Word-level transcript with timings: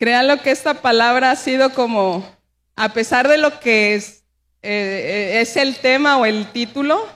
Créanlo 0.00 0.40
que 0.40 0.50
esta 0.50 0.80
palabra 0.80 1.30
ha 1.30 1.36
sido 1.36 1.74
como, 1.74 2.26
a 2.74 2.88
pesar 2.94 3.28
de 3.28 3.36
lo 3.36 3.60
que 3.60 3.94
es, 3.94 4.24
eh, 4.62 5.40
es 5.42 5.58
el 5.58 5.76
tema 5.76 6.16
o 6.16 6.24
el 6.24 6.50
título, 6.52 7.06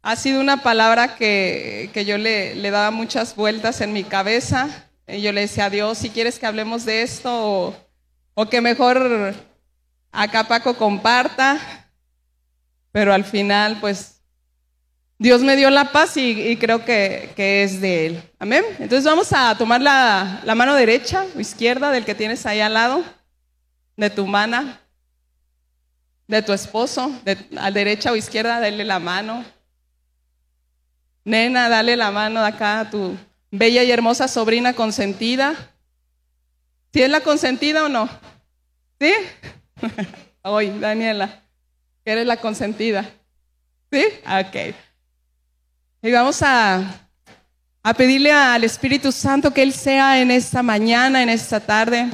ha 0.00 0.16
sido 0.16 0.40
una 0.40 0.62
palabra 0.62 1.16
que, 1.16 1.90
que 1.92 2.06
yo 2.06 2.16
le, 2.16 2.54
le, 2.54 2.70
daba 2.70 2.90
muchas 2.90 3.36
vueltas 3.36 3.82
en 3.82 3.92
mi 3.92 4.04
cabeza. 4.04 4.88
Y 5.06 5.20
yo 5.20 5.32
le 5.32 5.42
decía 5.42 5.66
a 5.66 5.70
Dios, 5.70 5.98
si 5.98 6.08
quieres 6.08 6.38
que 6.38 6.46
hablemos 6.46 6.86
de 6.86 7.02
esto 7.02 7.30
o, 7.30 7.76
o 8.32 8.48
que 8.48 8.62
mejor 8.62 9.34
acá 10.12 10.48
Paco 10.48 10.78
comparta. 10.78 11.60
Pero 12.90 13.12
al 13.12 13.26
final, 13.26 13.76
pues 13.82 14.19
Dios 15.20 15.42
me 15.42 15.54
dio 15.54 15.68
la 15.68 15.92
paz 15.92 16.16
y, 16.16 16.56
creo 16.56 16.82
que, 16.82 17.34
es 17.36 17.78
de 17.82 18.06
Él. 18.06 18.22
Amén. 18.38 18.64
Entonces 18.78 19.04
vamos 19.04 19.30
a 19.34 19.54
tomar 19.58 19.82
la, 19.82 20.42
mano 20.56 20.74
derecha 20.74 21.26
o 21.36 21.40
izquierda 21.40 21.90
del 21.90 22.06
que 22.06 22.14
tienes 22.14 22.46
ahí 22.46 22.62
al 22.62 22.72
lado, 22.72 23.04
de 23.98 24.08
tu 24.08 24.26
mana, 24.26 24.80
de 26.26 26.40
tu 26.40 26.54
esposo, 26.54 27.12
a 27.58 27.70
derecha 27.70 28.12
o 28.12 28.16
izquierda, 28.16 28.60
dale 28.60 28.82
la 28.82 28.98
mano. 28.98 29.44
Nena, 31.22 31.68
dale 31.68 31.96
la 31.96 32.10
mano 32.10 32.40
de 32.40 32.48
acá 32.48 32.80
a 32.80 32.90
tu 32.90 33.14
bella 33.50 33.82
y 33.82 33.90
hermosa 33.90 34.26
sobrina 34.26 34.72
consentida. 34.72 35.54
¿Sí 36.94 37.02
es 37.02 37.10
la 37.10 37.20
consentida 37.20 37.84
o 37.84 37.90
no? 37.90 38.08
¿Sí? 38.98 39.12
Hoy, 40.42 40.70
Daniela, 40.78 41.42
eres 42.06 42.26
la 42.26 42.38
consentida. 42.38 43.04
¿Sí? 43.92 44.02
Ok. 44.24 44.74
Y 46.02 46.10
vamos 46.12 46.40
a, 46.40 46.82
a 47.82 47.92
pedirle 47.92 48.32
al 48.32 48.64
Espíritu 48.64 49.12
Santo 49.12 49.52
que 49.52 49.62
Él 49.62 49.74
sea 49.74 50.18
en 50.22 50.30
esta 50.30 50.62
mañana, 50.62 51.22
en 51.22 51.28
esta 51.28 51.60
tarde, 51.60 52.08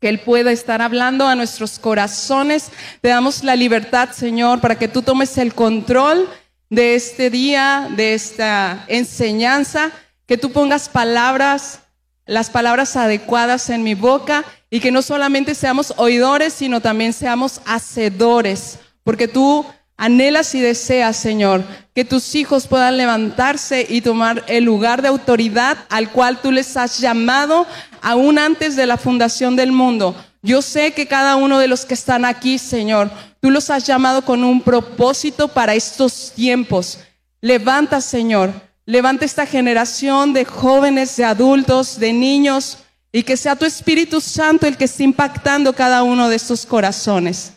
que 0.00 0.08
Él 0.08 0.20
pueda 0.20 0.52
estar 0.52 0.80
hablando 0.80 1.26
a 1.26 1.34
nuestros 1.34 1.80
corazones. 1.80 2.70
Te 3.00 3.08
damos 3.08 3.42
la 3.42 3.56
libertad, 3.56 4.10
Señor, 4.12 4.60
para 4.60 4.78
que 4.78 4.86
tú 4.86 5.02
tomes 5.02 5.36
el 5.36 5.52
control 5.52 6.28
de 6.70 6.94
este 6.94 7.28
día, 7.28 7.88
de 7.96 8.14
esta 8.14 8.84
enseñanza, 8.86 9.90
que 10.26 10.38
tú 10.38 10.52
pongas 10.52 10.88
palabras, 10.88 11.80
las 12.24 12.50
palabras 12.50 12.94
adecuadas 12.94 13.68
en 13.68 13.82
mi 13.82 13.94
boca 13.94 14.44
y 14.70 14.78
que 14.78 14.92
no 14.92 15.02
solamente 15.02 15.56
seamos 15.56 15.92
oidores, 15.96 16.52
sino 16.52 16.80
también 16.80 17.12
seamos 17.12 17.62
hacedores, 17.64 18.78
porque 19.02 19.26
tú 19.26 19.66
Anhelas 20.00 20.54
y 20.54 20.60
deseas, 20.60 21.16
Señor, 21.16 21.64
que 21.92 22.04
tus 22.04 22.36
hijos 22.36 22.68
puedan 22.68 22.96
levantarse 22.96 23.84
y 23.88 24.00
tomar 24.00 24.44
el 24.46 24.62
lugar 24.62 25.02
de 25.02 25.08
autoridad 25.08 25.76
al 25.90 26.12
cual 26.12 26.40
tú 26.40 26.52
les 26.52 26.76
has 26.76 27.00
llamado 27.00 27.66
aún 28.00 28.38
antes 28.38 28.76
de 28.76 28.86
la 28.86 28.96
fundación 28.96 29.56
del 29.56 29.72
mundo. 29.72 30.14
Yo 30.40 30.62
sé 30.62 30.92
que 30.92 31.08
cada 31.08 31.34
uno 31.34 31.58
de 31.58 31.66
los 31.66 31.84
que 31.84 31.94
están 31.94 32.24
aquí, 32.24 32.58
Señor, 32.58 33.10
tú 33.40 33.50
los 33.50 33.70
has 33.70 33.84
llamado 33.84 34.24
con 34.24 34.44
un 34.44 34.62
propósito 34.62 35.48
para 35.48 35.74
estos 35.74 36.30
tiempos. 36.32 37.00
Levanta, 37.40 38.00
Señor, 38.00 38.52
levanta 38.86 39.24
esta 39.24 39.46
generación 39.46 40.32
de 40.32 40.44
jóvenes, 40.44 41.16
de 41.16 41.24
adultos, 41.24 41.98
de 41.98 42.12
niños, 42.12 42.78
y 43.10 43.24
que 43.24 43.36
sea 43.36 43.56
tu 43.56 43.64
Espíritu 43.64 44.20
Santo 44.20 44.68
el 44.68 44.76
que 44.76 44.84
esté 44.84 45.02
impactando 45.02 45.72
cada 45.72 46.04
uno 46.04 46.28
de 46.28 46.36
estos 46.36 46.64
corazones. 46.64 47.54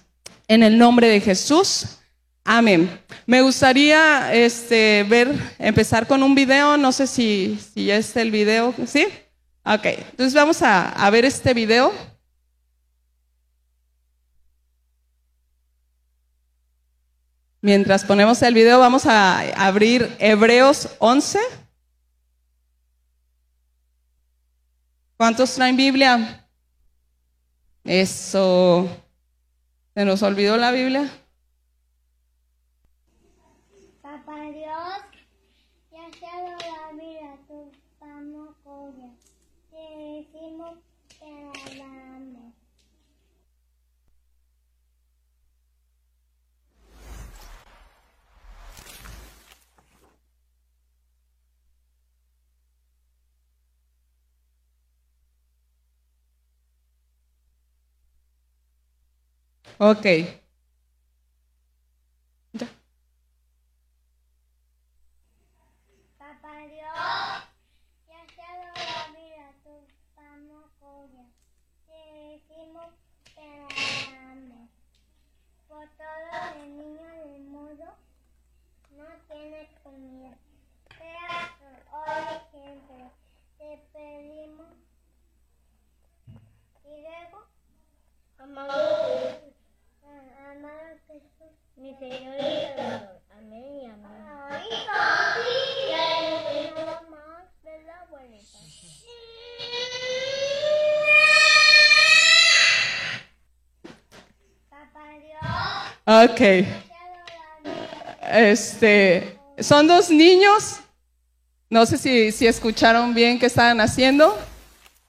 En 0.47 0.63
el 0.63 0.79
nombre 0.79 1.07
de 1.07 1.21
Jesús. 1.21 1.99
Amén. 2.53 2.99
Me 3.25 3.41
gustaría 3.41 4.33
este, 4.33 5.05
ver, 5.07 5.33
empezar 5.57 6.05
con 6.05 6.21
un 6.21 6.35
video, 6.35 6.75
no 6.75 6.91
sé 6.91 7.07
si, 7.07 7.57
si 7.73 7.89
es 7.89 8.13
el 8.17 8.29
video, 8.29 8.75
¿sí? 8.85 9.07
Ok, 9.63 9.85
entonces 9.85 10.33
vamos 10.33 10.61
a, 10.61 10.89
a 10.89 11.09
ver 11.11 11.23
este 11.23 11.53
video. 11.53 11.93
Mientras 17.61 18.03
ponemos 18.03 18.41
el 18.41 18.53
video, 18.53 18.79
vamos 18.79 19.05
a 19.05 19.39
abrir 19.55 20.13
Hebreos 20.19 20.89
11. 20.99 21.39
¿Cuántos 25.15 25.55
traen 25.55 25.77
Biblia? 25.77 26.49
Eso. 27.85 28.89
¿Se 29.95 30.03
nos 30.03 30.21
olvidó 30.21 30.57
la 30.57 30.71
Biblia? 30.71 31.20
Ok. 59.81 60.05
Ya. 62.53 62.67
Papá 66.19 66.53
Dios, 66.67 66.95
ya 68.07 68.21
te 68.27 68.45
la 68.61 69.07
vida, 69.17 69.47
tu 69.63 69.73
panocoria. 70.15 71.25
Te 71.87 71.99
decimos 72.29 72.93
que 73.33 73.41
la 73.41 74.31
ames. 74.31 74.69
Por 75.67 75.70
todo 75.97 76.63
el 76.63 76.77
niño 76.77 77.07
del 77.25 77.43
mundo 77.43 77.85
no 78.91 79.05
tiene 79.27 79.69
comida. 79.83 80.37
Sea 80.97 81.57
hoy 81.91 82.39
siempre. 82.51 83.11
Te 83.57 83.77
pedimos. 83.93 84.67
Y 86.85 87.01
luego, 87.01 87.47
amado 88.37 89.21
mi 91.81 91.95
Señor 91.95 92.35
y 92.35 92.75
Salvador. 92.75 93.21
Amén 93.31 93.79
y 93.81 93.85
amén. 93.85 94.25
Ay, 94.51 94.69
papi. 94.85 95.89
Ya 95.89 97.01
más 97.09 97.63
de 97.63 97.83
la 97.83 98.01
abuelita. 98.01 98.59
Papá 104.69 105.09
Dios. 105.19 106.00
Ok. 106.11 106.41
Este, 108.33 109.39
son 109.59 109.87
dos 109.87 110.09
niños. 110.09 110.79
No 111.69 111.85
sé 111.85 111.97
si, 111.97 112.33
si 112.33 112.47
escucharon 112.47 113.13
bien 113.13 113.39
qué 113.39 113.45
estaban 113.45 113.79
haciendo. 113.79 114.37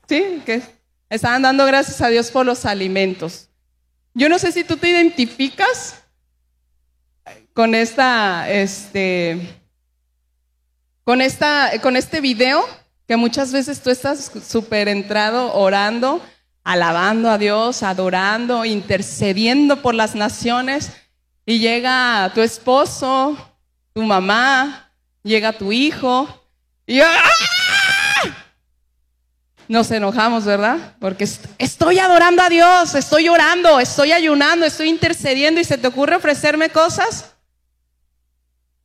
Sí, 0.09 0.41
que 0.47 0.63
estaban 1.11 1.43
dando 1.43 1.67
gracias 1.67 2.01
a 2.01 2.09
Dios 2.09 2.31
por 2.31 2.47
los 2.47 2.65
alimentos. 2.65 3.49
Yo 4.15 4.29
no 4.29 4.39
sé 4.39 4.53
si 4.53 4.63
tú 4.63 4.77
te 4.77 4.91
identificas 4.91 5.97
con 7.53 7.75
esta, 7.75 8.49
este, 8.49 9.41
con 11.03 11.21
esta, 11.21 11.73
con 11.81 11.97
este 11.97 12.21
video, 12.21 12.65
que 13.09 13.17
muchas 13.17 13.53
veces 13.53 13.81
tú 13.81 13.91
estás 13.91 14.31
súper 14.47 14.87
entrado 14.87 15.53
orando, 15.55 16.23
alabando 16.65 17.31
a 17.31 17.39
Dios, 17.39 17.83
adorando, 17.83 18.65
intercediendo 18.65 19.83
por 19.83 19.95
las 19.95 20.15
naciones, 20.15 20.93
y 21.45 21.59
llega 21.59 22.31
tu 22.35 22.41
esposo, 22.41 23.37
tu 23.93 24.03
mamá, 24.03 24.93
llega 25.23 25.53
tu 25.53 25.73
hijo, 25.73 26.29
y 26.87 27.01
¡ah! 27.01 27.09
nos 29.69 29.91
enojamos, 29.91 30.45
¿verdad? 30.45 30.97
Porque 31.01 31.27
estoy 31.59 31.99
adorando 31.99 32.43
a 32.43 32.49
Dios, 32.49 32.95
estoy 32.95 33.29
orando, 33.29 33.81
estoy 33.81 34.13
ayunando, 34.13 34.67
estoy 34.67 34.89
intercediendo 34.89 35.61
y 35.61 35.65
se 35.65 35.79
te 35.79 35.89
ocurre 35.89 36.17
ofrecerme 36.17 36.69
cosas. 36.69 37.31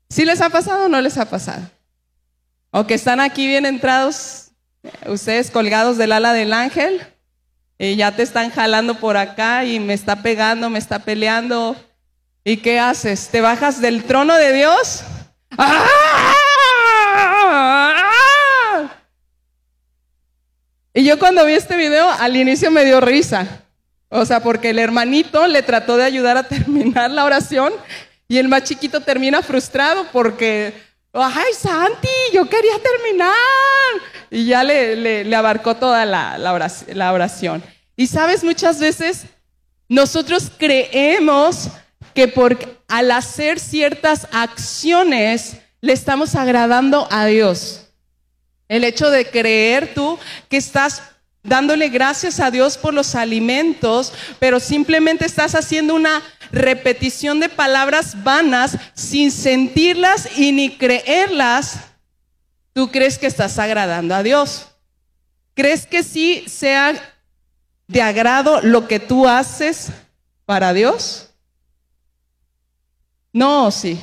¿Sí 0.10 0.24
les 0.24 0.40
ha 0.40 0.50
pasado 0.50 0.86
o 0.86 0.90
no 0.90 1.02
les 1.02 1.18
ha 1.18 1.30
pasado? 1.30 1.70
O 2.72 2.88
que 2.88 2.94
están 2.94 3.20
aquí 3.20 3.48
bien 3.48 3.66
entrados, 3.66 4.52
ustedes 5.06 5.52
colgados 5.52 5.98
del 5.98 6.14
ala 6.14 6.32
del 6.32 6.54
ángel, 6.54 7.06
y 7.80 7.96
ya 7.96 8.16
te 8.16 8.24
están 8.24 8.50
jalando 8.50 8.96
por 8.96 9.18
acá 9.18 9.66
y 9.66 9.80
me 9.80 9.94
está 9.94 10.22
pegando, 10.24 10.70
me 10.70 10.80
está 10.80 11.00
peleando. 11.00 11.76
¿Y 12.44 12.58
qué 12.58 12.80
haces? 12.80 13.30
¿Te 13.30 13.42
bajas 13.42 13.82
del 13.82 14.04
trono 14.04 14.36
de 14.36 14.54
Dios? 14.54 15.04
¡Ah! 15.58 16.34
Y 20.94 21.04
yo 21.04 21.20
cuando 21.20 21.46
vi 21.46 21.54
este 21.54 21.78
video, 21.78 22.10
al 22.10 22.36
inicio 22.36 22.72
me 22.72 22.84
dio 22.84 23.00
risa. 23.00 23.62
O 24.10 24.26
sea, 24.26 24.40
porque 24.40 24.72
el 24.72 24.80
hermanito 24.80 25.46
le 25.46 25.62
trató 25.62 25.98
de 25.98 26.06
ayudar 26.06 26.38
a 26.38 26.48
terminar 26.48 27.12
la 27.12 27.26
oración 27.26 27.72
y 28.28 28.40
el 28.40 28.48
más 28.48 28.64
chiquito 28.64 29.02
termina 29.02 29.44
frustrado 29.44 30.08
porque 30.12 30.74
Ay, 31.14 31.54
Santi, 31.54 32.08
yo 32.34 32.48
quería 32.48 32.80
terminar. 32.82 33.34
Y 34.30 34.46
ya 34.46 34.64
le, 34.64 35.24
le, 35.24 35.36
abarcó 35.36 35.76
toda 35.76 36.06
la, 36.06 36.38
la 36.38 37.14
oración. 37.14 37.64
Y 37.96 38.08
sabes, 38.08 38.44
muchas 38.44 38.80
veces 38.80 39.26
nosotros 39.90 40.52
creemos 40.58 41.70
que 42.14 42.28
por, 42.28 42.58
al 42.88 43.12
hacer 43.12 43.60
ciertas 43.60 44.28
acciones 44.32 45.58
le 45.82 45.94
estamos 45.94 46.36
agradando 46.36 47.08
a 47.12 47.26
Dios. 47.26 47.88
El 48.68 48.84
hecho 48.84 49.10
de 49.10 49.30
creer 49.30 49.94
tú 49.94 50.20
que 50.50 50.58
estás 50.58 51.02
dándole 51.48 51.90
gracias 51.90 52.40
a 52.40 52.52
Dios 52.52 52.78
por 52.78 52.94
los 52.94 53.16
alimentos, 53.16 54.14
pero 54.38 54.60
simplemente 54.60 55.26
estás 55.26 55.56
haciendo 55.56 55.96
una 55.96 56.22
repetición 56.52 57.40
de 57.40 57.50
palabras 57.50 58.24
vanas 58.24 58.78
sin 58.94 59.32
sentirlas 59.32 60.38
y 60.38 60.52
ni 60.52 60.78
creerlas, 60.78 61.80
tú 62.74 62.92
crees 62.92 63.18
que 63.18 63.28
estás 63.28 63.58
agradando 63.58 64.14
a 64.14 64.24
Dios. 64.24 64.68
¿Crees 65.56 65.88
que 65.88 66.04
sí 66.04 66.44
sea 66.48 66.94
de 67.88 68.02
agrado 68.02 68.62
lo 68.62 68.88
que 68.88 69.00
tú 69.00 69.28
haces 69.28 69.88
para 70.46 70.74
Dios? 70.74 71.30
No, 73.34 73.72
sí. 73.72 74.00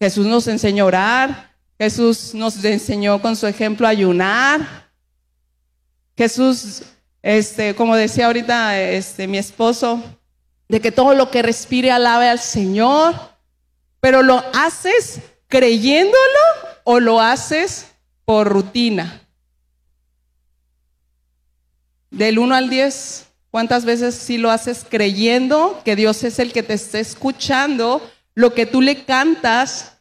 Jesús 0.00 0.26
nos 0.26 0.48
enseñó 0.48 0.84
a 0.84 0.86
orar, 0.86 1.54
Jesús 1.78 2.34
nos 2.34 2.64
enseñó 2.64 3.20
con 3.20 3.36
su 3.36 3.46
ejemplo 3.46 3.86
a 3.86 3.90
ayunar. 3.90 4.82
Jesús, 6.16 6.82
este, 7.22 7.74
como 7.74 7.96
decía 7.96 8.26
ahorita 8.26 8.80
este, 8.80 9.26
mi 9.26 9.38
esposo, 9.38 10.02
de 10.68 10.80
que 10.80 10.92
todo 10.92 11.14
lo 11.14 11.30
que 11.30 11.42
respire 11.42 11.90
alabe 11.90 12.28
al 12.28 12.38
Señor, 12.38 13.14
pero 14.00 14.22
lo 14.22 14.42
haces 14.54 15.20
creyéndolo 15.48 16.16
o 16.84 16.98
lo 16.98 17.20
haces 17.20 17.86
por 18.24 18.48
rutina. 18.48 19.20
Del 22.10 22.38
1 22.38 22.54
al 22.54 22.68
10, 22.68 23.26
¿cuántas 23.50 23.84
veces 23.84 24.14
si 24.14 24.38
lo 24.38 24.50
haces 24.50 24.84
creyendo 24.88 25.80
que 25.84 25.96
Dios 25.96 26.24
es 26.24 26.38
el 26.38 26.52
que 26.52 26.62
te 26.62 26.74
está 26.74 26.98
escuchando, 26.98 28.02
lo 28.34 28.54
que 28.54 28.66
tú 28.66 28.80
le 28.80 29.04
cantas, 29.04 29.98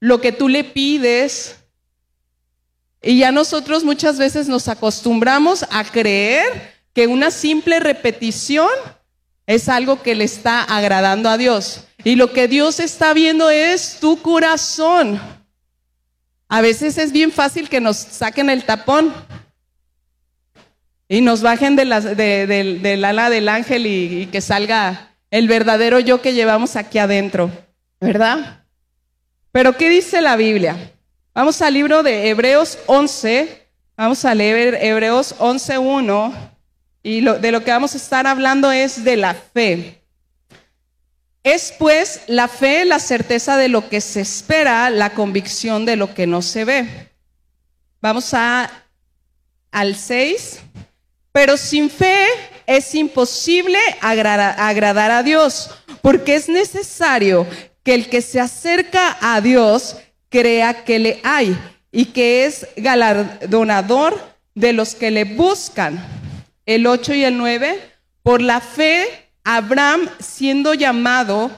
lo 0.00 0.20
que 0.20 0.32
tú 0.32 0.48
le 0.48 0.64
pides? 0.64 1.63
Y 3.04 3.18
ya 3.18 3.32
nosotros 3.32 3.84
muchas 3.84 4.18
veces 4.18 4.48
nos 4.48 4.66
acostumbramos 4.66 5.66
a 5.70 5.84
creer 5.84 6.72
que 6.94 7.06
una 7.06 7.30
simple 7.30 7.78
repetición 7.78 8.70
es 9.46 9.68
algo 9.68 10.00
que 10.02 10.14
le 10.14 10.24
está 10.24 10.62
agradando 10.62 11.28
a 11.28 11.36
Dios. 11.36 11.84
Y 12.02 12.16
lo 12.16 12.32
que 12.32 12.48
Dios 12.48 12.80
está 12.80 13.12
viendo 13.12 13.50
es 13.50 13.98
tu 14.00 14.22
corazón. 14.22 15.20
A 16.48 16.62
veces 16.62 16.96
es 16.96 17.12
bien 17.12 17.30
fácil 17.30 17.68
que 17.68 17.80
nos 17.80 17.98
saquen 17.98 18.48
el 18.48 18.64
tapón 18.64 19.12
y 21.06 21.20
nos 21.20 21.42
bajen 21.42 21.76
de 21.76 21.84
del 22.80 23.04
ala 23.04 23.28
del 23.28 23.50
ángel 23.50 23.86
y, 23.86 24.26
que 24.32 24.40
salga 24.40 25.14
el 25.30 25.46
verdadero 25.46 26.00
yo 26.00 26.22
que 26.22 26.32
llevamos 26.32 26.76
aquí 26.76 26.98
adentro, 26.98 27.50
¿verdad? 28.00 28.64
Pero 29.52 29.76
¿qué 29.76 29.90
dice 29.90 30.22
la 30.22 30.36
Biblia? 30.36 30.93
Vamos 31.34 31.60
al 31.62 31.74
libro 31.74 32.04
de 32.04 32.28
Hebreos 32.28 32.78
11, 32.86 33.66
vamos 33.96 34.24
a 34.24 34.36
leer 34.36 34.78
Hebreos 34.80 35.34
11.1 35.40 36.32
y 37.02 37.22
de 37.22 37.50
lo 37.50 37.64
que 37.64 37.72
vamos 37.72 37.94
a 37.94 37.96
estar 37.96 38.28
hablando 38.28 38.70
es 38.70 39.02
de 39.02 39.16
la 39.16 39.34
fe. 39.34 40.00
Es 41.42 41.74
pues 41.76 42.20
la 42.28 42.46
fe 42.46 42.84
la 42.84 43.00
certeza 43.00 43.56
de 43.56 43.68
lo 43.68 43.88
que 43.88 44.00
se 44.00 44.20
espera, 44.20 44.88
la 44.90 45.10
convicción 45.10 45.84
de 45.84 45.96
lo 45.96 46.14
que 46.14 46.28
no 46.28 46.40
se 46.40 46.64
ve. 46.64 47.10
Vamos 48.00 48.32
a, 48.32 48.70
al 49.72 49.96
6. 49.96 50.60
Pero 51.32 51.56
sin 51.56 51.90
fe 51.90 52.26
es 52.64 52.94
imposible 52.94 53.80
agradar 54.00 55.10
a 55.10 55.24
Dios, 55.24 55.68
porque 56.00 56.36
es 56.36 56.48
necesario 56.48 57.44
que 57.82 57.94
el 57.94 58.08
que 58.08 58.22
se 58.22 58.38
acerca 58.38 59.18
a 59.20 59.40
Dios 59.40 59.96
crea 60.34 60.82
que 60.82 60.98
le 60.98 61.20
hay 61.22 61.56
y 61.92 62.06
que 62.06 62.44
es 62.44 62.66
galardonador 62.76 64.20
de 64.56 64.72
los 64.72 64.96
que 64.96 65.12
le 65.12 65.22
buscan. 65.22 66.04
El 66.66 66.88
8 66.88 67.14
y 67.14 67.22
el 67.22 67.38
9, 67.38 67.80
por 68.24 68.42
la 68.42 68.60
fe, 68.60 69.06
Abraham, 69.44 70.08
siendo 70.18 70.74
llamado, 70.74 71.52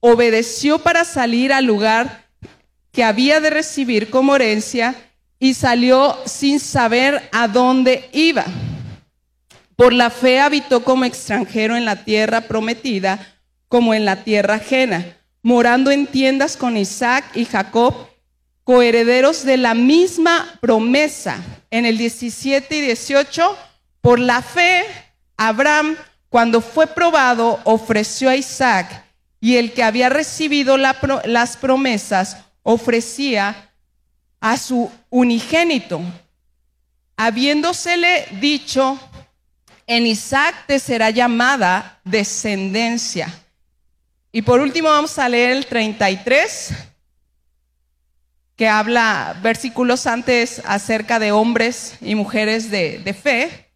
obedeció 0.00 0.78
para 0.78 1.04
salir 1.04 1.52
al 1.52 1.66
lugar 1.66 2.24
que 2.92 3.04
había 3.04 3.40
de 3.40 3.50
recibir 3.50 4.08
como 4.08 4.36
herencia 4.36 4.94
y 5.38 5.52
salió 5.52 6.16
sin 6.24 6.60
saber 6.60 7.28
a 7.30 7.46
dónde 7.46 8.08
iba. 8.14 8.46
Por 9.76 9.92
la 9.92 10.08
fe 10.08 10.40
habitó 10.40 10.82
como 10.82 11.04
extranjero 11.04 11.76
en 11.76 11.84
la 11.84 12.04
tierra 12.04 12.40
prometida, 12.40 13.34
como 13.68 13.92
en 13.92 14.06
la 14.06 14.24
tierra 14.24 14.54
ajena, 14.54 15.04
morando 15.42 15.90
en 15.90 16.06
tiendas 16.06 16.56
con 16.56 16.78
Isaac 16.78 17.26
y 17.34 17.44
Jacob, 17.44 18.13
coherederos 18.64 19.44
de 19.44 19.56
la 19.58 19.74
misma 19.74 20.58
promesa. 20.60 21.42
En 21.70 21.86
el 21.86 21.98
17 21.98 22.76
y 22.76 22.80
18, 22.80 23.56
por 24.00 24.18
la 24.18 24.42
fe, 24.42 24.84
Abraham, 25.36 25.96
cuando 26.28 26.60
fue 26.60 26.86
probado, 26.86 27.60
ofreció 27.64 28.30
a 28.30 28.36
Isaac, 28.36 29.04
y 29.40 29.56
el 29.56 29.72
que 29.72 29.82
había 29.82 30.08
recibido 30.08 30.76
las 30.78 31.56
promesas 31.58 32.38
ofrecía 32.62 33.70
a 34.40 34.56
su 34.56 34.90
unigénito, 35.10 36.00
habiéndosele 37.16 38.26
dicho, 38.40 38.98
en 39.86 40.06
Isaac 40.06 40.64
te 40.66 40.78
será 40.78 41.10
llamada 41.10 42.00
descendencia. 42.04 43.32
Y 44.32 44.42
por 44.42 44.60
último 44.60 44.88
vamos 44.88 45.18
a 45.18 45.28
leer 45.28 45.50
el 45.50 45.66
33, 45.66 46.70
que 48.56 48.68
habla 48.68 49.36
versículos 49.42 50.06
antes 50.06 50.62
acerca 50.64 51.18
de 51.18 51.32
hombres 51.32 51.94
y 52.00 52.14
mujeres 52.14 52.70
de, 52.70 52.98
de 52.98 53.14
fe. 53.14 53.70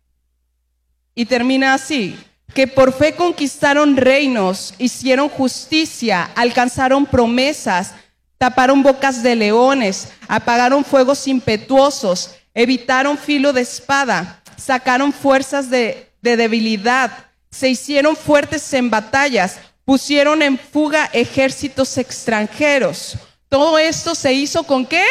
Y 1.15 1.27
termina 1.27 1.75
así, 1.75 2.19
que 2.55 2.67
por 2.67 2.93
fe 2.93 3.15
conquistaron 3.15 3.97
reinos, 3.97 4.75
hicieron 4.79 5.29
justicia, 5.29 6.31
alcanzaron 6.37 7.07
promesas, 7.07 7.95
taparon 8.39 8.83
bocas 8.83 9.23
de 9.23 9.35
leones, 9.35 10.09
apagaron 10.29 10.85
fuegos 10.85 11.27
impetuosos, 11.27 12.37
evitaron 12.55 13.19
filo 13.19 13.53
de 13.53 13.63
espada 13.63 14.39
sacaron 14.59 15.13
fuerzas 15.13 15.71
de, 15.71 16.11
debilidad, 16.21 17.11
se 17.51 17.71
hicieron 17.71 18.17
fuertes 18.17 18.71
en 18.75 18.91
batallas, 18.91 19.59
pusieron 19.85 20.43
en 20.43 20.59
fuga 20.59 21.09
ejércitos 21.13 21.97
extranjeros. 21.97 23.17
Todo 23.49 23.79
esto 23.79 24.15
se 24.15 24.33
hizo 24.33 24.65
con 24.65 24.87
qué? 24.87 25.05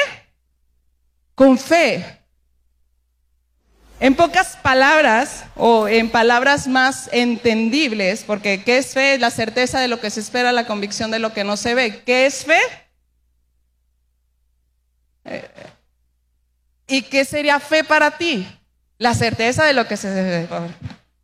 Con 1.36 1.58
fe. 1.58 2.18
En 4.00 4.16
pocas 4.16 4.58
palabras, 4.58 5.46
o 5.56 5.88
en 5.88 6.10
palabras 6.10 6.68
más 6.68 7.10
entendibles, 7.12 8.24
porque 8.26 8.64
¿qué 8.64 8.78
es 8.78 8.94
fe? 8.94 9.18
La 9.18 9.32
certeza 9.32 9.80
de 9.80 9.88
lo 9.88 10.00
que 10.00 10.12
se 10.12 10.20
espera, 10.20 10.52
la 10.52 10.68
convicción 10.68 11.10
de 11.10 11.18
lo 11.18 11.34
que 11.34 11.44
no 11.44 11.58
se 11.58 11.74
ve. 11.74 12.04
¿Qué 12.06 12.28
es 12.28 12.46
fe? 12.46 12.60
Eh, 15.26 15.50
¿Y 16.88 17.02
qué 17.02 17.26
sería 17.26 17.60
fe 17.60 17.84
para 17.84 18.18
ti? 18.18 18.48
La 19.00 19.16
certeza 19.16 19.66
de 19.66 19.74
lo 19.74 19.88
que 19.88 19.98
se... 19.98 20.48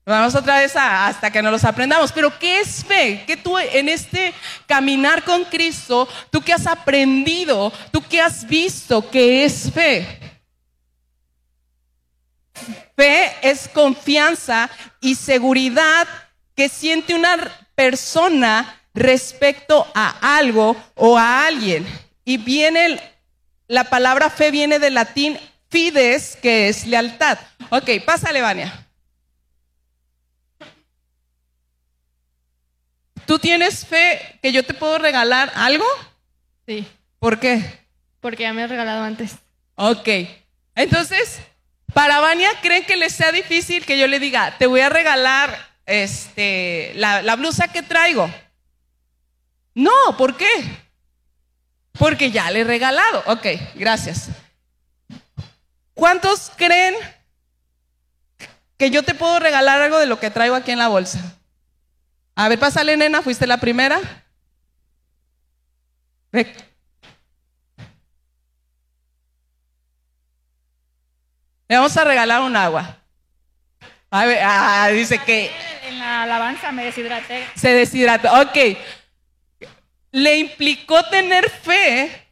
Vamos 0.06 0.36
otra 0.36 0.60
vez 0.60 0.76
hasta 0.76 1.32
que 1.32 1.42
nos 1.42 1.52
los 1.52 1.64
aprendamos. 1.64 2.12
Pero 2.12 2.38
¿qué 2.38 2.60
es 2.60 2.84
fe? 2.84 3.24
Que 3.26 3.38
tú 3.38 3.58
en 3.58 3.88
este 3.88 4.34
caminar 4.68 5.24
con 5.24 5.46
Cristo, 5.46 6.08
tú 6.30 6.42
que 6.42 6.52
has 6.52 6.68
aprendido, 6.68 7.72
tú 7.92 8.02
que 8.02 8.20
has 8.20 8.46
visto 8.46 9.10
que 9.10 9.46
es 9.46 9.72
fe. 9.72 10.20
Fe 12.96 13.32
es 13.42 13.68
confianza 13.70 14.70
y 15.00 15.16
seguridad 15.16 16.08
que 16.56 16.70
siente 16.70 17.16
una 17.16 17.38
persona 17.74 18.82
respecto 18.94 19.88
a 19.96 20.38
algo 20.38 20.76
o 20.96 21.18
a 21.18 21.48
alguien. 21.48 21.88
Y 22.26 22.38
viene, 22.38 23.00
la 23.68 23.86
palabra 23.86 24.30
fe 24.30 24.52
viene 24.52 24.80
del 24.80 24.94
latín 24.94 25.40
fides, 25.70 26.38
que 26.42 26.70
es 26.70 26.86
lealtad. 26.86 27.40
Ok, 27.70 27.90
pásale, 28.06 28.42
Vania. 28.42 28.83
¿Tú 33.26 33.40
tienes 33.40 33.86
fe 33.86 34.40
que 34.42 34.52
yo 34.52 34.64
te 34.64 34.74
puedo 34.74 34.98
regalar 34.98 35.52
algo? 35.56 35.86
Sí. 36.68 36.88
¿Por 37.20 37.40
qué? 37.40 37.64
Porque 38.20 38.44
ya 38.44 38.54
me 38.54 38.64
he 38.64 38.68
regalado 38.68 39.04
antes. 39.04 39.36
Ok. 39.76 40.08
Entonces, 40.76 41.40
para 41.94 42.20
Vania, 42.20 42.50
¿creen 42.62 42.86
que 42.86 42.98
le 42.98 43.10
sea 43.10 43.32
difícil 43.32 43.86
que 43.86 43.98
yo 43.98 44.08
le 44.08 44.20
diga, 44.20 44.58
te 44.58 44.68
voy 44.68 44.82
a 44.82 44.90
regalar 44.90 45.58
este, 45.86 46.92
la, 46.96 47.22
la 47.22 47.36
blusa 47.36 47.68
que 47.68 47.82
traigo? 47.82 48.30
No, 49.76 49.92
¿por 50.18 50.38
qué? 50.38 50.48
Porque 51.94 52.32
ya 52.32 52.50
le 52.52 52.62
he 52.62 52.64
regalado. 52.64 53.24
Ok, 53.28 53.48
gracias. 53.76 54.30
¿Cuántos 55.94 56.52
creen 56.56 56.96
que 58.78 58.90
yo 58.90 59.04
te 59.04 59.14
puedo 59.14 59.40
regalar 59.40 59.82
algo 59.82 60.00
de 60.00 60.08
lo 60.08 60.20
que 60.20 60.32
traigo 60.32 60.56
aquí 60.56 60.72
en 60.72 60.80
la 60.80 60.88
bolsa? 60.88 61.38
A 62.36 62.50
ver, 62.50 62.60
pásale, 62.60 62.98
nena, 62.98 63.22
fuiste 63.22 63.46
la 63.48 63.58
primera. 63.58 64.00
Le 71.68 71.76
vamos 71.78 71.96
a 71.98 72.04
regalar 72.04 72.42
un 72.42 72.56
agua. 72.56 72.98
A 74.12 74.26
ver, 74.26 74.40
ah, 74.44 74.88
dice 74.92 75.18
que 75.20 75.52
En 75.88 76.00
la 76.00 76.24
alabanza 76.24 76.72
me 76.72 76.86
deshidraté. 76.86 77.48
se 77.56 77.70
deshidrató. 77.74 78.30
Ok. 78.42 78.78
¿Le 80.12 80.38
implicó 80.38 81.04
tener 81.10 81.50
fe 81.50 82.28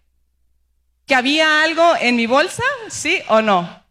que 1.07 1.15
había 1.15 1.63
algo 1.63 1.95
en 1.99 2.15
mi 2.15 2.27
bolsa? 2.27 2.63
¿Sí 2.89 3.21
o 3.29 3.41
no? 3.41 3.83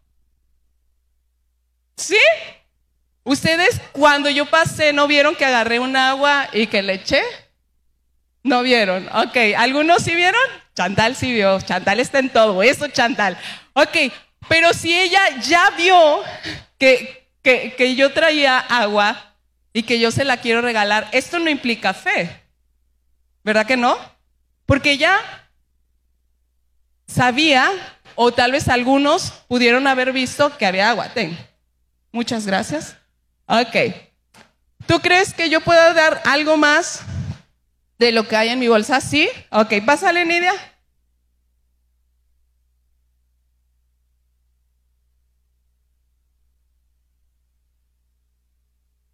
¿Sí? 1.97 2.17
¿Ustedes 3.23 3.79
cuando 3.91 4.29
yo 4.29 4.47
pasé 4.47 4.93
no 4.93 5.07
vieron 5.07 5.35
que 5.35 5.45
agarré 5.45 5.79
un 5.79 5.95
agua 5.95 6.49
y 6.53 6.67
que 6.67 6.81
le 6.81 6.93
eché? 6.93 7.21
¿No 8.43 8.63
vieron? 8.63 9.07
Ok. 9.13 9.37
¿Algunos 9.57 10.03
sí 10.03 10.15
vieron? 10.15 10.41
Chantal 10.75 11.15
sí 11.15 11.31
vio. 11.31 11.61
Chantal 11.61 11.99
está 11.99 12.19
en 12.19 12.29
todo. 12.29 12.63
Eso, 12.63 12.87
Chantal. 12.87 13.37
Ok. 13.73 14.11
Pero 14.47 14.73
si 14.73 14.97
ella 14.97 15.21
ya 15.39 15.69
vio 15.77 16.23
que, 16.79 17.27
que, 17.43 17.95
yo 17.95 18.11
traía 18.11 18.57
agua 18.57 19.35
y 19.71 19.83
que 19.83 19.99
yo 19.99 20.11
se 20.11 20.25
la 20.25 20.37
quiero 20.37 20.61
regalar, 20.61 21.07
esto 21.11 21.37
no 21.39 21.49
implica 21.49 21.93
fe. 21.93 22.41
¿Verdad 23.43 23.67
que 23.67 23.77
no? 23.77 23.97
Porque 24.65 24.91
ella 24.91 25.19
sabía, 27.07 27.71
o 28.15 28.31
tal 28.31 28.51
vez 28.51 28.67
algunos 28.67 29.31
pudieron 29.47 29.85
haber 29.85 30.11
visto 30.11 30.57
que 30.57 30.65
había 30.65 30.89
agua. 30.89 31.09
Ten. 31.13 31.37
Muchas 32.11 32.45
gracias. 32.45 32.97
Ok. 33.51 33.75
¿Tú 34.87 35.01
crees 35.01 35.33
que 35.33 35.49
yo 35.49 35.59
puedo 35.59 35.93
dar 35.93 36.21
algo 36.23 36.55
más 36.55 37.01
de 37.99 38.13
lo 38.13 38.25
que 38.25 38.37
hay 38.37 38.47
en 38.47 38.59
mi 38.59 38.69
bolsa? 38.69 39.01
Sí. 39.01 39.27
Ok, 39.49 39.73
pásale, 39.85 40.23
Nidia. 40.23 40.53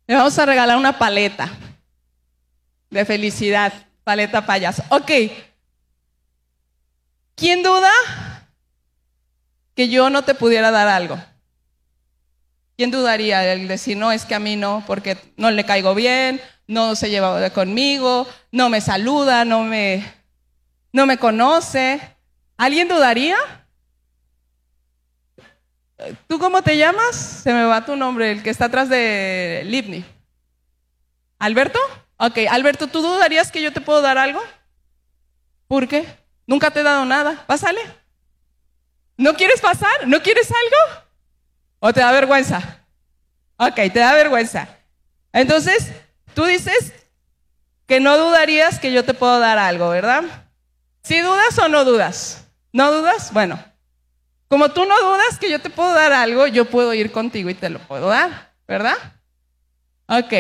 Le 0.06 0.13
vamos 0.13 0.38
a 0.38 0.46
regalar 0.46 0.77
una 0.77 1.00
paleta 1.00 1.50
de 2.91 3.06
felicidad, 3.06 3.74
paleta 4.03 4.46
payaso. 4.46 4.84
Ok. 4.89 5.12
¿Quién 7.34 7.63
duda 7.63 7.91
que 9.74 9.89
yo 9.89 10.12
no 10.12 10.24
te 10.24 10.36
pudiera 10.36 10.70
dar 10.70 10.88
algo? 10.88 11.20
¿Quién 12.77 12.91
dudaría 12.91 13.53
el 13.53 13.67
decir, 13.67 13.98
no, 13.98 14.12
es 14.12 14.24
que 14.24 14.36
a 14.36 14.39
mí 14.39 14.55
no, 14.55 14.84
porque 14.86 15.17
no 15.36 15.50
le 15.50 15.65
caigo 15.65 15.96
bien, 15.96 16.39
no 16.67 16.96
se 16.96 17.10
lleva 17.10 17.50
conmigo, 17.50 18.27
no 18.51 18.69
me 18.69 18.81
saluda, 18.81 19.46
no 19.46 19.63
me, 19.63 20.05
no 20.93 21.07
me 21.07 21.17
conoce? 21.17 22.00
¿Alguien 22.55 22.88
dudaría? 22.88 23.36
¿Tú 26.27 26.38
cómo 26.38 26.62
te 26.62 26.77
llamas? 26.77 27.15
Se 27.15 27.51
me 27.51 27.65
va 27.65 27.84
tu 27.84 27.96
nombre, 27.96 28.31
el 28.31 28.43
que 28.43 28.51
está 28.51 28.65
atrás 28.65 28.89
de 28.89 29.63
Livni. 29.65 30.05
¿Alberto? 31.39 31.79
Ok, 32.17 32.39
Alberto, 32.48 32.86
¿tú 32.86 33.01
dudarías 33.01 33.51
que 33.51 33.63
yo 33.63 33.74
te 33.74 33.81
puedo 33.81 34.01
dar 34.01 34.19
algo? 34.19 34.41
¿Por 35.67 35.88
qué? 35.88 36.05
Nunca 36.46 36.69
te 36.69 36.81
he 36.81 36.84
dado 36.84 37.05
nada. 37.05 37.43
Pásale. 37.48 37.81
¿No 39.17 39.34
quieres 39.34 39.62
pasar? 39.62 40.07
¿No 40.07 40.22
quieres 40.22 40.51
algo? 40.51 41.07
¿O 41.79 41.93
te 41.93 42.00
da 42.00 42.12
vergüenza? 42.12 42.84
Ok, 43.57 43.75
te 43.75 44.00
da 44.00 44.13
vergüenza. 44.13 44.67
Entonces, 45.31 45.91
tú 46.34 46.46
dices 46.46 46.93
que 47.86 48.00
no 48.00 48.17
dudarías 48.17 48.79
que 48.79 48.91
yo 48.91 49.05
te 49.05 49.13
puedo 49.13 49.39
dar 49.39 49.57
algo, 49.57 49.89
¿verdad? 49.89 50.24
¿Si 51.03 51.19
dudas 51.19 51.57
o 51.60 51.67
no 51.69 51.86
dudas? 51.86 52.48
¿No 52.74 52.91
dudas? 52.91 53.31
Bueno, 53.31 53.63
como 54.48 54.69
tú 54.72 54.86
no 54.86 55.00
dudas 55.00 55.38
que 55.39 55.50
yo 55.50 55.60
te 55.60 55.69
puedo 55.69 55.93
dar 55.93 56.12
algo, 56.12 56.48
yo 56.48 56.65
puedo 56.65 56.93
ir 56.93 57.12
contigo 57.12 57.50
y 57.50 57.53
te 57.53 57.69
lo 57.69 57.79
puedo 57.79 58.10
dar, 58.10 58.53
¿verdad? 58.67 58.98
Ok. 60.07 60.34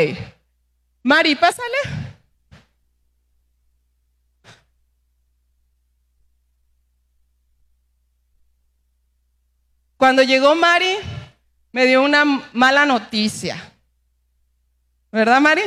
Mari, 1.03 1.35
pásale. 1.35 1.77
Cuando 9.97 10.21
llegó 10.21 10.55
Mari, 10.55 10.97
me 11.77 11.85
dio 11.85 12.01
una 12.01 12.25
mala 12.53 12.87
noticia. 12.87 13.55
¿Verdad, 15.11 15.39
Mari? 15.39 15.61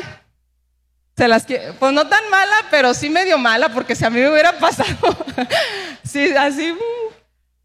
Se 1.16 1.28
las 1.28 1.46
que- 1.46 1.72
pues 1.78 1.92
no 1.92 2.08
tan 2.08 2.28
mala, 2.30 2.66
pero 2.68 2.94
sí 2.94 3.08
medio 3.08 3.38
mala, 3.38 3.68
porque 3.68 3.94
si 3.94 4.04
a 4.04 4.10
mí 4.10 4.18
me 4.18 4.28
hubiera 4.28 4.58
pasado, 4.58 5.16
sí, 6.04 6.34
así, 6.36 6.72
uh, 6.72 7.12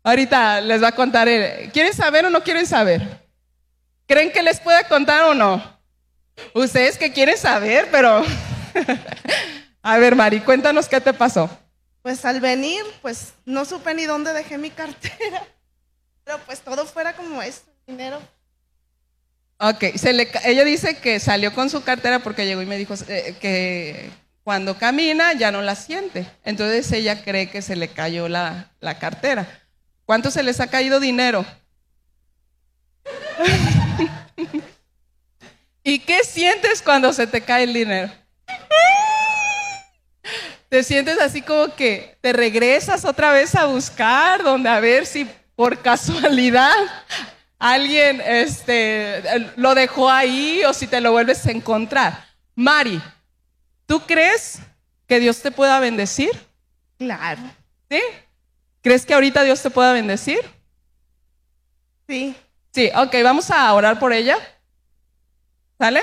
ahorita 0.04 0.62
les 0.62 0.84
va 0.84 0.90
a 0.90 0.92
contar. 0.92 1.28
¿Quieren 1.74 1.92
saber 1.96 2.26
o 2.26 2.30
no 2.30 2.44
quieren 2.44 2.68
saber? 2.68 3.02
¿Creen 4.06 4.32
que 4.32 4.44
les 4.44 4.60
pueda 4.60 4.88
contar 4.88 5.24
o 5.24 5.34
no? 5.34 5.80
Ustedes 6.54 7.00
que 7.00 7.12
quieren 7.12 7.40
saber, 7.40 7.88
pero... 7.90 8.24
a 9.82 9.98
ver, 9.98 10.16
Mari, 10.16 10.42
cuéntanos 10.42 10.88
qué 10.88 11.02
te 11.02 11.14
pasó. 11.14 11.50
Pues 12.04 12.24
al 12.26 12.42
venir, 12.42 12.84
pues 13.02 13.34
no 13.44 13.66
supe 13.66 13.96
ni 13.96 14.06
dónde 14.06 14.34
dejé 14.34 14.60
mi 14.60 14.70
cartera. 14.70 15.44
Pero 16.24 16.40
pues 16.46 16.62
todo 16.62 16.86
fuera 16.86 17.14
como 17.14 17.42
esto, 17.42 17.72
dinero. 17.88 18.20
Ok, 19.58 19.84
ella 20.44 20.66
dice 20.66 20.98
que 20.98 21.20
salió 21.20 21.54
con 21.54 21.70
su 21.70 21.82
cartera 21.84 22.20
porque 22.20 22.46
llegó 22.46 22.62
y 22.62 22.66
me 22.66 22.78
dijo 22.78 22.94
eh, 23.08 23.36
que 23.40 24.10
cuando 24.44 24.78
camina 24.78 25.34
ya 25.34 25.50
no 25.52 25.62
la 25.62 25.76
siente. 25.76 26.28
Entonces 26.44 26.92
ella 26.92 27.24
cree 27.24 27.50
que 27.50 27.62
se 27.62 27.78
le 27.78 27.88
cayó 27.88 28.28
la, 28.28 28.72
la 28.82 29.00
cartera. 29.00 29.48
¿Cuánto 30.06 30.30
se 30.30 30.44
les 30.44 30.60
ha 30.60 30.68
caído 30.68 31.00
dinero? 31.00 31.46
¿Y 35.84 36.00
qué 36.00 36.24
sientes 36.24 36.82
cuando 36.82 37.14
se 37.14 37.26
te 37.26 37.40
cae 37.42 37.64
el 37.64 37.74
dinero? 37.74 38.12
Te 40.68 40.84
sientes 40.84 41.20
así 41.20 41.42
como 41.42 41.74
que 41.76 42.18
te 42.20 42.34
regresas 42.34 43.06
otra 43.06 43.32
vez 43.32 43.56
a 43.56 43.66
buscar, 43.66 44.44
donde 44.44 44.68
a 44.68 44.80
ver 44.82 45.06
si 45.06 45.26
por 45.56 45.82
casualidad 45.82 46.76
alguien 47.60 48.22
este, 48.22 49.24
lo 49.56 49.76
dejó 49.76 50.10
ahí 50.10 50.64
o 50.66 50.74
si 50.74 50.88
te 50.88 51.02
lo 51.02 51.12
vuelves 51.12 51.46
a 51.46 51.52
encontrar. 51.52 52.26
Mari, 52.56 53.02
¿tú 53.86 54.02
crees 54.02 54.60
que 55.08 55.20
Dios 55.20 55.42
te 55.42 55.52
pueda 55.52 55.80
bendecir? 55.80 56.32
Claro. 56.98 57.42
¿Sí? 57.90 58.02
¿Crees 58.82 59.06
que 59.06 59.14
ahorita 59.14 59.44
Dios 59.44 59.62
te 59.62 59.70
pueda 59.70 59.94
bendecir? 59.94 60.40
Sí. 62.08 62.36
Sí, 62.72 62.92
ok, 62.96 63.16
vamos 63.24 63.50
a 63.52 63.74
orar 63.74 64.00
por 64.00 64.14
ella. 64.14 64.38
¿Sale? 65.78 66.02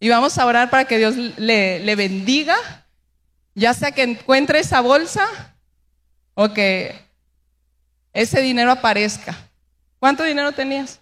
Y 0.00 0.08
vamos 0.08 0.36
a 0.38 0.46
orar 0.46 0.70
para 0.70 0.84
que 0.84 0.98
Dios 0.98 1.14
le, 1.16 1.80
le 1.80 1.96
bendiga, 1.96 2.56
ya 3.54 3.72
sea 3.72 3.92
que 3.92 4.02
encuentre 4.02 4.58
esa 4.58 4.80
bolsa 4.80 5.26
o 6.34 6.52
que 6.52 7.00
ese 8.12 8.40
dinero 8.42 8.70
aparezca. 8.70 9.36
¿Cuánto 10.04 10.22
dinero 10.22 10.52
tenías? 10.52 11.00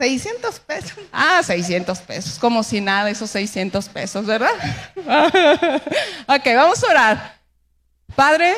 600 0.00 0.58
pesos. 0.58 0.98
Ah, 1.12 1.40
600 1.44 1.96
pesos, 2.00 2.38
como 2.40 2.64
si 2.64 2.80
nada, 2.80 3.08
esos 3.08 3.30
600 3.30 3.88
pesos, 3.88 4.26
¿verdad? 4.26 4.50
ok, 6.26 6.44
vamos 6.56 6.82
a 6.82 6.90
orar. 6.90 7.38
Padre, 8.16 8.54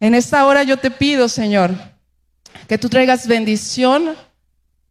en 0.00 0.14
esta 0.14 0.44
hora 0.44 0.64
yo 0.64 0.76
te 0.76 0.90
pido, 0.90 1.30
Señor, 1.30 1.70
que 2.68 2.76
tú 2.76 2.90
traigas 2.90 3.26
bendición, 3.26 4.14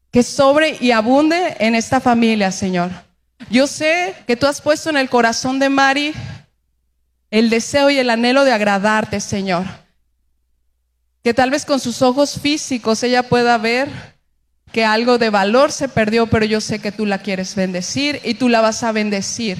que 0.09 0.23
sobre 0.23 0.77
y 0.79 0.89
abunde 0.89 1.55
en 1.59 1.75
esta 1.75 1.99
familia, 1.99 2.51
Señor. 2.51 2.89
Yo 3.51 3.67
sé 3.67 4.15
que 4.25 4.37
tú 4.37 4.47
has 4.47 4.59
puesto 4.59 4.89
en 4.89 4.97
el 4.97 5.07
corazón 5.07 5.59
de 5.59 5.69
Mari 5.69 6.15
el 7.29 7.51
deseo 7.51 7.91
y 7.91 7.99
el 7.99 8.09
anhelo 8.09 8.43
de 8.43 8.53
agradarte, 8.53 9.19
Señor. 9.19 9.65
Que 11.23 11.33
tal 11.33 11.51
vez 11.51 11.65
con 11.65 11.79
sus 11.79 12.01
ojos 12.01 12.39
físicos 12.39 13.03
ella 13.03 13.23
pueda 13.23 13.57
ver 13.57 13.89
que 14.71 14.85
algo 14.85 15.17
de 15.17 15.29
valor 15.29 15.71
se 15.71 15.89
perdió, 15.89 16.27
pero 16.27 16.45
yo 16.45 16.61
sé 16.61 16.79
que 16.79 16.91
tú 16.91 17.05
la 17.05 17.17
quieres 17.19 17.55
bendecir 17.55 18.21
y 18.23 18.35
tú 18.35 18.49
la 18.49 18.61
vas 18.61 18.83
a 18.83 18.91
bendecir. 18.91 19.57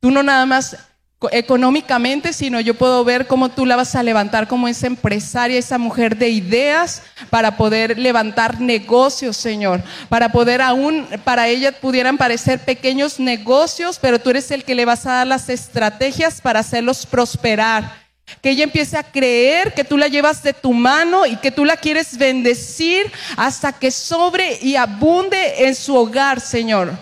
Tú 0.00 0.10
no 0.10 0.22
nada 0.22 0.44
más 0.44 0.76
co- 1.18 1.30
económicamente, 1.32 2.34
sino 2.34 2.60
yo 2.60 2.74
puedo 2.74 3.02
ver 3.04 3.26
cómo 3.26 3.48
tú 3.48 3.64
la 3.64 3.74
vas 3.74 3.94
a 3.96 4.02
levantar 4.02 4.46
como 4.46 4.68
esa 4.68 4.86
empresaria, 4.86 5.58
esa 5.58 5.78
mujer 5.78 6.16
de 6.18 6.28
ideas 6.28 7.02
para 7.30 7.56
poder 7.56 7.98
levantar 7.98 8.60
negocios, 8.60 9.36
Señor, 9.38 9.82
para 10.10 10.30
poder 10.30 10.60
aún, 10.60 11.08
para 11.24 11.48
ella 11.48 11.72
pudieran 11.72 12.18
parecer 12.18 12.60
pequeños 12.60 13.18
negocios, 13.18 13.98
pero 13.98 14.20
tú 14.20 14.28
eres 14.30 14.50
el 14.50 14.62
que 14.62 14.74
le 14.74 14.84
vas 14.84 15.06
a 15.06 15.12
dar 15.14 15.26
las 15.26 15.48
estrategias 15.48 16.42
para 16.42 16.60
hacerlos 16.60 17.06
prosperar 17.06 18.03
que 18.40 18.50
ella 18.50 18.64
empiece 18.64 18.96
a 18.96 19.02
creer 19.02 19.74
que 19.74 19.84
tú 19.84 19.96
la 19.96 20.08
llevas 20.08 20.42
de 20.42 20.52
tu 20.52 20.72
mano 20.72 21.26
y 21.26 21.36
que 21.36 21.50
tú 21.50 21.64
la 21.64 21.76
quieres 21.76 22.16
bendecir 22.16 23.10
hasta 23.36 23.72
que 23.72 23.90
sobre 23.90 24.58
y 24.62 24.76
abunde 24.76 25.66
en 25.66 25.74
su 25.74 25.94
hogar, 25.94 26.40
Señor. 26.40 26.96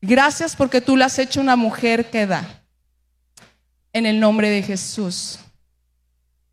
Gracias 0.00 0.54
porque 0.54 0.80
tú 0.80 0.96
la 0.96 1.06
has 1.06 1.18
hecho 1.18 1.40
una 1.40 1.56
mujer 1.56 2.10
que 2.10 2.26
da. 2.26 2.62
En 3.92 4.06
el 4.06 4.20
nombre 4.20 4.50
de 4.50 4.62
Jesús. 4.62 5.38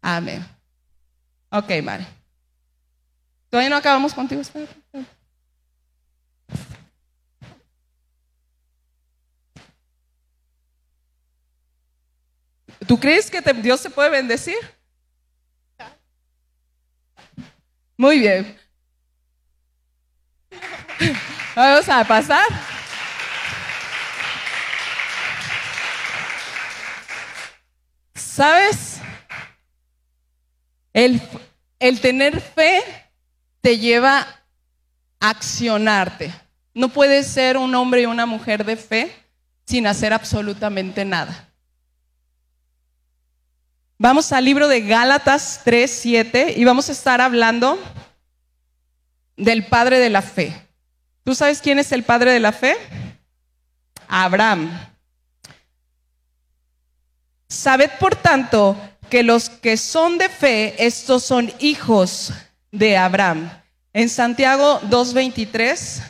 Amén. 0.02 0.46
Ok, 1.50 1.70
Mari. 1.84 2.06
Todavía 3.50 3.70
no 3.70 3.76
acabamos 3.76 4.14
contigo. 4.14 4.42
Espérate. 4.42 4.83
¿Tú 12.88 13.00
crees 13.00 13.30
que 13.30 13.42
Dios 13.54 13.80
se 13.80 13.90
puede 13.90 14.10
bendecir? 14.10 14.58
Muy 17.98 18.20
bien. 18.20 18.58
Vamos 21.56 21.88
a 21.88 22.04
pasar. 22.04 22.46
¿Sabes? 28.16 28.98
El, 30.92 31.22
el 31.80 32.02
tener 32.02 32.42
fe 32.42 32.82
te 33.62 33.78
lleva 33.78 34.28
a 35.20 35.30
accionarte. 35.30 36.34
No 36.74 36.90
puedes 36.90 37.28
ser 37.28 37.58
un 37.58 37.74
hombre 37.76 38.02
y 38.02 38.06
una 38.08 38.26
mujer 38.26 38.66
de 38.66 38.76
fe 38.76 39.16
sin 39.66 39.86
hacer 39.86 40.14
absolutamente 40.14 41.06
nada. 41.06 41.53
Vamos 44.04 44.34
al 44.34 44.44
libro 44.44 44.68
de 44.68 44.82
Gálatas 44.82 45.62
3, 45.64 45.90
7 45.90 46.56
y 46.58 46.66
vamos 46.66 46.90
a 46.90 46.92
estar 46.92 47.22
hablando 47.22 47.80
del 49.38 49.66
padre 49.66 49.98
de 49.98 50.10
la 50.10 50.22
fe. 50.22 50.54
¿Tú 51.24 51.34
sabes 51.34 51.62
quién 51.62 51.80
es 51.80 51.90
el 51.94 52.04
padre 52.04 52.34
de 52.34 52.42
la 52.42 52.52
fe? 52.52 52.76
Abraham. 54.10 54.78
Sabed 57.48 57.92
por 57.98 58.18
tanto 58.18 58.76
que 59.10 59.24
los 59.24 59.50
que 59.50 59.78
son 59.78 60.18
de 60.18 60.28
fe, 60.28 60.86
estos 60.86 61.24
son 61.24 61.50
hijos 61.60 62.34
de 62.74 62.98
Abraham. 62.98 63.50
En 63.94 64.10
Santiago 64.10 64.82
2.23. 64.82 66.04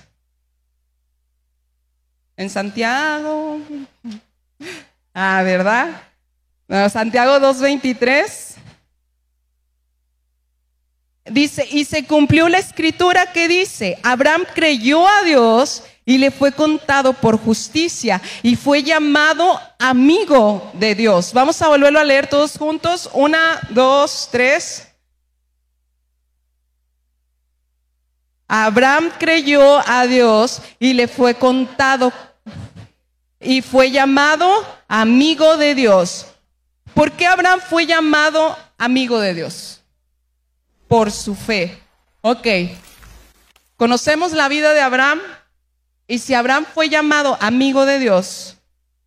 En 2.38 2.50
Santiago. 2.50 3.60
Ah, 5.14 5.44
¿verdad? 5.44 5.92
No, 6.68 6.90
Santiago 6.90 7.40
2.23. 7.40 8.56
Dice, 11.26 11.68
y 11.72 11.86
se 11.86 12.06
cumplió 12.06 12.50
la 12.50 12.60
escritura 12.60 13.32
que 13.32 13.48
dice, 13.48 13.98
Abraham 14.04 14.44
creyó 14.54 15.08
a 15.08 15.24
Dios 15.24 15.84
y 16.06 16.18
le 16.18 16.32
fue 16.32 16.52
contado 16.52 17.14
por 17.14 17.40
justicia 17.40 18.22
y 18.42 18.58
fue 18.58 18.84
llamado 18.84 19.60
amigo 19.80 20.70
de 20.74 20.96
Dios. 20.96 21.32
Vamos 21.34 21.62
a 21.62 21.70
volverlo 21.70 22.00
a 22.00 22.04
leer 22.04 22.28
todos 22.28 22.58
juntos. 22.58 23.10
Una, 23.14 23.62
dos, 23.70 24.28
tres. 24.32 24.90
Abraham 28.48 29.10
creyó 29.18 29.80
a 29.88 30.06
Dios 30.06 30.62
y 30.78 30.94
le 30.94 31.08
fue 31.08 31.36
contado 31.36 32.12
y 33.40 33.62
fue 33.62 33.92
llamado 33.92 34.50
amigo 34.90 35.56
de 35.56 35.74
Dios. 35.74 36.33
¿Por 36.94 37.12
qué 37.14 37.26
Abraham 37.26 37.60
fue 37.60 37.86
llamado 37.86 38.58
amigo 38.78 39.20
de 39.20 39.34
Dios? 39.34 39.82
Por 40.88 41.12
su 41.12 41.36
fe. 41.36 41.80
Ok. 42.22 42.48
Conocemos 43.78 44.32
la 44.34 44.48
vida 44.48 44.74
de 44.74 44.82
Abraham 44.82 45.20
y 46.08 46.20
si 46.20 46.34
Abraham 46.34 46.66
fue 46.74 46.90
llamado 46.90 47.38
amigo 47.42 47.86
de 47.86 48.00
Dios, 48.00 48.58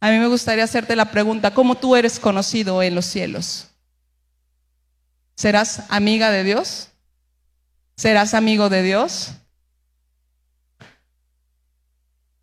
a 0.01 0.11
mí 0.11 0.19
me 0.19 0.27
gustaría 0.27 0.65
hacerte 0.65 0.97
la 0.97 1.11
pregunta, 1.11 1.55
¿cómo 1.55 1.77
tú 1.77 1.97
eres 1.97 2.19
conocido 2.19 2.83
en 2.83 2.95
los 2.95 3.07
cielos? 3.07 3.69
¿Serás 5.35 5.83
amiga 5.89 6.31
de 6.31 6.45
Dios? 6.45 6.89
¿Serás 7.97 8.35
amigo 8.35 8.69
de 8.69 8.83
Dios? 8.83 9.31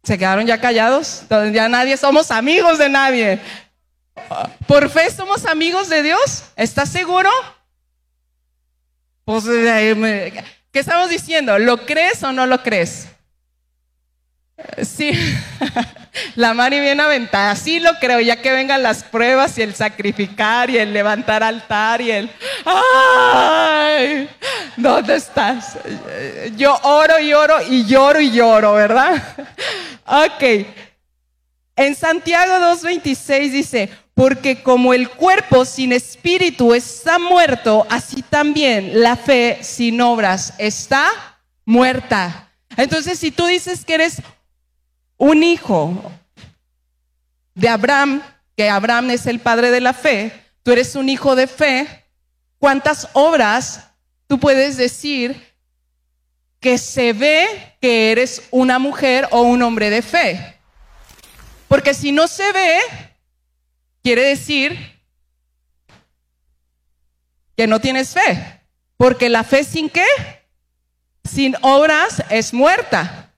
¿Se 0.04 0.18
quedaron 0.18 0.46
ya 0.46 0.60
callados? 0.60 1.22
Entonces 1.22 1.54
ya 1.54 1.70
nadie 1.70 1.98
somos 1.98 2.32
amigos 2.32 2.78
de 2.78 2.90
nadie. 2.90 3.40
¿Por 4.68 4.90
fe 4.90 5.12
somos 5.12 5.46
amigos 5.46 5.90
de 5.90 6.04
Dios? 6.04 6.44
¿Estás 6.56 6.90
seguro? 6.90 7.30
Pues, 9.26 9.44
¿qué 9.46 10.80
estamos 10.80 11.10
diciendo? 11.10 11.58
¿Lo 11.60 11.86
crees 11.86 12.24
o 12.24 12.32
no 12.32 12.46
lo 12.46 12.62
crees? 12.62 13.08
Sí, 14.84 15.12
la 16.36 16.54
Mari 16.54 16.80
bien 16.80 17.00
aventada, 17.00 17.56
sí 17.56 17.80
lo 17.80 17.94
creo, 18.00 18.20
ya 18.20 18.42
que 18.42 18.52
vengan 18.52 18.84
las 18.84 19.04
pruebas 19.04 19.58
y 19.58 19.62
el 19.62 19.76
sacrificar 19.76 20.70
y 20.70 20.78
el 20.78 20.94
levantar 20.94 21.44
altar 21.44 22.02
y 22.02 22.12
el, 22.12 22.30
¡ay! 22.66 24.30
¿Dónde 24.78 25.16
estás? 25.16 25.78
Yo 26.56 26.78
oro 26.84 27.20
y 27.20 27.34
oro 27.34 27.56
y 27.68 27.86
lloro 27.86 28.22
y 28.22 28.32
lloro, 28.32 28.74
¿verdad? 28.74 29.22
Ok. 30.06 30.68
En 31.78 31.96
Santiago 31.96 32.54
2.26 32.56 33.52
dice, 33.52 33.90
porque 34.14 34.62
como 34.62 34.94
el 34.94 35.10
cuerpo 35.10 35.66
sin 35.66 35.92
espíritu 35.92 36.74
está 36.74 37.18
muerto, 37.18 37.86
así 37.90 38.22
también 38.22 39.02
la 39.02 39.16
fe 39.16 39.60
sin 39.62 40.00
obras 40.02 40.54
está 40.60 41.10
muerta. 41.66 42.52
Entonces, 42.78 43.20
si 43.20 43.32
tú 43.32 43.46
dices 43.46 43.86
que 43.86 43.96
eres 43.96 44.22
un 45.18 45.44
hijo 45.44 46.12
de 47.56 47.70
Abraham, 47.70 48.22
que 48.56 48.70
Abraham 48.70 49.12
es 49.12 49.26
el 49.26 49.40
padre 49.40 49.72
de 49.72 49.82
la 49.82 49.94
fe, 49.94 50.32
tú 50.62 50.72
eres 50.72 50.96
un 50.96 51.10
hijo 51.10 51.36
de 51.36 51.48
fe, 51.48 52.06
¿cuántas 52.60 53.10
obras 53.14 53.90
tú 54.28 54.40
puedes 54.40 54.78
decir 54.78 55.54
que 56.60 56.78
se 56.78 57.14
ve 57.14 57.76
que 57.82 58.12
eres 58.12 58.44
una 58.52 58.80
mujer 58.80 59.28
o 59.32 59.42
un 59.42 59.62
hombre 59.64 59.90
de 59.90 60.02
fe? 60.02 60.60
Porque 61.68 61.96
si 61.96 62.12
no 62.12 62.28
se 62.28 62.52
ve, 62.52 62.80
quiere 64.04 64.24
decir 64.24 64.78
que 67.56 67.68
no 67.68 67.80
tienes 67.80 68.14
fe. 68.14 68.62
Porque 68.98 69.30
la 69.30 69.44
fe 69.44 69.64
sin 69.64 69.90
qué? 69.90 70.06
Sin 71.24 71.56
obras 71.62 72.24
es 72.30 72.54
muerta. 72.54 73.32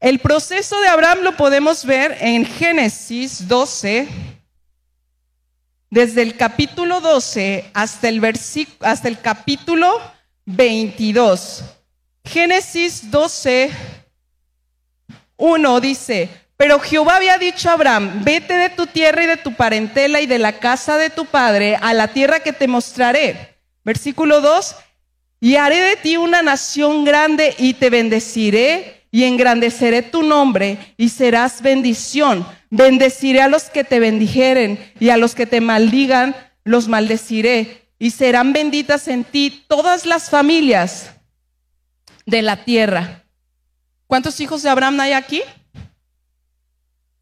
El 0.00 0.18
proceso 0.18 0.78
de 0.80 0.88
Abraham 0.88 1.20
lo 1.22 1.36
podemos 1.36 1.84
ver 1.84 2.16
en 2.20 2.44
Génesis 2.44 3.48
12, 3.48 4.06
desde 5.88 6.22
el 6.22 6.36
capítulo 6.36 7.00
12 7.00 7.70
hasta 7.72 8.08
el, 8.08 8.22
hasta 8.80 9.08
el 9.08 9.20
capítulo 9.20 10.00
22. 10.44 11.64
Génesis 12.24 13.10
12, 13.10 13.70
1 15.36 15.80
dice, 15.80 16.28
pero 16.56 16.78
Jehová 16.78 17.16
había 17.16 17.38
dicho 17.38 17.68
a 17.68 17.72
Abraham, 17.72 18.22
vete 18.24 18.54
de 18.54 18.70
tu 18.70 18.86
tierra 18.86 19.24
y 19.24 19.26
de 19.26 19.36
tu 19.36 19.54
parentela 19.54 20.20
y 20.20 20.26
de 20.26 20.38
la 20.38 20.60
casa 20.60 20.96
de 20.98 21.10
tu 21.10 21.26
padre 21.26 21.76
a 21.80 21.92
la 21.94 22.08
tierra 22.08 22.40
que 22.40 22.52
te 22.52 22.68
mostraré. 22.68 23.58
Versículo 23.84 24.40
2, 24.40 24.76
y 25.40 25.56
haré 25.56 25.80
de 25.80 25.96
ti 25.96 26.16
una 26.16 26.42
nación 26.42 27.04
grande 27.04 27.54
y 27.58 27.74
te 27.74 27.90
bendeciré 27.90 29.06
y 29.10 29.24
engrandeceré 29.24 30.02
tu 30.02 30.22
nombre 30.22 30.94
y 30.96 31.08
serás 31.08 31.60
bendición. 31.60 32.46
Bendeciré 32.70 33.42
a 33.42 33.48
los 33.48 33.64
que 33.64 33.84
te 33.84 34.00
bendijeren 34.00 34.92
y 34.98 35.10
a 35.10 35.16
los 35.16 35.34
que 35.34 35.46
te 35.46 35.60
maldigan 35.60 36.34
los 36.64 36.88
maldeciré 36.88 37.88
y 37.98 38.10
serán 38.10 38.52
benditas 38.52 39.06
en 39.08 39.24
ti 39.24 39.64
todas 39.68 40.06
las 40.06 40.30
familias 40.30 41.10
de 42.26 42.42
la 42.42 42.64
tierra. 42.64 43.24
¿Cuántos 44.06 44.40
hijos 44.40 44.62
de 44.62 44.70
Abraham 44.70 45.00
hay 45.00 45.12
aquí? 45.12 45.42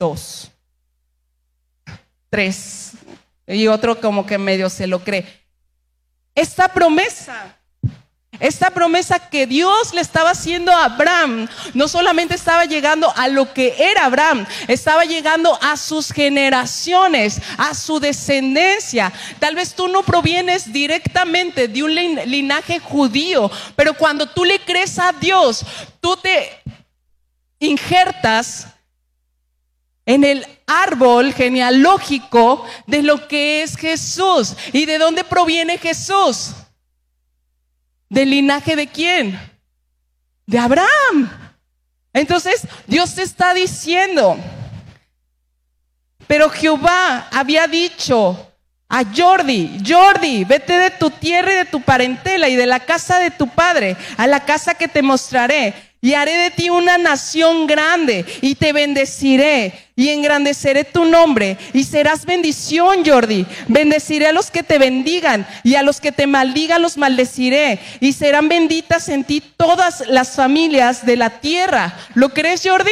Dos. 0.03 0.51
Tres. 2.29 2.91
Y 3.47 3.69
otro 3.69 4.01
como 4.01 4.27
que 4.27 4.37
medio 4.37 4.69
se 4.69 4.89
lo 4.89 4.99
cree. 5.05 5.25
Esta 6.35 6.67
promesa, 6.67 7.57
esta 8.41 8.71
promesa 8.71 9.21
que 9.29 9.47
Dios 9.47 9.95
le 9.95 10.01
estaba 10.01 10.31
haciendo 10.31 10.73
a 10.73 10.87
Abraham, 10.87 11.47
no 11.75 11.87
solamente 11.87 12.35
estaba 12.35 12.65
llegando 12.65 13.13
a 13.15 13.29
lo 13.29 13.55
que 13.55 13.77
era 13.79 14.07
Abraham, 14.07 14.45
estaba 14.67 15.05
llegando 15.05 15.57
a 15.63 15.77
sus 15.77 16.11
generaciones, 16.11 17.41
a 17.57 17.73
su 17.73 18.01
descendencia. 18.01 19.13
Tal 19.39 19.55
vez 19.55 19.73
tú 19.73 19.87
no 19.87 20.03
provienes 20.03 20.73
directamente 20.73 21.69
de 21.69 21.81
un 21.81 21.95
lin- 21.95 22.25
linaje 22.27 22.81
judío, 22.81 23.49
pero 23.77 23.95
cuando 23.95 24.29
tú 24.29 24.45
le 24.45 24.59
crees 24.65 24.99
a 24.99 25.13
Dios, 25.13 25.65
tú 26.01 26.17
te 26.17 26.61
injertas 27.61 28.67
en 30.07 30.25
el 30.25 30.47
árbol 30.67 31.33
genealógico 31.33 32.65
de 32.87 33.03
lo 33.03 33.29
que 33.29 33.63
es 33.63 33.77
Jesús. 33.77 34.55
¿Y 34.73 34.87
de 34.87 34.99
dónde 34.99 35.25
proviene 35.25 35.79
Jesús? 35.79 36.53
¿Del 38.09 38.31
linaje 38.31 38.77
de 38.77 38.87
quién? 38.87 39.39
De 40.47 40.59
Abraham. 40.59 41.31
Entonces, 42.13 42.63
Dios 42.87 43.15
te 43.15 43.23
está 43.23 43.55
diciendo, 43.55 44.37
pero 46.27 46.51
Jehová 46.51 47.29
había 47.33 47.67
dicho 47.67 48.53
a 48.89 49.05
Jordi, 49.05 49.79
Jordi, 49.87 50.45
vete 50.45 50.75
de 50.75 50.91
tu 50.91 51.09
tierra 51.11 51.53
y 51.53 51.57
de 51.57 51.65
tu 51.65 51.81
parentela 51.81 52.49
y 52.49 52.57
de 52.57 52.67
la 52.67 52.81
casa 52.81 53.19
de 53.19 53.31
tu 53.31 53.49
padre 53.49 53.97
a 54.19 54.27
la 54.27 54.45
casa 54.45 54.75
que 54.75 54.89
te 54.89 55.01
mostraré 55.01 55.92
y 56.05 56.15
haré 56.15 56.37
de 56.37 56.51
ti 56.51 56.69
una 56.69 56.99
nación 56.99 57.69
grande 57.69 58.27
y 58.41 58.57
te 58.57 58.73
bendeciré 58.73 59.91
y 59.95 60.09
engrandeceré 60.09 60.83
tu 60.83 61.05
nombre 61.05 61.57
y 61.73 61.85
serás 61.85 62.27
bendición, 62.27 63.05
Jordi. 63.07 63.47
Bendeciré 63.69 64.27
a 64.27 64.33
los 64.33 64.51
que 64.51 64.65
te 64.65 64.79
bendigan 64.79 65.47
y 65.63 65.77
a 65.77 65.85
los 65.85 66.01
que 66.01 66.11
te 66.11 66.27
maldigan 66.27 66.83
los 66.83 66.97
maldeciré 66.97 67.79
y 68.01 68.15
serán 68.15 68.49
benditas 68.49 69.09
en 69.09 69.23
ti 69.23 69.41
todas 69.41 70.03
las 70.09 70.35
familias 70.35 71.07
de 71.07 71.17
la 71.17 71.39
tierra. 71.39 71.97
¿Lo 72.15 72.31
crees, 72.31 72.63
Jordi? 72.65 72.91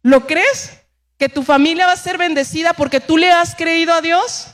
¿Lo 0.00 0.26
crees? 0.26 0.72
¿Que 1.18 1.28
tu 1.28 1.42
familia 1.42 1.86
va 1.86 1.92
a 1.92 1.96
ser 1.98 2.16
bendecida 2.16 2.72
porque 2.72 3.00
tú 3.00 3.18
le 3.18 3.30
has 3.30 3.54
creído 3.54 3.92
a 3.92 4.00
Dios? 4.00 4.46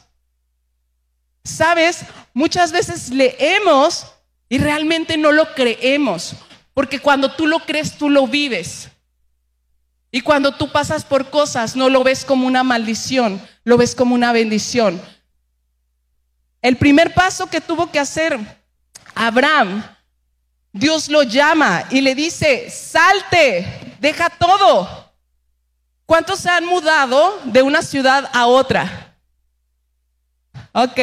Sabes, 1.45 2.01
muchas 2.35 2.73
veces 2.73 3.11
leemos 3.11 4.09
y 4.49 4.59
realmente 4.59 5.17
no 5.17 5.31
lo 5.31 5.55
creemos. 5.55 6.35
Porque 6.79 7.01
cuando 7.01 7.33
tú 7.33 7.49
lo 7.49 7.59
crees, 7.59 7.99
tú 7.99 8.09
lo 8.09 8.29
vives. 8.29 8.89
Y 10.13 10.21
cuando 10.21 10.55
tú 10.55 10.71
pasas 10.71 11.05
por 11.05 11.29
cosas, 11.29 11.75
no 11.75 11.89
lo 11.89 12.05
ves 12.05 12.25
como 12.25 12.47
una 12.47 12.63
maldición, 12.63 13.45
lo 13.65 13.77
ves 13.77 13.97
como 13.97 14.15
una 14.15 14.31
bendición. 14.33 15.03
El 16.63 16.77
primer 16.77 17.15
paso 17.15 17.51
que 17.51 17.61
tuvo 17.61 17.91
que 17.91 17.99
hacer 17.99 18.39
Abraham, 19.17 19.85
Dios 20.73 21.09
lo 21.09 21.25
llama 21.25 21.83
y 21.91 22.01
le 22.01 22.15
dice, 22.15 22.71
salte, 22.71 23.97
deja 23.99 24.31
todo. 24.31 25.13
¿Cuántos 26.07 26.39
se 26.39 26.49
han 26.49 26.65
mudado 26.65 27.41
de 27.47 27.63
una 27.63 27.83
ciudad 27.83 28.31
a 28.33 28.47
otra? 28.47 29.17
Ok, 30.71 31.01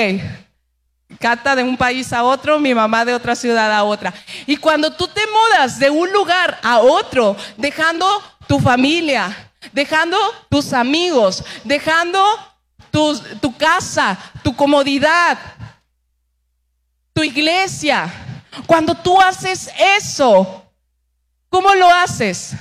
Cata 1.19 1.55
de 1.55 1.63
un 1.63 1.77
país 1.77 2.11
a 2.13 2.23
otro, 2.23 2.59
mi 2.59 2.73
mamá 2.73 3.05
de 3.05 3.13
otra 3.13 3.35
ciudad 3.35 3.71
a 3.71 3.83
otra. 3.83 4.13
Y 4.45 4.57
cuando 4.57 4.91
tú 4.91 5.07
te 5.07 5.21
mudas 5.27 5.79
de 5.79 5.89
un 5.89 6.11
lugar 6.11 6.59
a 6.61 6.79
otro, 6.79 7.35
dejando 7.57 8.07
tu 8.47 8.59
familia, 8.59 9.51
dejando 9.71 10.17
tus 10.49 10.73
amigos, 10.73 11.43
dejando 11.63 12.23
tu, 12.91 13.19
tu 13.41 13.55
casa, 13.57 14.17
tu 14.43 14.55
comodidad, 14.55 15.37
tu 17.13 17.23
iglesia, 17.23 18.11
cuando 18.65 18.95
tú 18.95 19.19
haces 19.21 19.69
eso, 19.97 20.63
¿cómo 21.49 21.73
lo 21.75 21.89
haces? 21.89 22.53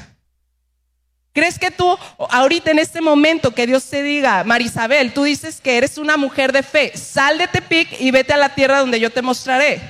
¿Crees 1.35 1.59
que 1.59 1.73
tú, 1.73 1.99
ahorita 2.31 2.71
en 2.71 2.79
este 2.79 3.01
momento, 3.01 3.53
que 3.53 3.67
Dios 3.67 3.85
te 3.91 4.05
diga, 4.05 4.45
Marisabel, 4.45 5.13
tú 5.13 5.25
dices 5.25 5.61
que 5.61 5.77
eres 5.77 5.99
una 5.99 6.17
mujer 6.17 6.53
de 6.53 6.63
fe, 6.63 6.97
sal 6.97 7.39
de 7.39 7.49
Tepic 7.49 8.01
y 8.01 8.13
vete 8.13 8.33
a 8.33 8.37
la 8.37 8.55
tierra 8.55 8.79
donde 8.79 9.01
yo 9.01 9.11
te 9.11 9.21
mostraré? 9.21 9.81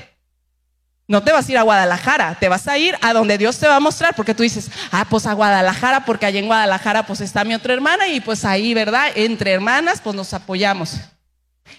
No 1.06 1.22
te 1.22 1.32
vas 1.32 1.46
a 1.46 1.52
ir 1.52 1.58
a 1.58 1.62
Guadalajara, 1.62 2.38
te 2.40 2.48
vas 2.48 2.66
a 2.66 2.78
ir 2.78 2.96
a 3.02 3.12
donde 3.12 3.36
Dios 3.36 3.58
te 3.58 3.68
va 3.68 3.76
a 3.76 3.80
mostrar, 3.80 4.16
porque 4.16 4.34
tú 4.34 4.42
dices, 4.42 4.70
ah, 4.90 5.06
pues 5.10 5.26
a 5.26 5.34
Guadalajara, 5.34 6.06
porque 6.06 6.24
allá 6.24 6.38
en 6.38 6.46
Guadalajara 6.46 7.04
pues 7.04 7.20
está 7.20 7.44
mi 7.44 7.54
otra 7.54 7.74
hermana 7.74 8.08
y 8.08 8.22
pues 8.22 8.46
ahí, 8.46 8.72
¿verdad? 8.72 9.12
Entre 9.14 9.52
hermanas 9.52 10.00
pues 10.02 10.16
nos 10.16 10.32
apoyamos. 10.32 10.94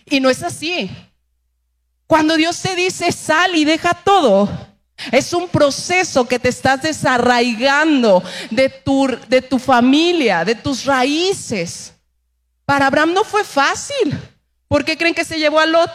Y 0.05 0.19
no 0.19 0.29
es 0.29 0.43
así. 0.43 0.95
Cuando 2.05 2.37
Dios 2.37 2.61
te 2.61 2.75
dice, 2.75 3.11
sal 3.11 3.55
y 3.55 3.65
deja 3.65 3.95
todo, 3.95 4.47
es 5.11 5.33
un 5.33 5.47
proceso 5.49 6.27
que 6.27 6.39
te 6.39 6.49
estás 6.49 6.81
desarraigando 6.81 8.23
de 8.49 8.69
tu, 8.69 9.07
de 9.27 9.41
tu 9.41 9.59
familia, 9.59 10.45
de 10.45 10.55
tus 10.55 10.85
raíces. 10.85 11.93
Para 12.65 12.87
Abraham 12.87 13.13
no 13.13 13.23
fue 13.23 13.43
fácil. 13.43 14.17
¿Por 14.67 14.83
qué 14.83 14.97
creen 14.97 15.13
que 15.13 15.25
se 15.25 15.37
llevó 15.37 15.59
a 15.59 15.65
Lot? 15.65 15.91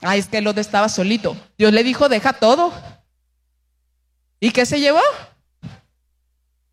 Ay, 0.00 0.20
es 0.20 0.26
que 0.26 0.40
Lot 0.40 0.58
estaba 0.58 0.88
solito. 0.88 1.36
Dios 1.56 1.72
le 1.72 1.84
dijo, 1.84 2.08
deja 2.08 2.32
todo. 2.32 2.72
¿Y 4.40 4.50
qué 4.50 4.66
se 4.66 4.80
llevó? 4.80 5.00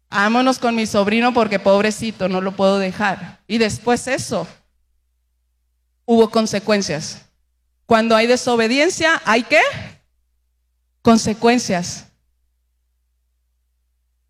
Vámonos 0.09 0.57
con 0.57 0.75
mi 0.75 0.87
sobrino 0.87 1.33
porque 1.33 1.59
pobrecito, 1.59 2.27
no 2.27 2.41
lo 2.41 2.55
puedo 2.55 2.79
dejar. 2.79 3.39
Y 3.47 3.59
después 3.59 4.07
eso, 4.07 4.47
hubo 6.05 6.29
consecuencias. 6.31 7.28
Cuando 7.89 8.15
hay 8.15 8.27
desobediencia, 8.27 9.19
¿hay 9.25 9.41
qué? 9.41 9.63
Consecuencias. 11.01 12.05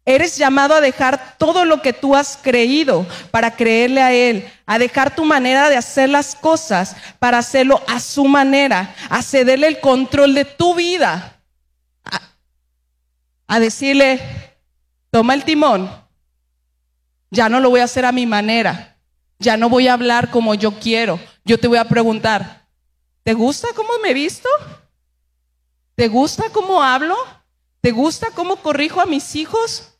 Eres 0.05 0.37
llamado 0.37 0.75
a 0.75 0.79
dejar 0.79 1.35
todo 1.37 1.65
lo 1.65 1.81
que 1.81 1.91
tú 1.91 2.15
has 2.15 2.37
creído 2.41 3.05
para 3.31 3.57
creerle 3.57 4.01
a 4.01 4.13
Él, 4.13 4.49
a 4.65 4.79
dejar 4.79 5.13
tu 5.13 5.25
manera 5.25 5.67
de 5.67 5.75
hacer 5.75 6.07
las 6.07 6.35
cosas 6.35 6.95
para 7.19 7.39
hacerlo 7.39 7.83
a 7.85 7.99
su 7.99 8.23
manera, 8.23 8.95
a 9.09 9.21
cederle 9.21 9.67
el 9.67 9.81
control 9.81 10.35
de 10.35 10.45
tu 10.45 10.73
vida, 10.73 11.41
a, 12.05 12.21
a 13.45 13.59
decirle, 13.59 14.21
toma 15.11 15.33
el 15.33 15.43
timón, 15.43 15.91
ya 17.29 17.49
no 17.49 17.59
lo 17.59 17.69
voy 17.69 17.81
a 17.81 17.83
hacer 17.91 18.05
a 18.05 18.13
mi 18.13 18.25
manera, 18.25 18.95
ya 19.37 19.57
no 19.57 19.67
voy 19.67 19.89
a 19.89 19.93
hablar 19.95 20.31
como 20.31 20.55
yo 20.55 20.79
quiero, 20.79 21.19
yo 21.43 21.59
te 21.59 21.67
voy 21.67 21.77
a 21.77 21.83
preguntar, 21.83 22.58
¿Te 23.29 23.35
gusta 23.35 23.67
cómo 23.75 23.91
me 24.01 24.11
visto? 24.11 24.49
¿Te 25.93 26.07
gusta 26.07 26.45
cómo 26.51 26.81
hablo? 26.81 27.15
¿Te 27.79 27.91
gusta 27.91 28.31
cómo 28.31 28.55
corrijo 28.55 29.01
a 29.01 29.05
mis 29.05 29.35
hijos? 29.35 29.99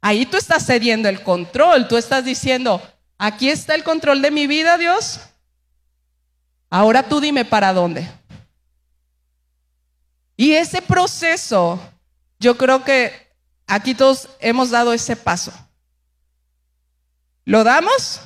Ahí 0.00 0.26
tú 0.26 0.36
estás 0.36 0.64
cediendo 0.64 1.08
el 1.08 1.24
control, 1.24 1.88
tú 1.88 1.96
estás 1.96 2.24
diciendo, 2.24 2.80
aquí 3.18 3.50
está 3.50 3.74
el 3.74 3.82
control 3.82 4.22
de 4.22 4.30
mi 4.30 4.46
vida, 4.46 4.78
Dios. 4.78 5.18
Ahora 6.70 7.02
tú 7.02 7.18
dime 7.18 7.44
para 7.44 7.72
dónde. 7.72 8.08
Y 10.36 10.52
ese 10.52 10.80
proceso, 10.80 11.80
yo 12.38 12.56
creo 12.56 12.84
que 12.84 13.34
aquí 13.66 13.92
todos 13.92 14.28
hemos 14.38 14.70
dado 14.70 14.92
ese 14.92 15.16
paso. 15.16 15.52
¿Lo 17.44 17.64
damos? 17.64 18.20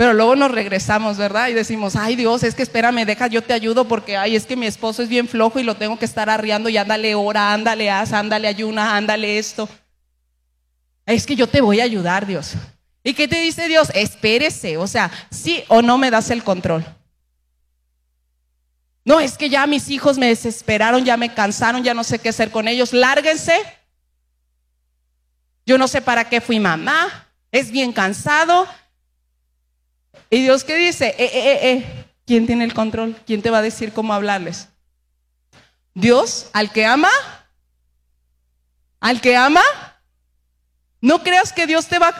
Pero 0.00 0.14
luego 0.14 0.34
nos 0.34 0.50
regresamos, 0.50 1.18
¿verdad? 1.18 1.48
Y 1.48 1.52
decimos, 1.52 1.94
ay 1.94 2.16
Dios, 2.16 2.42
es 2.42 2.54
que 2.54 2.62
espérame, 2.62 3.04
deja, 3.04 3.26
yo 3.26 3.42
te 3.42 3.52
ayudo 3.52 3.86
porque, 3.86 4.16
ay, 4.16 4.34
es 4.34 4.46
que 4.46 4.56
mi 4.56 4.64
esposo 4.64 5.02
es 5.02 5.10
bien 5.10 5.28
flojo 5.28 5.60
y 5.60 5.62
lo 5.62 5.76
tengo 5.76 5.98
que 5.98 6.06
estar 6.06 6.30
arriando 6.30 6.70
y 6.70 6.78
ándale 6.78 7.14
ora, 7.14 7.52
ándale 7.52 7.90
haz, 7.90 8.14
ándale 8.14 8.48
ayuna, 8.48 8.96
ándale 8.96 9.38
esto. 9.38 9.68
Es 11.04 11.26
que 11.26 11.36
yo 11.36 11.46
te 11.46 11.60
voy 11.60 11.80
a 11.80 11.84
ayudar, 11.84 12.26
Dios. 12.26 12.54
¿Y 13.04 13.12
qué 13.12 13.28
te 13.28 13.42
dice 13.42 13.68
Dios? 13.68 13.90
Espérese, 13.92 14.78
o 14.78 14.86
sea, 14.86 15.10
sí 15.30 15.64
o 15.68 15.82
no 15.82 15.98
me 15.98 16.10
das 16.10 16.30
el 16.30 16.42
control. 16.42 16.82
No, 19.04 19.20
es 19.20 19.36
que 19.36 19.50
ya 19.50 19.66
mis 19.66 19.90
hijos 19.90 20.16
me 20.16 20.28
desesperaron, 20.28 21.04
ya 21.04 21.18
me 21.18 21.34
cansaron, 21.34 21.84
ya 21.84 21.92
no 21.92 22.04
sé 22.04 22.18
qué 22.18 22.30
hacer 22.30 22.50
con 22.50 22.68
ellos. 22.68 22.94
Lárguense. 22.94 23.52
Yo 25.66 25.76
no 25.76 25.86
sé 25.86 26.00
para 26.00 26.26
qué 26.30 26.40
fui 26.40 26.58
mamá. 26.58 27.28
Es 27.52 27.70
bien 27.70 27.92
cansado. 27.92 28.66
Y 30.30 30.42
Dios 30.42 30.64
qué 30.64 30.76
dice, 30.76 31.14
eh, 31.18 31.30
eh, 31.32 31.58
eh, 31.62 32.06
¿quién 32.26 32.46
tiene 32.46 32.64
el 32.64 32.74
control? 32.74 33.16
¿Quién 33.26 33.42
te 33.42 33.50
va 33.50 33.58
a 33.58 33.62
decir 33.62 33.92
cómo 33.92 34.14
hablarles? 34.14 34.68
Dios, 35.94 36.48
al 36.52 36.72
que 36.72 36.86
ama, 36.86 37.10
al 39.00 39.20
que 39.20 39.36
ama, 39.36 39.62
no 41.00 41.22
creas 41.22 41.52
que 41.52 41.66
Dios 41.66 41.86
te 41.86 41.98
va, 41.98 42.14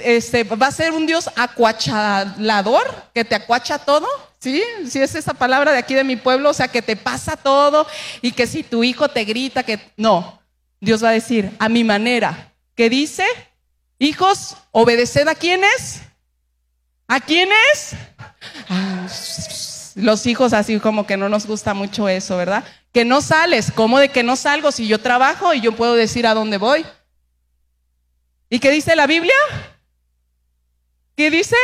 este, 0.00 0.44
va 0.44 0.66
a 0.66 0.72
ser 0.72 0.92
un 0.92 1.06
Dios 1.06 1.30
acuachalador, 1.36 3.10
que 3.12 3.24
te 3.24 3.34
acuacha 3.34 3.78
todo. 3.78 4.06
¿Sí? 4.38 4.62
Si 4.88 5.00
es 5.00 5.14
esa 5.14 5.34
palabra 5.34 5.72
de 5.72 5.78
aquí 5.78 5.94
de 5.94 6.04
mi 6.04 6.16
pueblo, 6.16 6.50
o 6.50 6.54
sea, 6.54 6.68
que 6.68 6.82
te 6.82 6.94
pasa 6.94 7.36
todo 7.36 7.86
y 8.22 8.32
que 8.32 8.46
si 8.46 8.62
tu 8.62 8.84
hijo 8.84 9.08
te 9.08 9.24
grita, 9.24 9.62
que 9.64 9.80
no. 9.96 10.40
Dios 10.80 11.02
va 11.02 11.08
a 11.08 11.12
decir, 11.12 11.50
a 11.58 11.68
mi 11.68 11.84
manera. 11.84 12.52
¿Qué 12.74 12.88
dice? 12.88 13.24
Hijos, 13.98 14.56
obedeced 14.72 15.26
a 15.26 15.34
quienes? 15.34 16.02
¿A 17.08 17.20
quiénes? 17.20 17.94
Ah, 18.68 19.06
los 19.94 20.26
hijos 20.26 20.52
así 20.52 20.78
como 20.80 21.06
que 21.06 21.16
no 21.16 21.28
nos 21.28 21.46
gusta 21.46 21.74
mucho 21.74 22.08
eso, 22.08 22.36
¿verdad? 22.36 22.64
Que 22.92 23.04
no 23.04 23.20
sales, 23.20 23.70
¿cómo 23.70 23.98
de 23.98 24.10
que 24.10 24.22
no 24.22 24.36
salgo 24.36 24.72
si 24.72 24.86
yo 24.88 25.00
trabajo 25.00 25.54
y 25.54 25.60
yo 25.60 25.72
puedo 25.72 25.94
decir 25.94 26.26
a 26.26 26.34
dónde 26.34 26.58
voy? 26.58 26.84
¿Y 28.48 28.58
qué 28.58 28.70
dice 28.70 28.96
la 28.96 29.06
Biblia? 29.06 29.34
¿Qué 31.16 31.30
dice? 31.30 31.56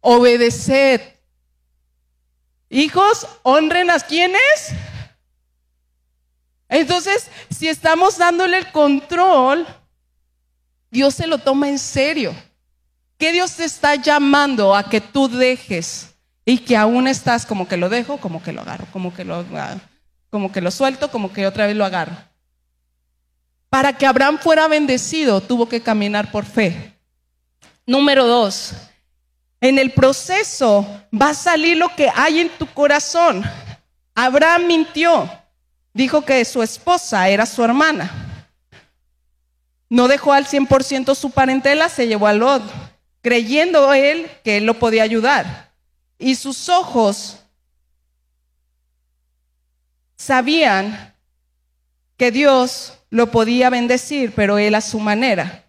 Obedeced. 0.00 1.00
Hijos, 2.68 3.26
honren 3.42 3.90
a 3.90 3.98
quienes. 4.00 4.40
Entonces, 6.68 7.28
si 7.50 7.68
estamos 7.68 8.18
dándole 8.18 8.58
el 8.58 8.70
control 8.70 9.66
Dios 10.90 11.14
se 11.14 11.26
lo 11.26 11.38
toma 11.38 11.68
en 11.68 11.78
serio. 11.78 12.34
¿Qué 13.20 13.32
Dios 13.32 13.52
te 13.52 13.64
está 13.64 13.96
llamando 13.96 14.74
a 14.74 14.88
que 14.88 15.02
tú 15.02 15.28
dejes 15.28 16.14
y 16.46 16.56
que 16.56 16.74
aún 16.74 17.06
estás 17.06 17.44
como 17.44 17.68
que 17.68 17.76
lo 17.76 17.90
dejo, 17.90 18.16
como 18.16 18.42
que 18.42 18.50
lo 18.50 18.62
agarro, 18.62 18.86
como 18.94 19.12
que 19.12 19.26
lo, 19.26 19.44
como 20.30 20.50
que 20.50 20.62
lo 20.62 20.70
suelto, 20.70 21.10
como 21.10 21.30
que 21.30 21.46
otra 21.46 21.66
vez 21.66 21.76
lo 21.76 21.84
agarro? 21.84 22.16
Para 23.68 23.92
que 23.92 24.06
Abraham 24.06 24.38
fuera 24.38 24.68
bendecido, 24.68 25.42
tuvo 25.42 25.68
que 25.68 25.82
caminar 25.82 26.32
por 26.32 26.46
fe. 26.46 26.98
Número 27.84 28.26
dos, 28.26 28.72
en 29.60 29.78
el 29.78 29.90
proceso 29.90 30.86
va 31.12 31.28
a 31.28 31.34
salir 31.34 31.76
lo 31.76 31.94
que 31.94 32.10
hay 32.14 32.40
en 32.40 32.48
tu 32.48 32.66
corazón. 32.68 33.44
Abraham 34.14 34.66
mintió, 34.66 35.30
dijo 35.92 36.24
que 36.24 36.42
su 36.46 36.62
esposa 36.62 37.28
era 37.28 37.44
su 37.44 37.62
hermana. 37.62 38.48
No 39.90 40.08
dejó 40.08 40.32
al 40.32 40.46
100% 40.46 41.14
su 41.14 41.30
parentela, 41.32 41.90
se 41.90 42.06
llevó 42.06 42.26
a 42.26 42.32
Lot, 42.32 42.62
creyendo 43.22 43.92
él 43.92 44.30
que 44.44 44.58
él 44.58 44.64
lo 44.64 44.78
podía 44.78 45.02
ayudar. 45.02 45.72
Y 46.18 46.34
sus 46.34 46.68
ojos 46.68 47.38
sabían 50.16 51.14
que 52.16 52.30
Dios 52.30 52.94
lo 53.08 53.30
podía 53.30 53.70
bendecir, 53.70 54.32
pero 54.34 54.58
él 54.58 54.74
a 54.74 54.80
su 54.80 55.00
manera. 55.00 55.64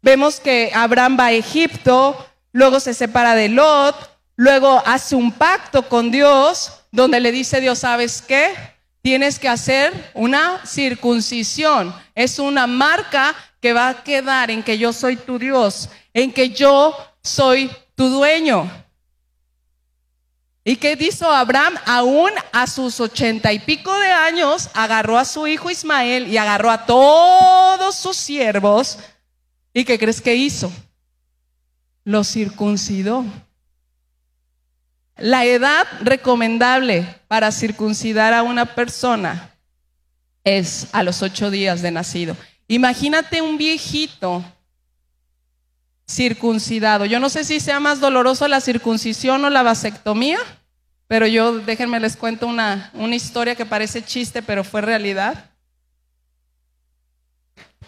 Vemos 0.00 0.40
que 0.40 0.72
Abraham 0.74 1.16
va 1.20 1.26
a 1.26 1.32
Egipto, 1.32 2.26
luego 2.52 2.80
se 2.80 2.94
separa 2.94 3.34
de 3.34 3.48
Lot, 3.48 4.18
luego 4.36 4.82
hace 4.84 5.14
un 5.14 5.30
pacto 5.30 5.88
con 5.88 6.10
Dios, 6.10 6.80
donde 6.90 7.20
le 7.20 7.30
dice 7.30 7.60
Dios, 7.60 7.80
¿sabes 7.80 8.22
qué? 8.22 8.54
Tienes 9.02 9.38
que 9.38 9.48
hacer 9.48 10.10
una 10.14 10.64
circuncisión. 10.66 11.94
Es 12.14 12.38
una 12.38 12.66
marca 12.66 13.34
que 13.60 13.72
va 13.72 13.88
a 13.88 14.02
quedar 14.02 14.50
en 14.50 14.62
que 14.62 14.78
yo 14.78 14.92
soy 14.92 15.16
tu 15.16 15.38
Dios, 15.38 15.88
en 16.14 16.32
que 16.32 16.50
yo 16.50 16.96
soy 17.22 17.70
tu 17.94 18.08
dueño. 18.08 18.70
¿Y 20.64 20.76
qué 20.76 20.96
hizo 21.00 21.28
Abraham? 21.28 21.74
Aún 21.86 22.30
a 22.52 22.66
sus 22.66 23.00
ochenta 23.00 23.52
y 23.52 23.58
pico 23.58 23.98
de 23.98 24.12
años, 24.12 24.70
agarró 24.74 25.18
a 25.18 25.24
su 25.24 25.46
hijo 25.46 25.70
Ismael 25.70 26.28
y 26.28 26.36
agarró 26.36 26.70
a 26.70 26.86
todos 26.86 27.96
sus 27.96 28.16
siervos. 28.16 28.98
¿Y 29.74 29.84
qué 29.84 29.98
crees 29.98 30.20
que 30.20 30.36
hizo? 30.36 30.72
Lo 32.04 32.22
circuncidó. 32.22 33.24
La 35.16 35.44
edad 35.44 35.86
recomendable 36.00 37.06
para 37.26 37.50
circuncidar 37.50 38.32
a 38.32 38.42
una 38.42 38.74
persona 38.74 39.56
es 40.44 40.88
a 40.92 41.02
los 41.02 41.22
ocho 41.22 41.50
días 41.50 41.82
de 41.82 41.90
nacido. 41.90 42.36
Imagínate 42.68 43.42
un 43.42 43.58
viejito 43.58 44.44
circuncidado. 46.12 47.04
Yo 47.04 47.18
no 47.20 47.28
sé 47.28 47.44
si 47.44 47.60
sea 47.60 47.80
más 47.80 48.00
doloroso 48.00 48.46
la 48.48 48.60
circuncisión 48.60 49.44
o 49.44 49.50
la 49.50 49.62
vasectomía, 49.62 50.38
pero 51.08 51.26
yo 51.26 51.58
déjenme 51.58 52.00
les 52.00 52.16
cuento 52.16 52.46
una, 52.46 52.90
una 52.94 53.16
historia 53.16 53.54
que 53.54 53.66
parece 53.66 54.02
chiste, 54.02 54.42
pero 54.42 54.64
fue 54.64 54.80
realidad. 54.80 55.50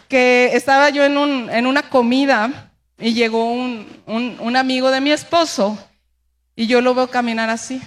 Que 0.07 0.51
estaba 0.53 0.89
yo 0.89 1.03
en, 1.03 1.17
un, 1.17 1.49
en 1.49 1.67
una 1.67 1.89
comida 1.89 2.71
y 2.99 3.13
llegó 3.13 3.51
un, 3.51 3.87
un, 4.05 4.37
un 4.39 4.55
amigo 4.55 4.91
de 4.91 5.01
mi 5.01 5.11
esposo 5.11 5.77
y 6.55 6.67
yo 6.67 6.81
lo 6.81 6.93
veo 6.93 7.09
caminar 7.09 7.49
así. 7.49 7.81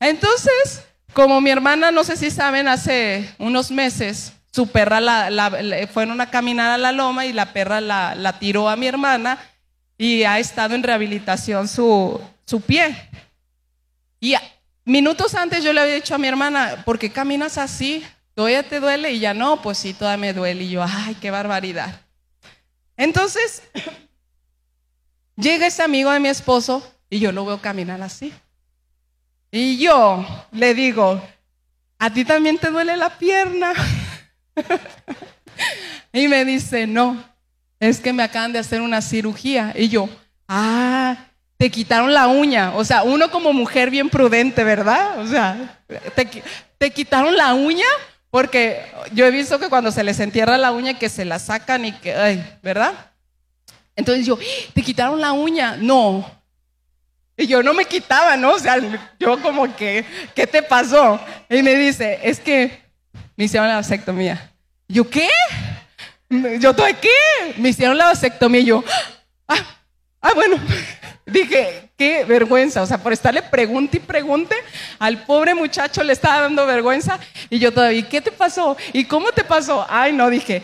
Entonces, 0.00 0.82
como 1.12 1.40
mi 1.40 1.50
hermana, 1.50 1.90
no 1.90 2.04
sé 2.04 2.16
si 2.16 2.30
saben, 2.30 2.68
hace 2.68 3.32
unos 3.38 3.70
meses, 3.70 4.32
su 4.54 4.68
perra 4.68 5.00
la, 5.00 5.30
la, 5.30 5.50
fueron 5.92 6.20
a 6.20 6.30
caminar 6.30 6.70
a 6.70 6.78
la 6.78 6.92
loma 6.92 7.26
y 7.26 7.32
la 7.32 7.52
perra 7.52 7.80
la, 7.80 8.36
tiró 8.38 8.68
a 8.68 8.76
mi 8.76 8.86
hermana 8.86 9.36
y 9.98 10.22
ha 10.22 10.38
estado 10.38 10.76
en 10.76 10.84
rehabilitación 10.84 11.66
su, 11.66 12.20
su 12.44 12.60
pie. 12.60 12.94
Y 14.20 14.36
minutos 14.84 15.34
antes 15.34 15.64
yo 15.64 15.72
le 15.72 15.80
había 15.80 15.94
dicho 15.96 16.14
a 16.14 16.18
mi 16.18 16.28
hermana, 16.28 16.84
¿por 16.84 17.00
qué 17.00 17.10
caminas 17.10 17.58
así? 17.58 18.06
¿Todavía 18.32 18.62
te 18.62 18.78
duele? 18.78 19.10
Y 19.10 19.18
ya 19.18 19.34
no, 19.34 19.60
pues 19.60 19.76
sí, 19.76 19.92
todavía 19.92 20.20
me 20.20 20.32
duele. 20.32 20.62
Y 20.62 20.70
yo, 20.70 20.84
ay, 20.84 21.16
qué 21.16 21.32
barbaridad. 21.32 22.00
Entonces, 22.96 23.60
llega 25.36 25.66
ese 25.66 25.82
amigo 25.82 26.12
de 26.12 26.20
mi 26.20 26.28
esposo 26.28 26.88
y 27.10 27.18
yo 27.18 27.32
lo 27.32 27.44
veo 27.44 27.60
caminar 27.60 28.00
así. 28.02 28.32
Y 29.50 29.78
yo 29.78 30.24
le 30.52 30.74
digo, 30.74 31.20
¿a 31.98 32.12
ti 32.12 32.24
también 32.24 32.56
te 32.56 32.70
duele 32.70 32.96
la 32.96 33.18
pierna? 33.18 33.72
y 36.12 36.28
me 36.28 36.44
dice, 36.44 36.86
no, 36.86 37.22
es 37.80 38.00
que 38.00 38.12
me 38.12 38.22
acaban 38.22 38.52
de 38.52 38.58
hacer 38.58 38.80
una 38.80 39.00
cirugía. 39.02 39.72
Y 39.76 39.88
yo, 39.88 40.08
ah, 40.48 41.16
te 41.56 41.70
quitaron 41.70 42.12
la 42.12 42.26
uña. 42.28 42.74
O 42.76 42.84
sea, 42.84 43.02
uno 43.02 43.30
como 43.30 43.52
mujer 43.52 43.90
bien 43.90 44.08
prudente, 44.08 44.64
¿verdad? 44.64 45.18
O 45.18 45.26
sea, 45.26 45.80
te, 46.14 46.42
te 46.78 46.90
quitaron 46.90 47.36
la 47.36 47.54
uña 47.54 47.86
porque 48.30 48.80
yo 49.12 49.26
he 49.26 49.30
visto 49.30 49.58
que 49.58 49.68
cuando 49.68 49.92
se 49.92 50.02
les 50.02 50.18
entierra 50.18 50.58
la 50.58 50.72
uña 50.72 50.98
que 50.98 51.08
se 51.08 51.24
la 51.24 51.38
sacan 51.38 51.84
y 51.84 51.92
que, 51.92 52.14
ay, 52.14 52.58
¿verdad? 52.62 52.92
Entonces 53.94 54.26
yo, 54.26 54.38
¿te 54.72 54.82
quitaron 54.82 55.20
la 55.20 55.32
uña? 55.32 55.76
No, 55.76 56.28
y 57.36 57.46
yo 57.46 57.62
no 57.62 57.74
me 57.74 57.84
quitaba, 57.84 58.36
¿no? 58.36 58.52
O 58.52 58.58
sea, 58.58 58.76
yo 59.18 59.40
como 59.42 59.74
que, 59.74 60.04
¿qué 60.34 60.46
te 60.46 60.62
pasó? 60.62 61.20
Y 61.48 61.62
me 61.62 61.74
dice, 61.74 62.20
es 62.22 62.38
que 62.38 62.83
me 63.36 63.44
hicieron 63.44 63.68
la 63.68 63.76
vasectomía. 63.76 64.52
¿Yo 64.88 65.08
qué? 65.08 65.28
¿Yo 66.60 66.70
estoy 66.70 66.94
qué? 66.94 67.54
Me 67.56 67.70
hicieron 67.70 67.96
la 67.96 68.06
vasectomía 68.06 68.60
y 68.60 68.64
yo, 68.64 68.84
ah, 69.48 69.56
ah, 70.20 70.32
bueno. 70.34 70.56
Dije, 71.26 71.90
qué 71.96 72.24
vergüenza. 72.24 72.82
O 72.82 72.86
sea, 72.86 72.98
por 72.98 73.12
estarle 73.12 73.42
pregunte 73.42 73.96
y 73.96 74.00
pregunte, 74.00 74.54
al 74.98 75.24
pobre 75.24 75.54
muchacho 75.54 76.02
le 76.02 76.12
estaba 76.12 76.42
dando 76.42 76.66
vergüenza. 76.66 77.18
Y 77.48 77.58
yo 77.58 77.72
todavía, 77.72 78.06
¿qué 78.08 78.20
te 78.20 78.30
pasó? 78.30 78.76
¿Y 78.92 79.04
cómo 79.04 79.32
te 79.32 79.42
pasó? 79.42 79.86
Ay, 79.88 80.12
no, 80.12 80.28
dije, 80.28 80.62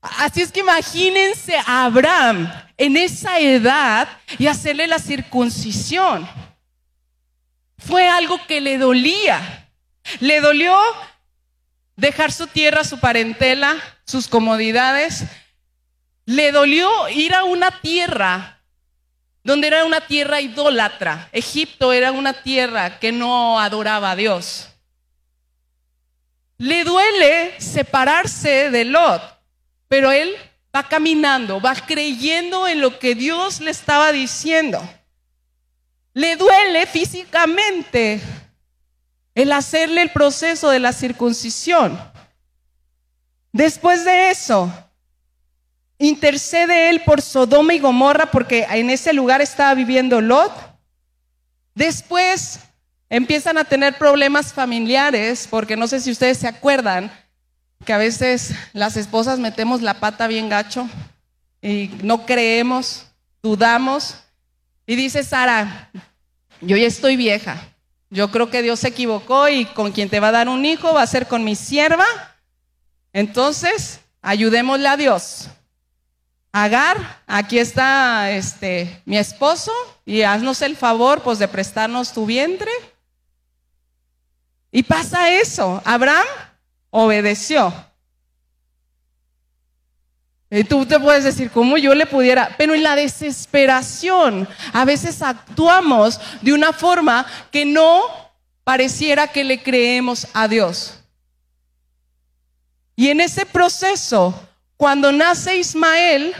Así 0.00 0.40
es 0.40 0.50
que 0.50 0.60
imagínense 0.60 1.56
a 1.66 1.84
Abraham 1.84 2.50
en 2.78 2.96
esa 2.96 3.38
edad 3.38 4.08
y 4.38 4.46
hacerle 4.46 4.86
la 4.86 4.98
circuncisión. 4.98 6.26
Fue 7.78 8.08
algo 8.08 8.38
que 8.46 8.60
le 8.60 8.78
dolía. 8.78 9.68
Le 10.20 10.40
dolió 10.40 10.76
dejar 12.00 12.32
su 12.32 12.46
tierra, 12.46 12.84
su 12.84 12.98
parentela, 12.98 13.76
sus 14.04 14.26
comodidades. 14.26 15.24
Le 16.26 16.52
dolió 16.52 17.08
ir 17.08 17.34
a 17.34 17.44
una 17.44 17.80
tierra 17.80 18.60
donde 19.44 19.68
era 19.68 19.84
una 19.84 20.00
tierra 20.00 20.40
idólatra. 20.40 21.28
Egipto 21.32 21.92
era 21.92 22.12
una 22.12 22.32
tierra 22.32 22.98
que 22.98 23.12
no 23.12 23.60
adoraba 23.60 24.12
a 24.12 24.16
Dios. 24.16 24.68
Le 26.58 26.84
duele 26.84 27.54
separarse 27.60 28.70
de 28.70 28.84
Lot 28.84 29.40
pero 29.90 30.12
él 30.12 30.32
va 30.74 30.84
caminando, 30.84 31.60
va 31.60 31.74
creyendo 31.74 32.68
en 32.68 32.80
lo 32.80 33.00
que 33.00 33.16
Dios 33.16 33.58
le 33.60 33.72
estaba 33.72 34.12
diciendo. 34.12 34.80
Le 36.14 36.36
duele 36.36 36.86
físicamente 36.86 38.20
el 39.34 39.52
hacerle 39.52 40.02
el 40.02 40.10
proceso 40.10 40.70
de 40.70 40.80
la 40.80 40.92
circuncisión. 40.92 41.98
Después 43.52 44.04
de 44.04 44.30
eso, 44.30 44.72
intercede 45.98 46.90
él 46.90 47.02
por 47.04 47.20
Sodoma 47.22 47.74
y 47.74 47.78
Gomorra 47.78 48.30
porque 48.30 48.66
en 48.70 48.90
ese 48.90 49.12
lugar 49.12 49.40
estaba 49.40 49.74
viviendo 49.74 50.20
Lot. 50.20 50.52
Después 51.74 52.60
empiezan 53.08 53.58
a 53.58 53.64
tener 53.64 53.98
problemas 53.98 54.52
familiares 54.52 55.46
porque 55.50 55.76
no 55.76 55.86
sé 55.88 56.00
si 56.00 56.10
ustedes 56.10 56.38
se 56.38 56.48
acuerdan, 56.48 57.10
que 57.84 57.92
a 57.92 57.98
veces 57.98 58.54
las 58.72 58.96
esposas 58.96 59.38
metemos 59.38 59.80
la 59.82 60.00
pata 60.00 60.26
bien 60.26 60.48
gacho 60.48 60.88
y 61.62 61.90
no 62.02 62.26
creemos, 62.26 63.06
dudamos. 63.42 64.16
Y 64.86 64.96
dice 64.96 65.22
Sara, 65.22 65.90
yo 66.60 66.76
ya 66.76 66.86
estoy 66.86 67.16
vieja, 67.16 67.56
yo 68.10 68.30
creo 68.30 68.50
que 68.50 68.62
Dios 68.62 68.80
se 68.80 68.88
equivocó 68.88 69.48
y 69.48 69.64
con 69.66 69.92
quien 69.92 70.10
te 70.10 70.20
va 70.20 70.28
a 70.28 70.32
dar 70.32 70.48
un 70.48 70.64
hijo 70.66 70.92
va 70.92 71.02
a 71.02 71.06
ser 71.06 71.28
con 71.28 71.44
mi 71.44 71.54
sierva. 71.54 72.04
Entonces, 73.12 74.00
ayudémosle 74.20 74.88
a 74.88 74.96
Dios. 74.96 75.48
Agar, 76.52 77.22
aquí 77.28 77.60
está 77.60 78.32
este 78.32 79.00
mi 79.04 79.16
esposo 79.16 79.72
y 80.04 80.22
haznos 80.22 80.60
el 80.62 80.76
favor 80.76 81.22
pues 81.22 81.38
de 81.38 81.46
prestarnos 81.46 82.12
tu 82.12 82.26
vientre. 82.26 82.72
Y 84.72 84.82
pasa 84.82 85.32
eso. 85.32 85.80
Abraham 85.84 86.26
obedeció. 86.90 87.72
Y 90.50 90.64
tú 90.64 90.84
te 90.84 90.98
puedes 90.98 91.22
decir, 91.22 91.50
¿cómo 91.52 91.78
yo 91.78 91.94
le 91.94 92.06
pudiera? 92.06 92.56
Pero 92.58 92.74
en 92.74 92.82
la 92.82 92.96
desesperación 92.96 94.48
a 94.72 94.84
veces 94.84 95.22
actuamos 95.22 96.20
de 96.42 96.52
una 96.52 96.72
forma 96.72 97.24
que 97.52 97.64
no 97.64 98.02
pareciera 98.64 99.28
que 99.28 99.44
le 99.44 99.62
creemos 99.62 100.26
a 100.32 100.48
Dios. 100.48 100.94
Y 102.96 103.08
en 103.08 103.20
ese 103.20 103.46
proceso, 103.46 104.34
Cuando 104.76 105.12
nace 105.12 105.56
Ismael, 105.58 106.34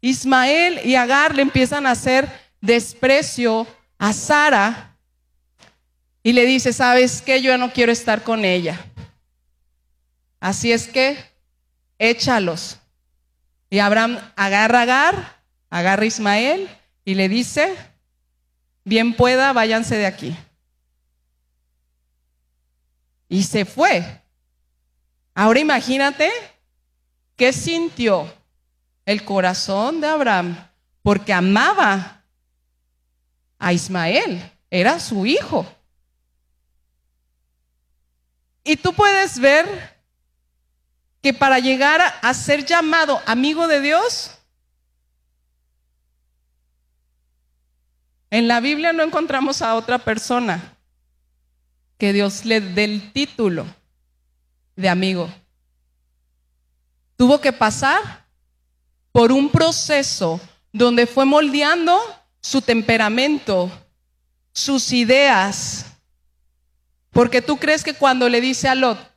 Ismael 0.00 0.80
y 0.84 0.94
Agar 0.94 1.34
le 1.34 1.42
empiezan 1.42 1.84
a 1.84 1.90
hacer 1.90 2.30
desprecio 2.60 3.66
a 3.98 4.12
Sara 4.12 4.96
y 6.22 6.32
le 6.32 6.46
dice, 6.46 6.72
¿sabes 6.72 7.20
qué? 7.22 7.42
Yo 7.42 7.58
no 7.58 7.72
quiero 7.72 7.90
estar 7.90 8.22
con 8.22 8.44
ella. 8.44 8.84
Así 10.38 10.70
es 10.70 10.86
que 10.86 11.16
échalos. 11.98 12.78
Y 13.76 13.78
Abraham 13.78 14.18
agarra 14.36 14.78
a 14.78 14.82
Agar, 14.84 15.42
agarra 15.68 16.02
a 16.04 16.06
Ismael 16.06 16.66
y 17.04 17.14
le 17.14 17.28
dice, 17.28 17.76
bien 18.84 19.14
pueda, 19.14 19.52
váyanse 19.52 19.98
de 19.98 20.06
aquí. 20.06 20.34
Y 23.28 23.42
se 23.42 23.66
fue. 23.66 24.22
Ahora 25.34 25.60
imagínate 25.60 26.32
qué 27.36 27.52
sintió 27.52 28.32
el 29.04 29.26
corazón 29.26 30.00
de 30.00 30.06
Abraham, 30.06 30.56
porque 31.02 31.34
amaba 31.34 32.24
a 33.58 33.72
Ismael, 33.74 34.52
era 34.70 34.98
su 34.98 35.26
hijo. 35.26 35.66
Y 38.64 38.76
tú 38.78 38.94
puedes 38.94 39.38
ver 39.38 39.95
que 41.26 41.34
para 41.34 41.58
llegar 41.58 42.00
a 42.22 42.34
ser 42.34 42.64
llamado 42.64 43.20
amigo 43.26 43.66
de 43.66 43.80
Dios, 43.80 44.30
en 48.30 48.46
la 48.46 48.60
Biblia 48.60 48.92
no 48.92 49.02
encontramos 49.02 49.60
a 49.60 49.74
otra 49.74 49.98
persona 49.98 50.76
que 51.98 52.12
Dios 52.12 52.44
le 52.44 52.60
dé 52.60 52.84
el 52.84 53.12
título 53.12 53.66
de 54.76 54.88
amigo. 54.88 55.28
Tuvo 57.16 57.40
que 57.40 57.52
pasar 57.52 58.24
por 59.10 59.32
un 59.32 59.50
proceso 59.50 60.40
donde 60.72 61.08
fue 61.08 61.24
moldeando 61.24 62.00
su 62.40 62.62
temperamento, 62.62 63.68
sus 64.52 64.92
ideas. 64.92 65.86
Porque 67.10 67.42
tú 67.42 67.56
crees 67.56 67.82
que 67.82 67.94
cuando 67.94 68.28
le 68.28 68.40
dice 68.40 68.68
a 68.68 68.76
Lot, 68.76 69.12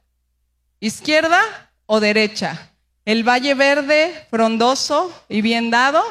izquierda 0.80 1.69
o 1.91 1.99
derecha, 1.99 2.69
el 3.04 3.28
valle 3.28 3.56
verde, 3.56 4.28
frondoso 4.30 5.12
y 5.28 5.41
bien 5.41 5.71
dado, 5.71 6.04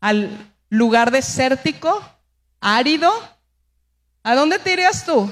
al 0.00 0.52
lugar 0.68 1.12
desértico, 1.12 2.02
árido, 2.60 3.12
¿a 4.24 4.34
dónde 4.34 4.58
te 4.58 4.72
irías 4.72 5.06
tú? 5.06 5.30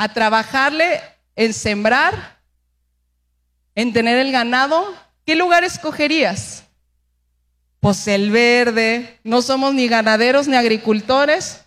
a 0.00 0.08
trabajarle 0.08 0.98
en 1.36 1.52
sembrar, 1.52 2.40
en 3.74 3.92
tener 3.92 4.18
el 4.18 4.32
ganado, 4.32 4.94
¿qué 5.26 5.36
lugar 5.36 5.62
escogerías? 5.62 6.64
Pues 7.80 8.08
el 8.08 8.30
verde. 8.30 9.20
No 9.24 9.42
somos 9.42 9.74
ni 9.74 9.88
ganaderos 9.88 10.48
ni 10.48 10.56
agricultores, 10.56 11.60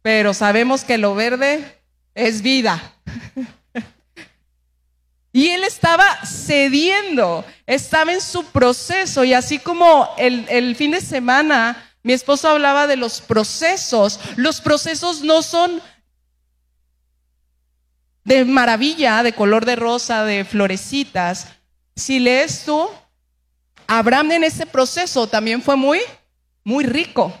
pero 0.00 0.32
sabemos 0.32 0.84
que 0.84 0.96
lo 0.96 1.16
verde 1.16 1.82
es 2.14 2.40
vida. 2.40 2.80
Y 5.38 5.50
él 5.50 5.62
estaba 5.62 6.04
cediendo, 6.26 7.44
estaba 7.64 8.12
en 8.12 8.20
su 8.20 8.44
proceso 8.46 9.22
y 9.22 9.34
así 9.34 9.60
como 9.60 10.08
el, 10.18 10.74
fin 10.74 10.90
de 10.90 11.00
semana 11.00 11.94
mi 12.02 12.12
esposo 12.12 12.48
hablaba 12.48 12.88
de 12.88 12.96
los 12.96 13.20
procesos, 13.20 14.18
los 14.34 14.60
procesos 14.60 15.22
no 15.22 15.42
son 15.42 15.80
de 18.24 18.44
maravilla, 18.44 19.22
de 19.22 19.32
color 19.32 19.64
de 19.64 19.76
rosa, 19.76 20.24
de 20.24 20.44
florecitas. 20.44 21.46
Si 21.94 22.18
lees 22.18 22.64
tú, 22.64 22.90
Abraham 23.86 24.32
en 24.32 24.42
ese 24.42 24.66
proceso 24.66 25.28
también 25.28 25.62
fue 25.62 25.76
muy, 25.76 26.00
muy 26.64 26.84
rico. 26.84 27.32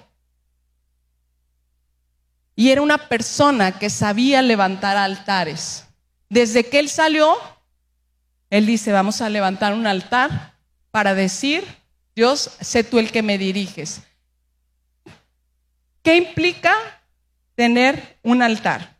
Y 2.54 2.70
era 2.70 2.80
una 2.80 3.08
persona 3.08 3.76
que 3.76 3.90
sabía 3.90 4.40
levantar 4.40 4.96
altares. 4.96 5.84
Desde 6.28 6.62
que 6.62 6.78
él 6.78 6.88
salió, 6.88 7.36
él 8.50 8.66
dice, 8.66 8.92
vamos 8.92 9.20
a 9.20 9.28
levantar 9.28 9.74
un 9.74 9.86
altar 9.86 10.54
para 10.90 11.14
decir, 11.14 11.64
Dios, 12.14 12.50
sé 12.60 12.82
tú 12.82 12.98
el 12.98 13.12
que 13.12 13.22
me 13.22 13.38
diriges. 13.38 14.00
¿Qué 16.02 16.16
implica 16.16 16.74
tener 17.54 18.18
un 18.22 18.42
altar? 18.42 18.96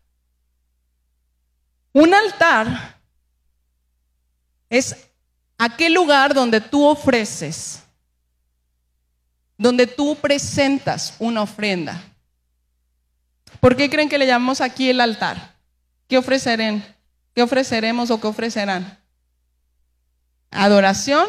Un 1.93 2.13
altar 2.13 2.97
es 4.69 5.09
aquel 5.57 5.95
lugar 5.95 6.35
donde 6.35 6.61
tú 6.61 6.85
ofreces, 6.87 7.83
donde 9.57 9.87
tú 9.87 10.17
presentas 10.17 11.15
una 11.19 11.43
ofrenda. 11.43 12.03
¿Por 13.61 13.75
qué 13.75 13.89
creen 13.89 14.09
que 14.09 14.19
le 14.19 14.27
llamamos 14.27 14.61
aquí 14.61 14.91
el 14.91 15.01
altar? 15.01 15.57
¿Qué 16.07 16.19
ofrecerán? 16.19 16.85
¿Qué 17.35 17.43
ofreceremos 17.43 18.11
o 18.11 18.21
qué 18.21 18.27
ofrecerán? 18.27 18.99
¿Adoración? 20.51 21.27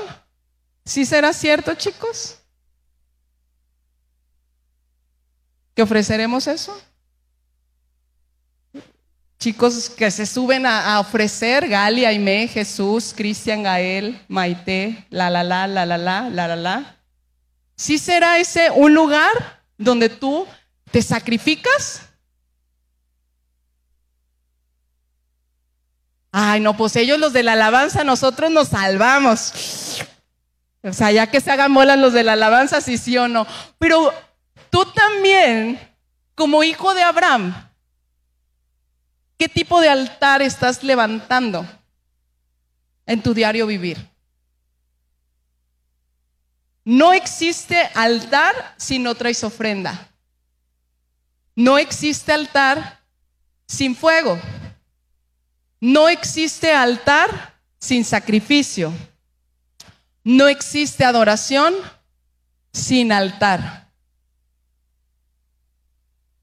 ¿Sí 0.86 1.06
será 1.06 1.34
cierto, 1.34 1.74
chicos? 1.76 2.38
¿Que 5.76 5.82
ofreceremos 5.82 6.48
eso? 6.48 6.80
chicos 9.40 9.90
que 9.90 10.12
se 10.12 10.26
suben 10.26 10.66
a, 10.66 11.00
ofrecer, 11.00 11.68
Gali, 11.68 12.04
Aime, 12.04 12.48
Jesús, 12.48 13.14
Cristian, 13.16 13.64
Gael, 13.64 14.22
Maite, 14.28 15.06
la 15.10 15.30
la 15.30 15.44
la, 15.44 15.66
la 15.66 15.86
la 15.86 15.98
la, 15.98 16.30
la 16.30 16.48
la 16.48 16.56
la. 16.58 16.98
¿Sí 17.76 17.98
será 17.98 18.38
ese 18.38 18.70
un 18.70 18.94
lugar 18.94 19.64
donde 19.78 20.10
tú 20.10 20.46
te 20.92 21.02
sacrificas? 21.02 22.02
Ay, 26.32 26.60
no, 26.60 26.78
pues 26.78 26.96
ellos 26.96 27.20
los 27.20 27.34
de 27.34 27.44
la 27.44 27.54
alabanza, 27.54 28.04
nosotros 28.04 28.52
nos 28.52 28.70
salvamos. 28.70 30.04
O 30.84 30.94
sea, 30.94 31.12
ya 31.12 31.28
que 31.28 31.42
se 31.42 31.52
hagan 31.52 31.74
bolas 31.74 31.98
los 31.98 32.14
de 32.14 32.24
la 32.24 32.34
alabanza, 32.34 32.82
sí, 32.82 32.98
sí 32.98 33.18
o 33.18 33.28
no. 33.28 33.48
Pero 33.78 34.14
tú 34.70 34.86
también, 34.86 35.80
como 36.36 36.64
hijo 36.64 36.94
de 36.94 37.04
Abraham, 37.04 37.70
¿Qué 39.40 39.48
tipo 39.48 39.80
de 39.80 39.88
altar 39.88 40.42
estás 40.42 40.84
levantando 40.84 41.66
en 43.06 43.24
tu 43.24 43.34
diario 43.34 43.66
vivir? 43.66 44.10
No 46.84 47.14
existe 47.14 47.90
altar 47.96 48.54
si 48.76 49.00
no 49.00 49.16
traes 49.16 49.42
ofrenda. 49.46 50.10
No 51.56 51.78
existe 51.78 52.34
altar 52.34 53.00
sin 53.66 53.96
fuego. 53.96 54.38
No 55.80 56.10
existe 56.10 56.74
altar 56.74 57.60
sin 57.80 58.04
sacrificio. 58.04 58.94
No 60.24 60.48
existe 60.48 61.06
adoración 61.06 61.74
sin 62.74 63.12
altar. 63.12 63.90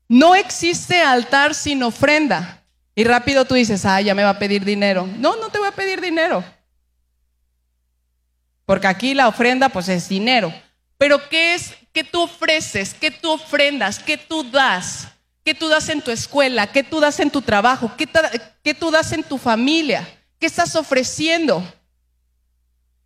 No 0.09 0.35
existe 0.35 1.03
altar 1.03 1.55
sin 1.55 1.83
ofrenda. 1.83 2.63
Y 2.95 3.05
rápido 3.05 3.45
tú 3.45 3.55
dices, 3.55 3.85
ah, 3.85 4.01
ya 4.01 4.15
me 4.15 4.25
va 4.25 4.31
a 4.31 4.39
pedir 4.39 4.65
dinero. 4.65 5.07
No, 5.19 5.37
no 5.37 5.51
te 5.51 5.59
voy 5.59 5.69
a 5.69 5.73
pedir 5.73 6.01
dinero. 6.01 6.43
Porque 8.65 8.87
aquí 8.87 9.15
la 9.15 9.29
ofrenda 9.29 9.69
pues 9.69 9.89
es 9.89 10.09
dinero. 10.09 10.53
Pero 10.97 11.29
¿qué 11.29 11.55
es 11.55 11.75
que 11.93 12.05
tú 12.05 12.23
ofreces? 12.23 12.95
¿Qué 12.95 13.11
tú 13.11 13.31
ofrendas? 13.31 13.99
¿Qué 13.99 14.17
tú 14.17 14.51
das? 14.51 15.09
¿Qué 15.45 15.55
tú 15.55 15.69
das 15.69 15.89
en 15.89 16.01
tu 16.01 16.11
escuela? 16.11 16.67
¿Qué 16.67 16.83
tú 16.83 16.99
das 16.99 17.21
en 17.21 17.31
tu 17.31 17.43
trabajo? 17.43 17.93
¿Qué, 17.97 18.09
qué 18.67 18.75
tú 18.75 18.91
das 18.91 19.13
en 19.13 19.23
tu 19.23 19.39
familia? 19.39 20.05
¿Qué 20.41 20.47
estás 20.47 20.75
ofreciendo? 20.75 21.63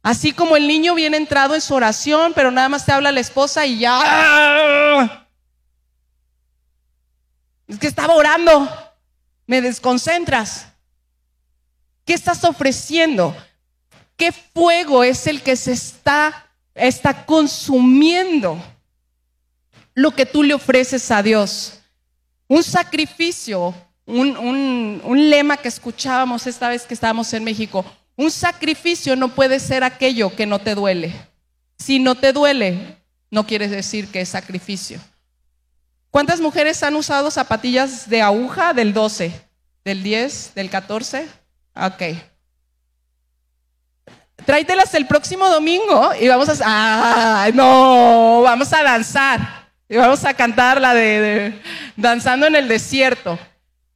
Así 0.03 0.33
como 0.33 0.57
el 0.57 0.67
niño 0.67 0.95
viene 0.95 1.19
entrado 1.19 1.55
en 1.55 1.61
su 1.61 1.75
oración, 1.75 2.33
pero 2.35 2.51
nada 2.51 2.71
más 2.71 2.87
te 2.87 2.93
habla 2.93 3.13
la 3.13 3.21
esposa 3.21 3.67
y 3.67 3.81
ya... 3.81 5.29
Es 7.69 7.79
que 7.79 7.87
estaba 7.87 8.15
orando 8.15 8.67
me 9.47 9.61
desconcentras. 9.61 10.65
¿Qué 12.07 12.15
estás 12.15 12.43
ofreciendo? 12.45 13.37
¿Qué 14.17 14.33
fuego 14.33 15.05
es 15.05 15.27
el 15.27 15.43
que 15.43 15.57
se 15.57 15.73
está, 15.73 16.47
está 16.75 17.27
consumiendo 17.27 18.59
lo 19.93 20.13
que 20.13 20.25
tú 20.25 20.43
le 20.43 20.55
ofreces 20.55 21.11
a 21.11 21.23
Dios? 21.23 21.81
Un 22.49 22.63
sacrificio, 22.63 23.75
un, 24.19 25.01
un 25.05 25.31
lema 25.31 25.57
que 25.57 25.69
escuchábamos 25.69 26.47
esta 26.47 26.69
vez 26.69 26.85
que 26.85 26.95
estábamos 26.95 27.33
en 27.33 27.45
México. 27.45 27.85
Un 28.17 28.31
sacrificio 28.31 29.17
no 29.17 29.29
puede 29.29 29.61
ser 29.61 29.85
aquello 29.85 30.35
que 30.35 30.47
no 30.47 30.59
te 30.59 30.75
duele. 30.75 31.15
Si 31.79 31.99
no 31.99 32.15
te 32.15 32.33
duele, 32.33 32.99
no 33.31 33.47
quiere 33.47 33.69
decir 33.69 34.09
que 34.09 34.21
es 34.21 34.29
sacrificio. 34.29 35.01
¿Cuántas 36.11 36.41
mujeres 36.41 36.83
han 36.83 36.97
usado 36.97 37.31
zapatillas 37.31 38.09
de 38.11 38.21
aguja 38.21 38.75
del 38.75 38.93
12, 38.93 39.33
del 39.85 40.03
10, 40.03 40.55
del 40.55 40.69
14? 40.69 41.29
Ok. 41.75 42.03
tráetelas 44.45 44.93
el 44.95 45.07
próximo 45.07 45.49
domingo 45.49 46.11
y 46.21 46.27
vamos 46.27 46.49
a, 46.49 46.55
ah, 46.65 47.51
no, 47.55 48.43
vamos 48.43 48.73
a 48.73 48.83
danzar 48.83 49.71
y 49.89 49.97
vamos 49.97 50.25
a 50.25 50.35
cantar 50.35 50.81
la 50.81 50.95
de 50.95 51.61
danzando 51.97 52.47
en 52.47 52.57
el 52.57 52.67
desierto. 52.67 53.39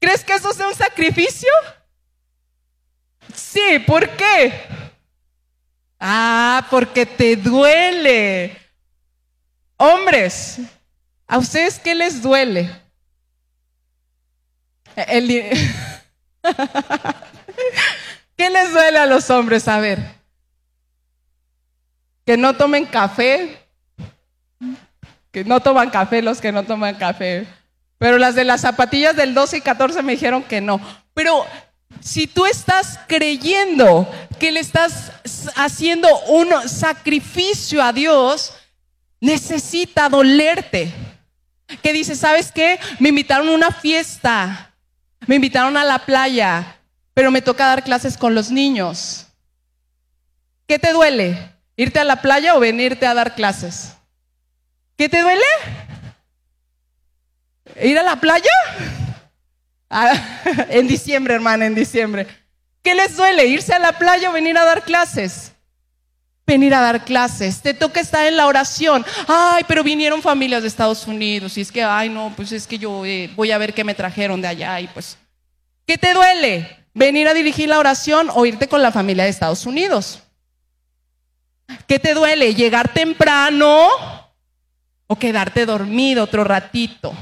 ¿Crees 0.05 0.22
que 0.22 0.34
eso 0.34 0.52
sea 0.52 0.68
un 0.68 0.74
sacrificio? 0.74 1.48
Sí, 3.34 3.78
¿por 3.86 4.07
qué? 4.11 4.52
Ah, 5.98 6.66
porque 6.68 7.07
te 7.07 7.36
duele. 7.36 8.55
Hombres, 9.78 10.59
¿a 11.26 11.38
ustedes 11.38 11.78
qué 11.78 11.94
les 11.94 12.20
duele? 12.20 12.70
¿Qué 18.36 18.50
les 18.50 18.72
duele 18.74 18.98
a 18.98 19.07
los 19.07 19.30
hombres? 19.30 19.66
A 19.68 19.80
ver. 19.80 20.00
Que 22.26 22.36
no 22.36 22.55
tomen 22.55 22.84
café. 22.84 23.59
Que 25.32 25.44
no 25.44 25.61
toman 25.61 25.88
café 25.88 26.20
los 26.20 26.42
que 26.42 26.52
no 26.52 26.62
toman 26.62 26.96
café. 26.96 27.46
Pero 28.05 28.18
las 28.18 28.34
de 28.34 28.44
las 28.44 28.61
zapatillas 28.61 29.16
del 29.16 29.32
12 29.32 29.57
y 29.57 29.61
14 29.62 30.02
me 30.02 30.12
dijeron 30.12 30.42
que 30.42 30.61
no. 30.61 30.78
Pero 31.14 31.46
si 32.00 32.26
tú 32.26 32.44
estás 32.44 32.98
creyendo 33.09 34.07
que 34.38 34.52
le 34.52 34.61
estás 34.61 35.11
haciendo 35.57 36.07
un 36.24 36.68
sacrificio 36.68 37.82
a 37.82 37.94
Dios, 37.94 38.52
necesita 39.22 40.11
dolerte. 40.11 40.92
Que 41.82 41.94
dice, 41.94 42.14
¿sabes 42.14 42.52
qué? 42.52 42.78
Me 42.98 43.09
invitaron 43.09 43.48
a 43.48 43.52
una 43.52 43.70
fiesta, 43.70 44.74
me 45.26 45.36
invitaron 45.36 45.78
a 45.78 45.84
la 45.86 46.00
playa, 46.00 46.76
pero 47.14 47.30
me 47.30 47.40
toca 47.40 47.68
dar 47.68 47.84
clases 47.84 48.18
con 48.18 48.34
los 48.34 48.50
niños. 48.50 49.28
¿Qué 50.66 50.78
te 50.78 50.92
duele? 50.92 51.38
¿Irte 51.74 52.00
a 52.00 52.05
la 52.05 52.20
playa 52.20 52.55
o 52.55 52.61
venirte 52.61 53.07
a 53.07 53.14
dar 53.14 53.34
clases? 53.34 53.94
¿Qué 54.94 55.09
te 55.09 55.22
duele? 55.22 55.42
¿Ir 57.83 57.99
a 57.99 58.03
la 58.03 58.16
playa? 58.16 58.51
Ah, 59.91 60.12
en 60.70 60.87
diciembre, 60.87 61.35
hermana, 61.35 61.66
en 61.66 61.75
diciembre. 61.75 62.27
¿Qué 62.83 62.95
les 62.95 63.16
duele? 63.16 63.47
¿Irse 63.47 63.72
a 63.72 63.79
la 63.79 63.93
playa 63.99 64.31
o 64.31 64.33
venir 64.33 64.57
a 64.59 64.64
dar 64.64 64.83
clases? 64.83 65.53
Venir 66.47 66.75
a 66.75 66.81
dar 66.81 67.05
clases. 67.05 67.62
Te 67.62 67.72
toca 67.72 68.01
estar 68.01 68.27
en 68.27 68.37
la 68.37 68.47
oración. 68.47 69.05
Ay, 69.27 69.64
pero 69.66 69.83
vinieron 69.83 70.20
familias 70.20 70.62
de 70.62 70.68
Estados 70.68 71.07
Unidos. 71.07 71.57
Y 71.57 71.62
es 71.62 71.72
que, 71.72 71.83
ay, 71.83 72.11
no, 72.11 72.33
pues 72.37 72.53
es 72.53 72.66
que 72.66 72.79
yo 72.79 73.07
eh, 73.07 73.31
voy 73.35 73.51
a 73.51 73.59
ver 73.59 73.72
qué 73.72 73.85
me 73.85 73.95
trajeron 73.95 74.43
de 74.43 74.49
allá. 74.49 74.81
Y 74.81 74.89
pues, 74.89 75.16
¿qué 75.87 75.97
te 75.97 76.12
duele? 76.12 76.85
¿Venir 76.93 77.27
a 77.27 77.35
dirigir 77.35 77.68
la 77.68 77.79
oración 77.79 78.29
o 78.35 78.45
irte 78.47 78.68
con 78.68 78.83
la 78.83 78.93
familia 78.93 79.25
de 79.25 79.31
Estados 79.31 79.64
Unidos? 79.64 80.22
¿Qué 81.87 81.99
te 81.99 82.14
duele? 82.14 82.55
¿Llegar 82.55 82.93
temprano 82.93 83.89
o 85.07 85.16
quedarte 85.16 85.64
dormido 85.64 86.25
otro 86.25 86.45
ratito? 86.45 87.14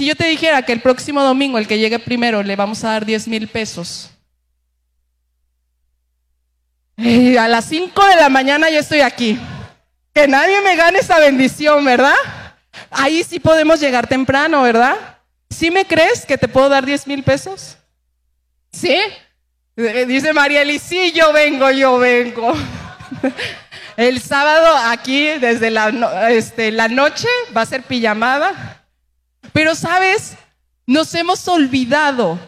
Si 0.00 0.06
yo 0.06 0.16
te 0.16 0.24
dijera 0.24 0.62
que 0.62 0.72
el 0.72 0.80
próximo 0.80 1.22
domingo, 1.22 1.58
el 1.58 1.68
que 1.68 1.78
llegue 1.78 1.98
primero, 1.98 2.42
le 2.42 2.56
vamos 2.56 2.82
a 2.84 2.92
dar 2.92 3.04
10 3.04 3.28
mil 3.28 3.48
pesos. 3.48 4.10
Y 6.96 7.36
a 7.36 7.46
las 7.46 7.66
5 7.66 8.06
de 8.06 8.16
la 8.16 8.30
mañana 8.30 8.70
ya 8.70 8.78
estoy 8.78 9.02
aquí. 9.02 9.38
Que 10.14 10.26
nadie 10.26 10.62
me 10.62 10.74
gane 10.74 11.00
esa 11.00 11.18
bendición, 11.18 11.84
¿verdad? 11.84 12.14
Ahí 12.90 13.22
sí 13.24 13.40
podemos 13.40 13.78
llegar 13.78 14.06
temprano, 14.06 14.62
¿verdad? 14.62 14.96
¿Sí 15.50 15.70
me 15.70 15.84
crees 15.84 16.24
que 16.24 16.38
te 16.38 16.48
puedo 16.48 16.70
dar 16.70 16.86
10 16.86 17.06
mil 17.06 17.22
pesos? 17.22 17.76
¿Sí? 18.72 18.96
Eh, 19.76 20.06
Dice 20.06 20.32
Marieli, 20.32 20.78
sí, 20.78 21.12
yo 21.12 21.30
vengo, 21.34 21.70
yo 21.72 21.98
vengo. 21.98 22.54
El 23.98 24.18
sábado 24.22 24.78
aquí, 24.90 25.26
desde 25.26 25.70
la, 25.70 26.30
este, 26.30 26.72
la 26.72 26.88
noche, 26.88 27.28
va 27.54 27.60
a 27.60 27.66
ser 27.66 27.82
pijamada. 27.82 28.79
Pero 29.52 29.74
sabes, 29.74 30.34
nos 30.86 31.14
hemos 31.14 31.46
olvidado. 31.48 32.38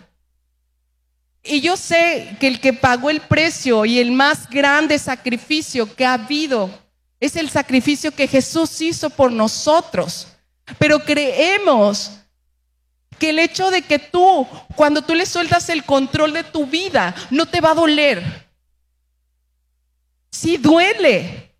Y 1.44 1.61
yo 1.61 1.76
sé 1.76 2.36
que 2.38 2.46
el 2.46 2.61
que 2.61 2.72
pagó 2.72 3.11
el 3.11 3.20
precio 3.20 3.84
y 3.84 3.98
el 3.98 4.12
más 4.12 4.48
grande 4.48 4.98
sacrificio 4.98 5.92
que 5.94 6.05
ha 6.05 6.14
habido 6.14 6.70
es 7.18 7.36
el 7.36 7.50
sacrificio 7.50 8.12
que 8.12 8.28
Jesús 8.28 8.80
hizo 8.80 9.11
por 9.11 9.30
nosotros. 9.30 10.28
Pero 10.78 11.05
creemos 11.05 12.12
que 13.18 13.30
el 13.30 13.38
hecho 13.38 13.70
de 13.70 13.82
que 13.82 14.00
tú, 14.00 14.46
cuando 14.74 15.03
tú 15.03 15.14
le 15.14 15.26
sueltas 15.26 15.68
el 15.68 15.84
control 15.84 16.32
de 16.32 16.44
tu 16.44 16.66
vida, 16.66 17.14
no 17.30 17.46
te 17.46 17.61
va 17.61 17.70
a 17.70 17.74
doler. 17.74 18.48
Sí 20.30 20.57
duele, 20.57 21.51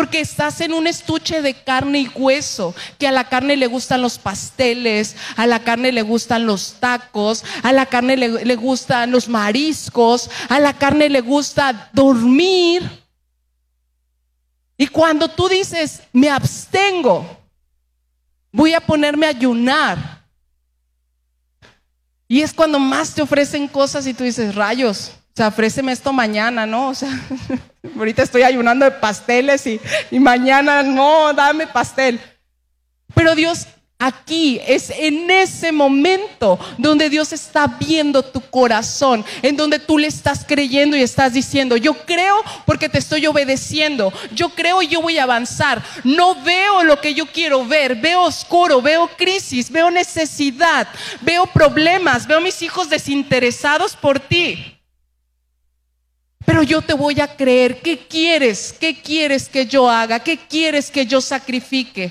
porque 0.00 0.20
estás 0.20 0.62
en 0.62 0.72
un 0.72 0.86
estuche 0.86 1.42
de 1.42 1.52
carne 1.52 2.00
y 2.00 2.08
hueso, 2.08 2.74
que 2.96 3.06
a 3.06 3.12
la 3.12 3.28
carne 3.28 3.54
le 3.54 3.66
gustan 3.66 4.00
los 4.00 4.18
pasteles, 4.18 5.14
a 5.36 5.46
la 5.46 5.62
carne 5.62 5.92
le 5.92 6.00
gustan 6.00 6.46
los 6.46 6.76
tacos, 6.80 7.44
a 7.62 7.70
la 7.70 7.84
carne 7.84 8.16
le, 8.16 8.46
le 8.46 8.56
gustan 8.56 9.10
los 9.10 9.28
mariscos, 9.28 10.30
a 10.48 10.58
la 10.58 10.72
carne 10.72 11.10
le 11.10 11.20
gusta 11.20 11.90
dormir. 11.92 12.82
Y 14.78 14.86
cuando 14.86 15.28
tú 15.28 15.50
dices, 15.50 16.00
me 16.14 16.30
abstengo, 16.30 17.38
voy 18.50 18.72
a 18.72 18.80
ponerme 18.80 19.26
a 19.26 19.36
ayunar. 19.36 20.24
Y 22.26 22.40
es 22.40 22.54
cuando 22.54 22.78
más 22.78 23.12
te 23.14 23.20
ofrecen 23.20 23.68
cosas 23.68 24.06
y 24.06 24.14
tú 24.14 24.24
dices, 24.24 24.54
rayos, 24.54 25.12
sea, 25.40 25.48
ofréceme 25.48 25.92
esto 25.92 26.12
mañana, 26.12 26.66
¿no? 26.66 26.88
O 26.88 26.94
sea, 26.94 27.08
ahorita 27.96 28.22
estoy 28.22 28.42
ayunando 28.42 28.84
de 28.84 28.90
pasteles 28.90 29.66
y, 29.66 29.80
y 30.10 30.20
mañana 30.20 30.82
no, 30.82 31.32
dame 31.32 31.66
pastel. 31.66 32.20
Pero 33.14 33.34
Dios 33.34 33.66
aquí 33.98 34.60
es 34.66 34.90
en 34.90 35.30
ese 35.30 35.72
momento 35.72 36.58
donde 36.76 37.08
Dios 37.08 37.32
está 37.32 37.66
viendo 37.66 38.22
tu 38.22 38.42
corazón, 38.42 39.24
en 39.40 39.56
donde 39.56 39.78
tú 39.78 39.96
le 39.96 40.08
estás 40.08 40.44
creyendo 40.46 40.94
y 40.94 41.02
estás 41.02 41.32
diciendo, 41.32 41.76
yo 41.78 41.94
creo 41.94 42.36
porque 42.66 42.90
te 42.90 42.98
estoy 42.98 43.26
obedeciendo, 43.26 44.12
yo 44.34 44.50
creo 44.50 44.82
y 44.82 44.88
yo 44.88 45.00
voy 45.00 45.16
a 45.16 45.22
avanzar, 45.22 45.82
no 46.04 46.34
veo 46.42 46.84
lo 46.84 47.00
que 47.00 47.14
yo 47.14 47.24
quiero 47.24 47.64
ver, 47.64 47.96
veo 47.96 48.22
oscuro, 48.22 48.82
veo 48.82 49.08
crisis, 49.16 49.70
veo 49.70 49.90
necesidad, 49.90 50.86
veo 51.22 51.46
problemas, 51.46 52.26
veo 52.26 52.42
mis 52.42 52.60
hijos 52.60 52.90
desinteresados 52.90 53.96
por 53.96 54.20
ti. 54.20 54.79
Pero 56.50 56.64
yo 56.64 56.82
te 56.82 56.94
voy 56.94 57.20
a 57.20 57.28
creer. 57.36 57.80
¿Qué 57.80 57.96
quieres? 57.96 58.74
¿Qué 58.80 59.00
quieres 59.00 59.48
que 59.48 59.66
yo 59.66 59.88
haga? 59.88 60.18
¿Qué 60.18 60.36
quieres 60.36 60.90
que 60.90 61.06
yo 61.06 61.20
sacrifique? 61.20 62.10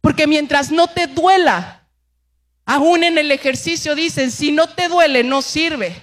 Porque 0.00 0.26
mientras 0.26 0.70
no 0.70 0.86
te 0.86 1.06
duela, 1.08 1.86
aún 2.64 3.04
en 3.04 3.18
el 3.18 3.30
ejercicio 3.30 3.94
dicen, 3.94 4.30
si 4.30 4.50
no 4.50 4.66
te 4.70 4.88
duele, 4.88 5.24
no 5.24 5.42
sirve. 5.42 5.94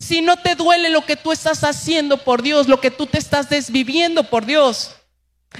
Si 0.00 0.20
no 0.20 0.36
te 0.36 0.56
duele 0.56 0.90
lo 0.90 1.06
que 1.06 1.14
tú 1.14 1.30
estás 1.30 1.62
haciendo 1.62 2.24
por 2.24 2.42
Dios, 2.42 2.66
lo 2.66 2.80
que 2.80 2.90
tú 2.90 3.06
te 3.06 3.18
estás 3.18 3.48
desviviendo 3.48 4.24
por 4.28 4.44
Dios, 4.44 4.96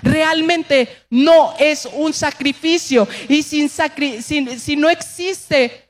realmente 0.02 0.88
no 1.10 1.54
es 1.60 1.88
un 1.92 2.12
sacrificio. 2.12 3.06
Y 3.28 3.44
sin 3.44 3.68
sacri- 3.70 4.20
sin- 4.20 4.58
si 4.58 4.74
no 4.74 4.90
existe 4.90 5.88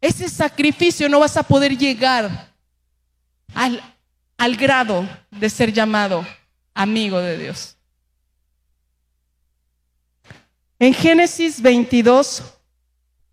ese 0.00 0.30
sacrificio, 0.30 1.06
no 1.10 1.20
vas 1.20 1.36
a 1.36 1.42
poder 1.42 1.76
llegar 1.76 2.50
al, 3.52 3.82
al 4.36 4.56
grado 4.56 5.08
de 5.30 5.50
ser 5.50 5.72
llamado 5.72 6.26
amigo 6.74 7.18
de 7.18 7.38
Dios. 7.38 7.76
En 10.78 10.92
Génesis 10.92 11.60
22, 11.62 12.42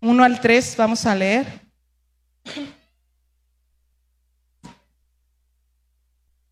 1 0.00 0.24
al 0.24 0.40
3, 0.40 0.76
vamos 0.78 1.04
a 1.04 1.14
leer. 1.14 1.60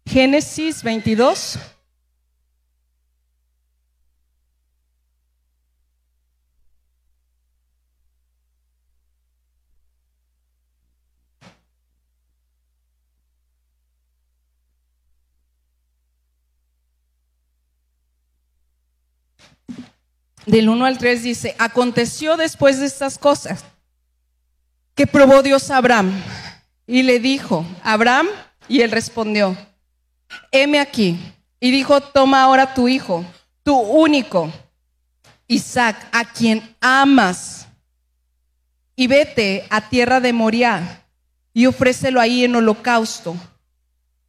Génesis 0.05 0.83
22. 0.83 1.59
Del 20.47 20.69
1 20.69 20.85
al 20.87 20.99
3 20.99 21.23
dice, 21.23 21.55
aconteció 21.59 22.37
después 22.37 22.81
de 22.81 22.87
estas 22.87 23.19
cosas 23.19 23.65
que 24.95 25.07
probó 25.07 25.43
Dios 25.43 25.71
a 25.71 25.77
Abraham 25.77 26.13
y 26.87 27.03
le 27.03 27.21
dijo, 27.21 27.65
Abraham, 27.83 28.27
y 28.69 28.81
él 28.81 28.91
respondió, 28.91 29.57
heme 30.51 30.81
aquí. 30.81 31.19
Y 31.61 31.71
dijo, 31.71 32.01
toma 32.01 32.43
ahora 32.43 32.75
tu 32.75 32.89
hijo, 32.89 33.25
tu 33.63 33.77
único, 33.77 34.53
Isaac, 35.47 36.09
a 36.11 36.25
quien 36.25 36.75
amas, 36.81 37.69
y 38.97 39.07
vete 39.07 39.65
a 39.71 39.89
tierra 39.89 40.21
de 40.21 40.33
Moriah 40.33 41.05
y 41.55 41.67
ofrécelo 41.67 42.21
ahí 42.21 42.45
en 42.45 42.57
holocausto 42.57 43.37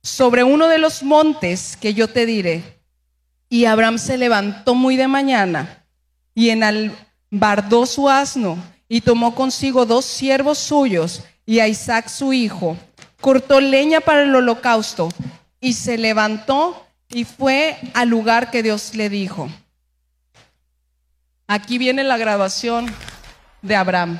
sobre 0.01 0.43
uno 0.43 0.67
de 0.67 0.77
los 0.77 1.03
montes 1.03 1.77
que 1.77 1.93
yo 1.93 2.07
te 2.07 2.25
diré. 2.25 2.81
Y 3.49 3.65
Abraham 3.65 3.97
se 3.97 4.17
levantó 4.17 4.75
muy 4.75 4.95
de 4.95 5.07
mañana 5.07 5.82
y 6.35 6.49
enalbardó 6.49 7.85
su 7.85 8.09
asno 8.09 8.57
y 8.87 9.01
tomó 9.01 9.35
consigo 9.35 9.85
dos 9.85 10.05
siervos 10.05 10.57
suyos 10.57 11.23
y 11.45 11.59
a 11.59 11.67
Isaac 11.67 12.07
su 12.07 12.33
hijo. 12.33 12.77
Cortó 13.21 13.59
leña 13.59 14.01
para 14.01 14.23
el 14.23 14.35
holocausto 14.35 15.09
y 15.59 15.73
se 15.73 15.97
levantó 15.97 16.85
y 17.09 17.25
fue 17.25 17.77
al 17.93 18.09
lugar 18.09 18.51
que 18.51 18.63
Dios 18.63 18.95
le 18.95 19.09
dijo. 19.09 19.49
Aquí 21.47 21.77
viene 21.77 22.03
la 22.03 22.17
grabación 22.17 22.93
de 23.61 23.75
Abraham. 23.75 24.19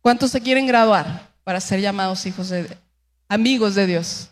¿Cuántos 0.00 0.32
se 0.32 0.40
quieren 0.40 0.66
graduar 0.66 1.30
para 1.44 1.60
ser 1.60 1.80
llamados 1.80 2.26
hijos 2.26 2.48
de 2.48 2.76
amigos 3.28 3.74
de 3.76 3.86
Dios? 3.86 4.30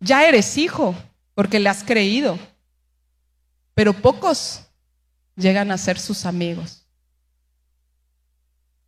Ya 0.00 0.26
eres 0.26 0.56
hijo 0.56 0.94
porque 1.34 1.60
le 1.60 1.68
has 1.68 1.82
creído, 1.84 2.38
pero 3.74 3.92
pocos 3.92 4.62
llegan 5.36 5.70
a 5.70 5.78
ser 5.78 5.98
sus 5.98 6.26
amigos. 6.26 6.86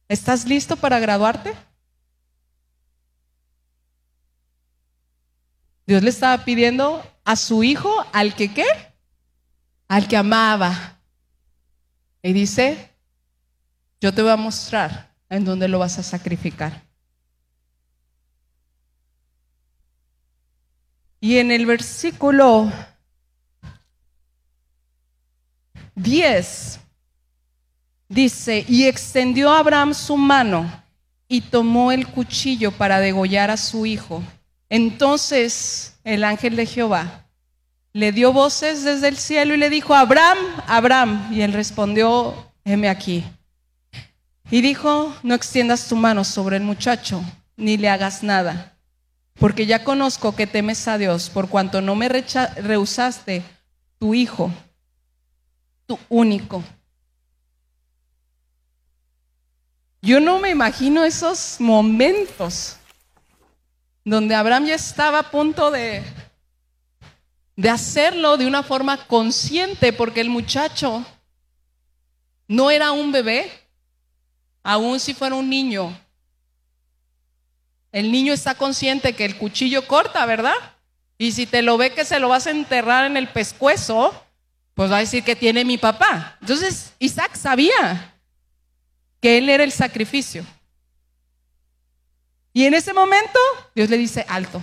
¿Estás 0.09 0.47
listo 0.47 0.77
para 0.77 0.99
graduarte? 0.99 1.55
Dios 5.87 6.03
le 6.03 6.11
estaba 6.11 6.45
pidiendo 6.45 7.03
a 7.25 7.37
su 7.37 7.63
hijo 7.63 7.91
al 8.13 8.35
que 8.35 8.53
qué? 8.53 8.67
Al 9.89 10.09
que 10.09 10.17
amaba. 10.17 10.99
Y 12.23 12.33
dice, 12.33 12.91
yo 14.01 14.13
te 14.13 14.23
voy 14.23 14.31
a 14.31 14.37
mostrar 14.37 15.15
en 15.29 15.45
dónde 15.45 15.69
lo 15.69 15.79
vas 15.79 15.99
a 15.99 16.03
sacrificar. 16.03 16.83
Y 21.25 21.39
en 21.39 21.51
el 21.51 21.65
versículo 21.65 22.71
10 25.95 26.81
dice, 28.11 28.67
y 28.69 28.85
extendió 28.85 29.51
Abraham 29.51 29.95
su 29.95 30.19
mano 30.19 30.71
y 31.27 31.41
tomó 31.41 31.93
el 31.93 32.07
cuchillo 32.09 32.73
para 32.73 33.01
degollar 33.01 33.51
a 33.51 33.57
su 33.57 33.87
hijo. 33.87 34.23
Entonces 34.69 35.97
el 36.05 36.25
ángel 36.25 36.57
de 36.57 36.67
Jehová 36.67 37.27
le 37.95 38.13
dio 38.13 38.31
voces 38.31 38.85
desde 38.85 39.09
el 39.09 39.17
cielo 39.17 39.55
y 39.55 39.57
le 39.57 39.71
dijo, 39.71 39.95
Abraham, 39.95 40.37
Abraham. 40.67 41.31
Y 41.33 41.41
él 41.41 41.55
respondió, 41.55 42.53
heme 42.67 42.91
aquí. 42.91 43.25
Y 44.51 44.61
dijo, 44.61 45.17
no 45.23 45.35
extiendas 45.35 45.89
tu 45.89 45.97
mano 45.97 46.23
sobre 46.23 46.59
el 46.59 46.65
muchacho, 46.65 47.25
ni 47.57 47.79
le 47.79 47.89
hagas 47.89 48.23
nada, 48.23 48.74
porque 49.39 49.67
ya 49.67 49.85
conozco 49.85 50.35
que 50.35 50.47
temes 50.47 50.87
a 50.89 50.99
Dios, 50.99 51.29
por 51.29 51.49
cuanto 51.49 51.81
no 51.81 51.95
me 51.95 52.09
rehusaste 52.09 53.43
tu 53.99 54.15
hijo, 54.15 54.51
tu 55.87 55.99
único. 56.09 56.63
Yo 60.01 60.21
no 60.21 60.39
me 60.39 60.51
imagino 60.51 61.05
esos 61.05 61.57
momentos 61.59 62.77
donde 64.05 64.35
Abraham 64.35 64.67
ya 64.67 64.75
estaba 64.75 65.19
a 65.19 65.31
punto 65.31 65.71
de, 65.71 66.03
de 67.57 67.71
hacerlo 67.71 68.37
de 68.37 68.47
una 68.47 68.63
forma 68.63 69.07
consciente, 69.07 69.93
porque 69.95 70.21
el 70.21 70.29
muchacho 70.29 71.05
no 72.47 72.71
era 72.71 72.93
un 72.93 73.13
bebé, 73.13 73.51
aun 74.63 75.01
si 75.01 75.15
fuera 75.15 75.35
un 75.35 75.49
niño. 75.49 76.04
El 77.95 78.11
niño 78.11 78.33
está 78.33 78.57
consciente 78.57 79.13
que 79.13 79.25
el 79.25 79.39
cuchillo 79.39 79.87
corta, 79.87 80.27
¿verdad? 80.27 80.57
Y 81.17 81.31
si 81.31 81.47
te 81.47 81.63
lo 81.63 81.79
ve 81.79 81.95
que 81.95 82.05
se 82.05 82.19
lo 82.19 82.29
vas 82.29 82.49
a 82.49 82.51
enterrar 82.51 83.05
en 83.05 83.17
el 83.17 83.29
pescuezo, 83.29 84.13
pues 84.75 84.91
va 84.91 84.97
a 84.97 85.01
decir 85.01 85.23
que 85.23 85.37
tiene 85.37 85.65
mi 85.65 85.79
papá. 85.79 86.37
Entonces 86.41 86.93
Isaac 86.99 87.37
sabía 87.37 88.13
que 89.21 89.39
él 89.39 89.49
era 89.49 89.63
el 89.63 89.71
sacrificio. 89.71 90.45
Y 92.53 92.65
en 92.65 92.75
ese 92.75 92.93
momento 92.93 93.39
Dios 93.77 93.89
le 93.89 93.97
dice, 93.97 94.27
alto, 94.29 94.61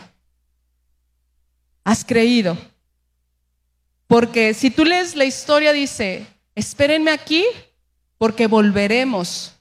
has 1.86 2.04
creído. 2.04 2.58
Porque 4.08 4.54
si 4.54 4.72
tú 4.72 4.84
lees 4.84 5.16
la 5.16 5.24
historia, 5.24 5.72
dice, 5.72 6.28
espérenme 6.54 7.12
aquí 7.12 7.46
porque 8.18 8.48
volveremos, 8.48 9.54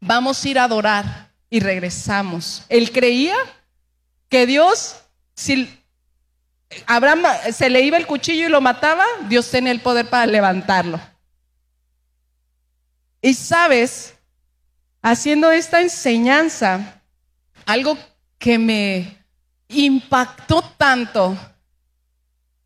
vamos 0.00 0.44
a 0.44 0.48
ir 0.48 0.58
a 0.58 0.64
adorar 0.64 1.23
y 1.54 1.60
regresamos. 1.60 2.64
Él 2.68 2.90
creía 2.90 3.36
que 4.28 4.44
Dios, 4.44 4.96
si 5.36 5.72
Abraham 6.84 7.22
se 7.52 7.70
le 7.70 7.82
iba 7.82 7.96
el 7.96 8.08
cuchillo 8.08 8.48
y 8.48 8.50
lo 8.50 8.60
mataba, 8.60 9.04
Dios 9.28 9.48
tenía 9.52 9.70
el 9.70 9.80
poder 9.80 10.10
para 10.10 10.26
levantarlo. 10.26 11.00
Y 13.22 13.34
sabes, 13.34 14.14
haciendo 15.00 15.52
esta 15.52 15.80
enseñanza, 15.80 17.00
algo 17.66 17.96
que 18.36 18.58
me 18.58 19.24
impactó 19.68 20.60
tanto, 20.76 21.38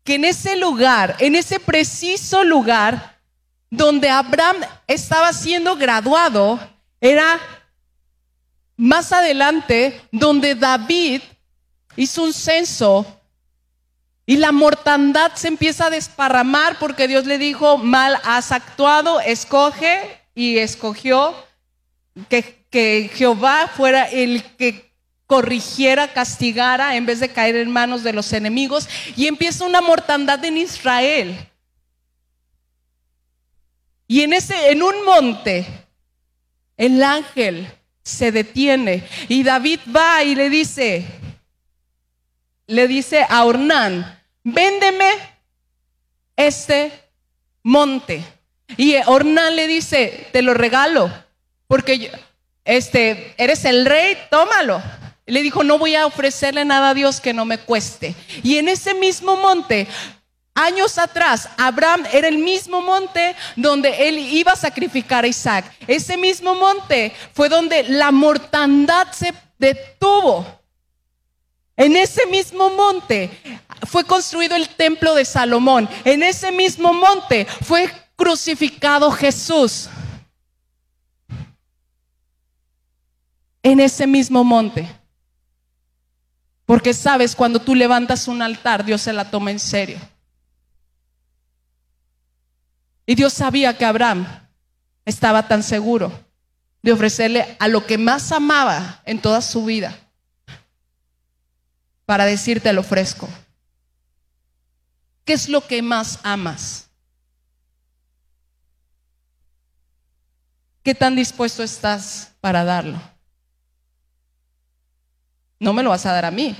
que 0.03 0.15
en 0.15 0.25
ese 0.25 0.55
lugar, 0.55 1.15
en 1.19 1.35
ese 1.35 1.59
preciso 1.59 2.43
lugar 2.43 3.19
donde 3.69 4.09
Abraham 4.09 4.57
estaba 4.87 5.31
siendo 5.31 5.75
graduado, 5.75 6.59
era 6.99 7.39
más 8.79 9.11
adelante 9.11 10.01
donde 10.09 10.55
David 10.55 11.21
hizo 11.97 12.23
un 12.23 12.31
censo 12.31 13.05
y 14.25 14.37
la 14.37 14.53
mortandad 14.53 15.33
se 15.35 15.49
empieza 15.49 15.87
a 15.87 15.89
desparramar 15.89 16.79
porque 16.79 17.09
Dios 17.09 17.25
le 17.25 17.37
dijo, 17.37 17.77
mal 17.77 18.17
has 18.23 18.53
actuado, 18.53 19.19
escoge 19.19 20.21
y 20.33 20.59
escogió 20.59 21.35
que, 22.29 22.65
que 22.69 23.11
Jehová 23.13 23.69
fuera 23.75 24.05
el 24.05 24.43
que 24.55 24.93
corrigiera, 25.27 26.13
castigara 26.13 26.95
en 26.95 27.05
vez 27.05 27.19
de 27.19 27.33
caer 27.33 27.57
en 27.57 27.69
manos 27.69 28.01
de 28.01 28.13
los 28.13 28.31
enemigos 28.31 28.87
y 29.17 29.27
empieza 29.27 29.65
una 29.65 29.81
mortandad 29.81 30.43
en 30.45 30.55
Israel. 30.55 31.37
Y 34.07 34.21
en 34.21 34.31
ese 34.31 34.71
en 34.71 34.81
un 34.83 35.03
monte 35.03 35.67
el 36.77 37.03
ángel 37.03 37.67
se 38.09 38.31
detiene 38.31 39.07
y 39.27 39.43
David 39.43 39.79
va 39.95 40.23
y 40.23 40.35
le 40.35 40.49
dice 40.49 41.05
le 42.67 42.87
dice 42.87 43.25
a 43.27 43.45
Ornán, 43.45 44.21
"Véndeme 44.43 45.09
este 46.35 46.91
monte." 47.63 48.23
Y 48.77 48.95
Ornán 49.07 49.55
le 49.55 49.65
dice, 49.65 50.27
"Te 50.31 50.43
lo 50.43 50.53
regalo, 50.53 51.11
porque 51.67 52.11
este 52.63 53.33
eres 53.37 53.65
el 53.65 53.85
rey, 53.85 54.15
tómalo." 54.29 54.81
Le 55.25 55.43
dijo, 55.43 55.63
no 55.63 55.77
voy 55.77 55.95
a 55.95 56.07
ofrecerle 56.07 56.65
nada 56.65 56.89
a 56.89 56.93
Dios 56.95 57.21
que 57.21 57.33
no 57.33 57.45
me 57.45 57.59
cueste. 57.59 58.15
Y 58.41 58.57
en 58.57 58.67
ese 58.67 58.95
mismo 58.95 59.35
monte, 59.35 59.87
años 60.59 60.97
atrás, 60.97 61.49
Abraham 61.57 62.05
era 62.11 62.27
el 62.27 62.37
mismo 62.37 62.81
monte 62.81 63.35
donde 63.55 64.07
él 64.07 64.19
iba 64.19 64.51
a 64.51 64.57
sacrificar 64.57 65.23
a 65.23 65.27
Isaac. 65.27 65.73
Ese 65.87 66.17
mismo 66.17 66.53
monte 66.55 67.13
fue 67.33 67.49
donde 67.49 67.83
la 67.83 68.11
mortandad 68.11 69.11
se 69.11 69.33
detuvo. 69.57 70.45
En 71.77 71.95
ese 71.95 72.25
mismo 72.25 72.69
monte 72.71 73.29
fue 73.87 74.03
construido 74.03 74.55
el 74.55 74.67
templo 74.67 75.15
de 75.15 75.23
Salomón. 75.23 75.87
En 76.03 76.23
ese 76.23 76.51
mismo 76.51 76.93
monte 76.93 77.45
fue 77.45 77.89
crucificado 78.17 79.09
Jesús. 79.11 79.89
En 83.63 83.79
ese 83.79 84.05
mismo 84.05 84.43
monte. 84.43 84.89
Porque 86.65 86.93
sabes, 86.93 87.35
cuando 87.35 87.59
tú 87.59 87.73
levantas 87.73 88.27
un 88.27 88.41
altar, 88.41 88.83
Dios 88.83 89.01
se 89.01 89.13
la 89.13 89.31
toma 89.31 89.51
en 89.51 89.59
serio. 89.59 89.97
Y 93.09 93.15
Dios 93.15 93.33
sabía 93.33 93.75
que 93.75 93.85
Abraham 93.85 94.27
estaba 95.03 95.47
tan 95.47 95.63
seguro 95.63 96.11
de 96.83 96.91
ofrecerle 96.91 97.57
a 97.59 97.67
lo 97.67 97.83
que 97.87 97.97
más 97.97 98.31
amaba 98.31 99.01
en 99.03 99.19
toda 99.19 99.41
su 99.41 99.65
vida 99.65 99.97
para 102.05 102.25
decirte 102.25 102.71
lo 102.71 102.81
ofrezco. 102.81 103.27
¿Qué 105.25 105.33
es 105.33 105.49
lo 105.49 105.65
que 105.65 105.81
más 105.81 106.19
amas? 106.21 106.91
¿Qué 110.83 110.93
tan 110.93 111.15
dispuesto 111.15 111.63
estás 111.63 112.33
para 112.39 112.63
darlo? 112.63 113.01
No 115.59 115.73
me 115.73 115.81
lo 115.81 115.89
vas 115.89 116.05
a 116.05 116.13
dar 116.13 116.25
a 116.25 116.31
mí. 116.31 116.55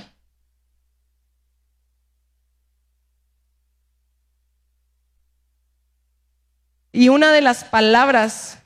Y 6.92 7.08
una 7.08 7.32
de 7.32 7.40
las 7.40 7.64
palabras 7.64 8.58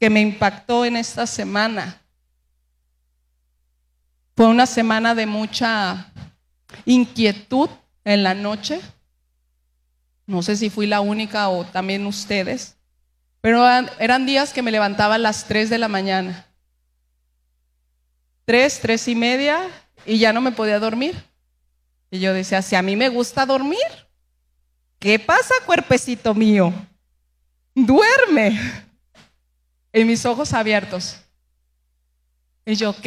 que 0.00 0.08
me 0.08 0.22
impactó 0.22 0.86
en 0.86 0.96
esta 0.96 1.26
semana. 1.26 2.00
Fue 4.34 4.46
una 4.46 4.64
semana 4.64 5.14
de 5.14 5.26
mucha 5.26 6.10
inquietud 6.86 7.68
en 8.04 8.22
la 8.22 8.34
noche. 8.34 8.80
No 10.26 10.42
sé 10.42 10.56
si 10.56 10.70
fui 10.70 10.86
la 10.86 11.02
única 11.02 11.50
o 11.50 11.66
también 11.66 12.06
ustedes, 12.06 12.78
pero 13.42 13.66
eran, 13.98 14.26
días 14.26 14.52
que 14.54 14.62
me 14.62 14.70
levantaba 14.70 15.16
a 15.16 15.18
las 15.18 15.44
3 15.44 15.68
de 15.68 15.78
la 15.78 15.88
mañana. 15.88 16.46
3, 18.46 18.80
3 18.80 19.08
y 19.08 19.14
media 19.14 19.68
y 20.06 20.18
ya 20.18 20.32
no 20.32 20.40
me 20.40 20.52
podía 20.52 20.78
dormir. 20.78 21.14
Y 22.10 22.20
yo 22.20 22.32
decía, 22.32 22.62
si 22.62 22.74
a 22.74 22.82
mí 22.82 22.96
me 22.96 23.10
gusta 23.10 23.44
dormir, 23.44 23.78
¿qué 24.98 25.18
pasa, 25.18 25.54
cuerpecito 25.66 26.34
mío? 26.34 26.72
Duerme. 27.86 28.58
En 29.92 30.06
mis 30.06 30.24
ojos 30.24 30.52
abiertos. 30.52 31.16
Y 32.64 32.74
yo, 32.74 32.90
ok, 32.90 33.06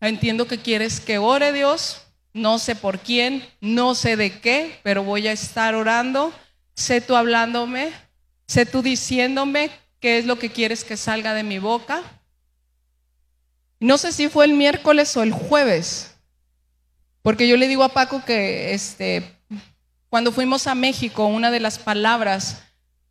entiendo 0.00 0.46
que 0.46 0.58
quieres 0.58 1.00
que 1.00 1.18
ore 1.18 1.52
Dios, 1.52 2.02
no 2.32 2.58
sé 2.58 2.74
por 2.74 2.98
quién, 2.98 3.46
no 3.60 3.94
sé 3.94 4.16
de 4.16 4.40
qué, 4.40 4.80
pero 4.82 5.04
voy 5.04 5.28
a 5.28 5.32
estar 5.32 5.74
orando. 5.74 6.32
Sé 6.74 7.00
tú 7.00 7.14
hablándome, 7.16 7.92
sé 8.46 8.66
tú 8.66 8.82
diciéndome 8.82 9.70
qué 10.00 10.18
es 10.18 10.26
lo 10.26 10.38
que 10.38 10.50
quieres 10.50 10.84
que 10.84 10.96
salga 10.96 11.32
de 11.32 11.42
mi 11.42 11.58
boca. 11.58 12.02
No 13.78 13.98
sé 13.98 14.12
si 14.12 14.28
fue 14.28 14.46
el 14.46 14.54
miércoles 14.54 15.16
o 15.16 15.22
el 15.22 15.32
jueves, 15.32 16.14
porque 17.22 17.46
yo 17.46 17.56
le 17.56 17.68
digo 17.68 17.84
a 17.84 17.92
Paco 17.92 18.24
que 18.24 18.72
este, 18.72 19.36
cuando 20.08 20.32
fuimos 20.32 20.66
a 20.66 20.74
México, 20.74 21.26
una 21.26 21.50
de 21.50 21.60
las 21.60 21.78
palabras 21.78 22.62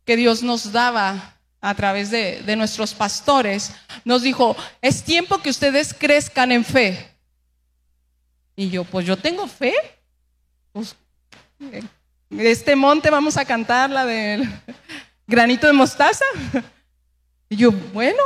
que 0.06 0.16
Dios 0.16 0.42
nos 0.42 0.72
daba 0.72 1.34
a 1.60 1.74
través 1.74 2.10
de, 2.10 2.56
nuestros 2.56 2.94
pastores, 2.94 3.72
nos 4.04 4.22
dijo, 4.22 4.56
es 4.80 5.02
tiempo 5.02 5.38
que 5.38 5.50
ustedes 5.50 5.92
crezcan 5.92 6.52
en 6.52 6.64
fe. 6.64 7.10
Y 8.54 8.70
yo, 8.70 8.84
pues 8.84 9.04
yo 9.04 9.16
tengo 9.16 9.48
fe. 9.48 9.74
Pues, 10.72 10.94
de 11.58 12.50
este 12.50 12.76
monte 12.76 13.10
vamos 13.10 13.36
a 13.36 13.44
cantar 13.44 13.90
la 13.90 14.06
del 14.06 14.48
granito 15.26 15.66
de 15.66 15.72
mostaza. 15.72 16.24
Y 17.48 17.56
yo, 17.56 17.72
bueno, 17.92 18.22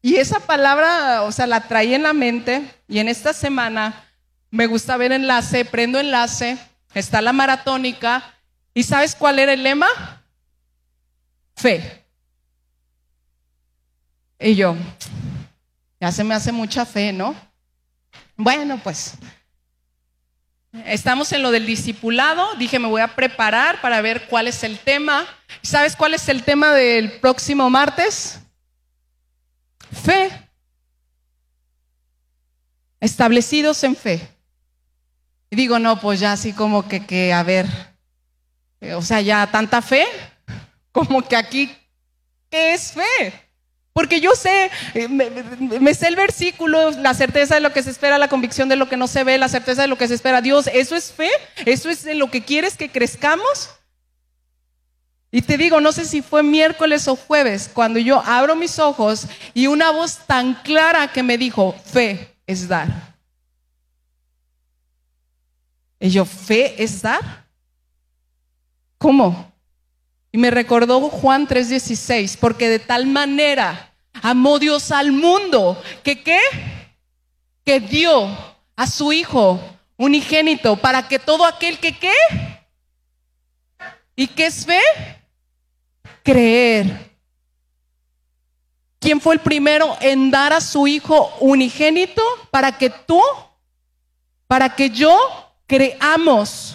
y 0.00 0.16
esa 0.16 0.40
palabra, 0.40 1.22
o 1.22 1.32
sea, 1.32 1.46
la 1.46 1.68
traí 1.68 1.94
en 1.94 2.02
la 2.02 2.14
mente 2.14 2.62
y 2.88 2.98
en 2.98 3.08
esta 3.08 3.32
semana 3.32 4.04
me 4.50 4.66
gusta 4.66 4.96
ver 4.96 5.12
enlace, 5.12 5.64
prendo 5.64 5.98
enlace, 5.98 6.56
está 6.94 7.20
la 7.20 7.32
maratónica 7.32 8.34
y 8.72 8.84
¿sabes 8.84 9.14
cuál 9.14 9.38
era 9.38 9.52
el 9.52 9.62
lema? 9.62 10.23
Fe. 11.56 12.04
Y 14.38 14.54
yo, 14.54 14.76
ya 16.00 16.12
se 16.12 16.24
me 16.24 16.34
hace 16.34 16.52
mucha 16.52 16.84
fe, 16.84 17.12
¿no? 17.12 17.34
Bueno, 18.36 18.80
pues 18.82 19.16
Estamos 20.84 21.32
en 21.32 21.42
lo 21.42 21.52
del 21.52 21.66
discipulado. 21.66 22.56
Dije, 22.56 22.80
me 22.80 22.88
voy 22.88 23.00
a 23.00 23.14
preparar 23.14 23.80
para 23.80 24.00
ver 24.00 24.26
cuál 24.26 24.48
es 24.48 24.64
el 24.64 24.78
tema. 24.78 25.24
¿Sabes 25.62 25.94
cuál 25.94 26.14
es 26.14 26.28
el 26.28 26.42
tema 26.42 26.72
del 26.72 27.12
próximo 27.20 27.70
martes? 27.70 28.40
Fe. 29.92 30.30
Establecidos 32.98 33.84
en 33.84 33.94
fe. 33.94 34.28
Y 35.48 35.56
digo, 35.56 35.78
no, 35.78 36.00
pues 36.00 36.18
ya 36.18 36.32
así 36.32 36.52
como 36.52 36.88
que, 36.88 37.06
que, 37.06 37.32
a 37.32 37.44
ver, 37.44 37.66
o 38.96 39.02
sea, 39.02 39.20
ya 39.20 39.46
tanta 39.46 39.80
fe, 39.80 40.04
como 40.94 41.22
que 41.22 41.34
aquí, 41.34 41.76
¿qué 42.48 42.72
es 42.72 42.92
fe? 42.92 43.32
Porque 43.92 44.20
yo 44.20 44.36
sé, 44.36 44.70
eh, 44.94 45.08
me, 45.08 45.92
sé 45.94 46.06
el 46.06 46.14
versículo, 46.14 46.92
la 46.92 47.14
certeza 47.14 47.56
de 47.56 47.60
lo 47.60 47.72
que 47.72 47.82
se 47.82 47.90
espera, 47.90 48.16
la 48.16 48.28
convicción 48.28 48.68
de 48.68 48.76
lo 48.76 48.88
que 48.88 48.96
no 48.96 49.08
se 49.08 49.24
ve, 49.24 49.36
la 49.36 49.48
certeza 49.48 49.82
de 49.82 49.88
lo 49.88 49.98
que 49.98 50.06
se 50.06 50.14
espera. 50.14 50.40
Dios, 50.40 50.68
¿eso 50.72 50.94
es 50.94 51.12
fe? 51.12 51.30
¿Eso 51.66 51.90
es 51.90 52.06
en 52.06 52.20
lo 52.20 52.30
que 52.30 52.44
quieres 52.44 52.76
que 52.76 52.88
crezcamos? 52.88 53.70
Y 55.32 55.42
te 55.42 55.58
digo, 55.58 55.80
no 55.80 55.90
sé 55.90 56.04
si 56.04 56.22
fue 56.22 56.44
miércoles 56.44 57.08
o 57.08 57.16
jueves, 57.16 57.68
cuando 57.74 57.98
yo 57.98 58.22
abro 58.24 58.54
mis 58.54 58.78
ojos 58.78 59.26
y 59.52 59.66
una 59.66 59.90
voz 59.90 60.18
tan 60.28 60.54
clara 60.62 61.12
que 61.12 61.24
me 61.24 61.38
dijo, 61.38 61.74
fe 61.84 62.36
es 62.46 62.68
dar. 62.68 63.16
Y 65.98 66.10
yo, 66.10 66.24
fe 66.24 66.80
es 66.80 67.02
dar. 67.02 67.48
¿Cómo? 68.96 69.53
Y 70.34 70.36
me 70.36 70.50
recordó 70.50 70.98
Juan 71.10 71.46
3:16, 71.46 72.36
porque 72.36 72.68
de 72.68 72.80
tal 72.80 73.06
manera 73.06 73.94
amó 74.20 74.58
Dios 74.58 74.90
al 74.90 75.12
mundo, 75.12 75.80
que 76.02 76.24
qué? 76.24 76.40
Que 77.64 77.78
dio 77.78 78.36
a 78.74 78.86
su 78.88 79.12
Hijo 79.12 79.60
unigénito 79.96 80.74
para 80.74 81.06
que 81.06 81.20
todo 81.20 81.44
aquel 81.44 81.78
que 81.78 81.96
qué? 81.96 82.12
¿Y 84.16 84.26
qué 84.26 84.46
es 84.46 84.66
fe? 84.66 84.80
Creer. 86.24 87.12
¿Quién 88.98 89.20
fue 89.20 89.34
el 89.34 89.40
primero 89.40 89.96
en 90.00 90.32
dar 90.32 90.52
a 90.52 90.60
su 90.60 90.88
Hijo 90.88 91.32
unigénito 91.38 92.24
para 92.50 92.76
que 92.76 92.90
tú, 92.90 93.22
para 94.48 94.74
que 94.74 94.90
yo 94.90 95.16
creamos? 95.68 96.73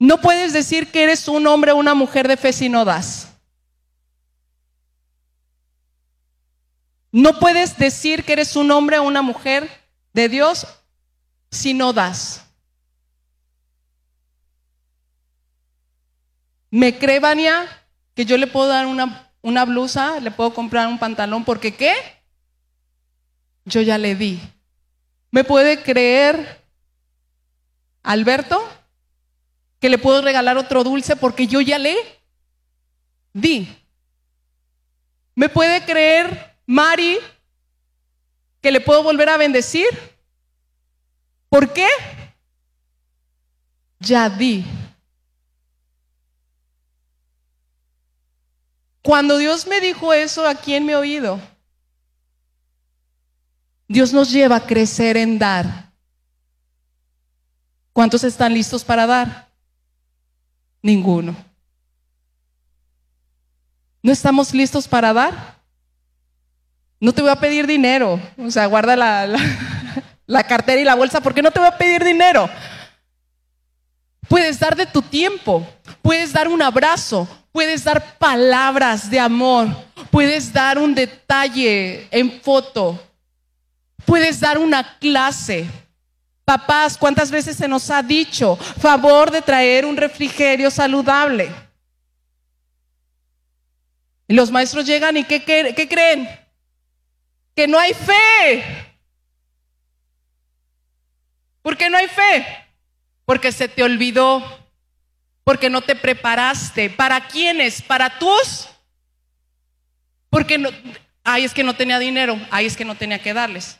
No 0.00 0.18
puedes 0.22 0.54
decir 0.54 0.90
que 0.90 1.02
eres 1.02 1.28
un 1.28 1.46
hombre 1.46 1.72
o 1.72 1.76
una 1.76 1.94
mujer 1.94 2.26
de 2.26 2.38
fe 2.38 2.54
si 2.54 2.70
no 2.70 2.86
das. 2.86 3.28
No 7.12 7.38
puedes 7.38 7.76
decir 7.76 8.24
que 8.24 8.32
eres 8.32 8.56
un 8.56 8.70
hombre 8.70 8.98
o 8.98 9.02
una 9.02 9.20
mujer 9.20 9.68
de 10.14 10.30
Dios 10.30 10.66
si 11.50 11.74
no 11.74 11.92
das. 11.92 12.46
¿Me 16.70 16.98
cree, 16.98 17.20
Vania, 17.20 17.66
que 18.14 18.24
yo 18.24 18.38
le 18.38 18.46
puedo 18.46 18.68
dar 18.68 18.86
una, 18.86 19.30
una 19.42 19.66
blusa, 19.66 20.18
le 20.20 20.30
puedo 20.30 20.54
comprar 20.54 20.88
un 20.88 20.98
pantalón? 20.98 21.44
Porque 21.44 21.74
qué? 21.74 21.94
Yo 23.66 23.82
ya 23.82 23.98
le 23.98 24.14
di. 24.14 24.40
¿Me 25.30 25.44
puede 25.44 25.82
creer, 25.82 26.64
Alberto? 28.02 28.66
Que 29.80 29.88
le 29.88 29.98
puedo 29.98 30.20
regalar 30.22 30.58
otro 30.58 30.84
dulce 30.84 31.16
porque 31.16 31.46
yo 31.46 31.60
ya 31.60 31.78
le 31.78 31.96
di. 33.32 33.68
¿Me 35.34 35.48
puede 35.48 35.84
creer 35.84 36.56
Mari 36.66 37.18
que 38.60 38.70
le 38.70 38.80
puedo 38.80 39.02
volver 39.02 39.30
a 39.30 39.38
bendecir? 39.38 39.86
¿Por 41.48 41.72
qué? 41.72 41.88
Ya 43.98 44.28
di. 44.28 44.64
Cuando 49.02 49.38
Dios 49.38 49.66
me 49.66 49.80
dijo 49.80 50.12
eso 50.12 50.46
aquí 50.46 50.74
en 50.74 50.84
mi 50.84 50.92
oído, 50.92 51.40
Dios 53.88 54.12
nos 54.12 54.30
lleva 54.30 54.56
a 54.56 54.66
crecer 54.66 55.16
en 55.16 55.38
dar. 55.38 55.90
¿Cuántos 57.94 58.22
están 58.24 58.52
listos 58.52 58.84
para 58.84 59.06
dar? 59.06 59.49
Ninguno. 60.82 61.36
¿No 64.02 64.12
estamos 64.12 64.54
listos 64.54 64.88
para 64.88 65.12
dar? 65.12 65.60
No 66.98 67.12
te 67.12 67.22
voy 67.22 67.30
a 67.30 67.40
pedir 67.40 67.66
dinero. 67.66 68.20
O 68.38 68.50
sea, 68.50 68.66
guarda 68.66 68.96
la, 68.96 69.26
la, 70.26 70.42
cartera 70.44 70.80
y 70.80 70.84
la 70.84 70.94
bolsa 70.94 71.20
porque 71.20 71.42
no 71.42 71.50
te 71.50 71.58
voy 71.58 71.68
a 71.68 71.76
pedir 71.76 72.04
dinero. 72.04 72.48
Puedes 74.28 74.58
dar 74.60 74.76
de 74.76 74.86
tu 74.86 75.02
tiempo, 75.02 75.66
puedes 76.02 76.32
dar 76.32 76.46
un 76.46 76.62
abrazo, 76.62 77.28
puedes 77.50 77.82
dar 77.82 78.16
palabras 78.16 79.10
de 79.10 79.18
amor, 79.18 79.68
puedes 80.10 80.52
dar 80.52 80.78
un 80.78 80.94
detalle 80.94 82.06
en 82.12 82.40
foto, 82.40 83.02
puedes 84.04 84.38
dar 84.38 84.56
una 84.58 84.98
clase, 84.98 85.68
Papás, 86.50 86.98
¿cuántas 86.98 87.30
veces 87.30 87.56
se 87.56 87.68
nos 87.68 87.90
ha 87.90 88.02
dicho 88.02 88.56
favor 88.56 89.30
de 89.30 89.40
traer 89.40 89.86
un 89.86 89.96
refrigerio 89.96 90.68
saludable? 90.68 91.48
Y 94.26 94.34
los 94.34 94.50
maestros 94.50 94.84
llegan 94.84 95.16
y 95.16 95.22
¿qué, 95.22 95.44
creen? 95.44 96.28
Que 97.54 97.68
no 97.68 97.78
hay 97.78 97.94
fe. 97.94 98.64
¿Por 101.62 101.76
qué 101.76 101.88
no 101.88 101.96
hay 101.96 102.08
fe? 102.08 102.44
Porque 103.24 103.52
se 103.52 103.68
te 103.68 103.84
olvidó, 103.84 104.42
porque 105.44 105.70
no 105.70 105.82
te 105.82 105.94
preparaste. 105.94 106.90
¿Para 106.90 107.28
quiénes? 107.28 107.80
¿Para 107.80 108.18
tus? 108.18 108.68
Porque 110.28 110.58
no, 110.58 110.70
ay, 111.22 111.44
es 111.44 111.54
que 111.54 111.62
no 111.62 111.76
tenía 111.76 112.00
dinero, 112.00 112.36
ay, 112.50 112.66
es 112.66 112.76
que 112.76 112.84
no 112.84 112.96
tenía 112.96 113.22
que 113.22 113.34
darles. 113.34 113.78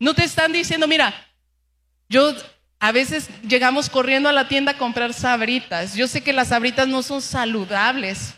No 0.00 0.12
te 0.12 0.24
están 0.24 0.50
diciendo, 0.50 0.88
mira, 0.88 1.14
yo 2.14 2.32
a 2.78 2.92
veces 2.92 3.28
llegamos 3.42 3.90
corriendo 3.90 4.28
a 4.28 4.32
la 4.32 4.46
tienda 4.46 4.72
a 4.72 4.78
comprar 4.78 5.12
sabritas. 5.12 5.96
Yo 5.96 6.06
sé 6.06 6.22
que 6.22 6.32
las 6.32 6.48
sabritas 6.48 6.86
no 6.86 7.02
son 7.02 7.20
saludables, 7.20 8.34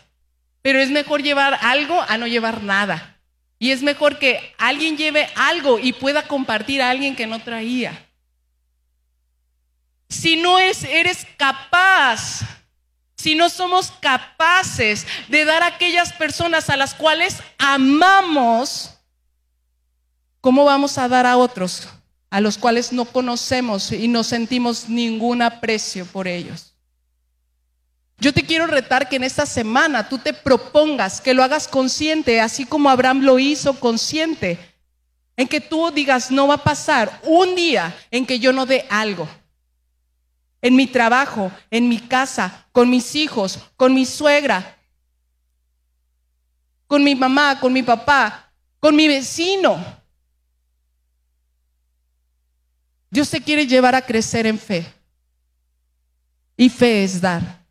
Pero 0.63 0.79
es 0.79 0.89
mejor 0.89 1.21
llevar 1.21 1.59
algo 1.61 2.01
a 2.01 2.17
no 2.17 2.25
llevar 2.25 2.63
nada. 2.63 3.19
Y 3.59 3.71
es 3.71 3.83
mejor 3.83 4.17
que 4.17 4.53
alguien 4.57 4.97
lleve 4.97 5.29
algo 5.35 5.77
y 5.79 5.93
pueda 5.93 6.23
compartir 6.23 6.81
a 6.81 6.89
alguien 6.89 7.15
que 7.15 7.27
no 7.27 7.39
traía. 7.39 8.03
Si 10.09 10.35
no 10.35 10.57
es, 10.59 10.83
eres 10.83 11.25
capaz, 11.37 12.41
si 13.15 13.35
no 13.35 13.47
somos 13.47 13.91
capaces 14.01 15.05
de 15.27 15.45
dar 15.45 15.61
a 15.61 15.67
aquellas 15.67 16.11
personas 16.13 16.69
a 16.69 16.77
las 16.77 16.95
cuales 16.95 17.37
amamos, 17.59 18.97
¿cómo 20.41 20.65
vamos 20.65 20.97
a 20.97 21.07
dar 21.07 21.25
a 21.27 21.37
otros 21.37 21.87
a 22.29 22.41
los 22.41 22.57
cuales 22.57 22.91
no 22.91 23.05
conocemos 23.05 23.91
y 23.91 24.07
no 24.07 24.23
sentimos 24.23 24.89
ningún 24.89 25.41
aprecio 25.41 26.05
por 26.05 26.27
ellos? 26.27 26.73
Yo 28.19 28.33
te 28.33 28.43
quiero 28.43 28.65
retar 28.65 29.07
que 29.07 29.17
en 29.17 29.23
esta 29.23 29.45
semana 29.45 30.09
tú 30.09 30.17
te 30.17 30.33
propongas 30.33 31.21
que 31.21 31.35
lo 31.35 31.43
hagas 31.43 31.67
consciente, 31.67 32.41
así 32.41 32.65
como 32.65 32.89
Abraham 32.89 33.21
lo 33.21 33.37
hizo 33.37 33.79
consciente, 33.79 34.57
en 35.35 35.47
que 35.47 35.61
tú 35.61 35.91
digas, 35.91 36.31
no 36.31 36.47
va 36.47 36.55
a 36.55 36.63
pasar 36.63 37.21
un 37.23 37.53
día 37.55 37.95
en 38.09 38.25
que 38.25 38.39
yo 38.39 38.51
no 38.51 38.65
dé 38.65 38.87
algo. 38.89 39.29
En 40.63 40.75
mi 40.75 40.87
trabajo, 40.87 41.51
en 41.69 41.87
mi 41.87 41.99
casa, 41.99 42.65
con 42.71 42.89
mis 42.89 43.13
hijos, 43.13 43.59
con 43.75 43.93
mi 43.93 44.03
suegra, 44.03 44.75
con 46.87 47.03
mi 47.03 47.13
mamá, 47.13 47.59
con 47.59 47.71
mi 47.71 47.83
papá, 47.83 48.51
con 48.79 48.95
mi 48.95 49.07
vecino. 49.07 49.77
Dios 53.09 53.29
te 53.29 53.41
quiere 53.41 53.67
llevar 53.67 53.95
a 53.95 54.01
crecer 54.01 54.45
en 54.45 54.59
fe. 54.59 54.85
Y 56.55 56.69
fe 56.69 57.03
es 57.03 57.21
dar. 57.21 57.65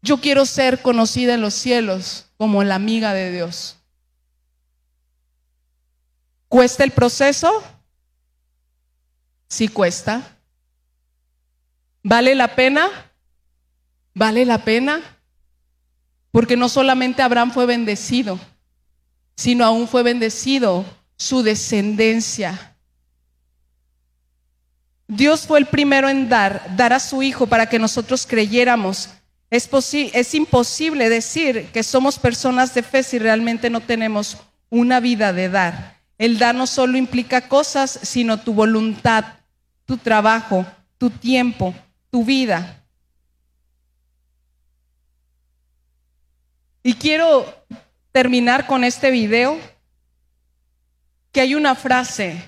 Yo 0.00 0.20
quiero 0.20 0.46
ser 0.46 0.80
conocida 0.80 1.34
en 1.34 1.40
los 1.40 1.54
cielos 1.54 2.26
como 2.36 2.64
la 2.64 2.76
amiga 2.76 3.12
de 3.12 3.32
Dios. 3.32 3.76
¿Cuesta 6.48 6.84
el 6.84 6.92
proceso? 6.92 7.62
Sí 9.48 9.68
cuesta. 9.68 10.36
¿Vale 12.02 12.34
la 12.34 12.54
pena? 12.54 12.88
¿Vale 14.14 14.46
la 14.46 14.64
pena? 14.64 15.02
Porque 16.30 16.56
no 16.56 16.68
solamente 16.68 17.22
Abraham 17.22 17.52
fue 17.52 17.66
bendecido, 17.66 18.38
sino 19.36 19.64
aún 19.64 19.88
fue 19.88 20.02
bendecido 20.02 20.84
su 21.16 21.42
descendencia. 21.42 22.76
Dios 25.08 25.46
fue 25.46 25.58
el 25.58 25.66
primero 25.66 26.08
en 26.08 26.28
dar, 26.28 26.76
dar 26.76 26.92
a 26.92 27.00
su 27.00 27.22
Hijo 27.22 27.46
para 27.46 27.66
que 27.66 27.78
nosotros 27.78 28.26
creyéramos 28.26 29.10
es, 29.50 29.68
es 29.94 30.34
imposible 30.34 31.08
decir 31.08 31.70
que 31.72 31.82
somos 31.82 32.18
personas 32.18 32.74
de 32.74 32.82
fe 32.82 33.02
si 33.02 33.18
realmente 33.18 33.70
no 33.70 33.80
tenemos 33.80 34.36
una 34.68 35.00
vida 35.00 35.32
de 35.32 35.48
dar. 35.48 35.98
El 36.18 36.38
dar 36.38 36.54
no 36.54 36.66
solo 36.66 36.98
implica 36.98 37.48
cosas, 37.48 37.98
sino 38.02 38.40
tu 38.40 38.52
voluntad, 38.52 39.24
tu 39.86 39.96
trabajo, 39.96 40.66
tu 40.98 41.10
tiempo, 41.10 41.74
tu 42.10 42.24
vida. 42.24 42.84
Y 46.82 46.94
quiero 46.94 47.46
terminar 48.12 48.66
con 48.66 48.84
este 48.84 49.10
video, 49.10 49.58
que 51.32 51.40
hay 51.40 51.54
una 51.54 51.74
frase 51.74 52.42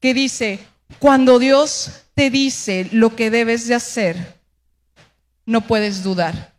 que 0.00 0.14
dice, 0.14 0.58
cuando 0.98 1.38
Dios 1.38 2.04
te 2.14 2.30
dice 2.30 2.88
lo 2.92 3.16
que 3.16 3.30
debes 3.30 3.66
de 3.66 3.74
hacer, 3.74 4.40
no 5.46 5.62
puedes 5.62 6.02
dudar. 6.02 6.54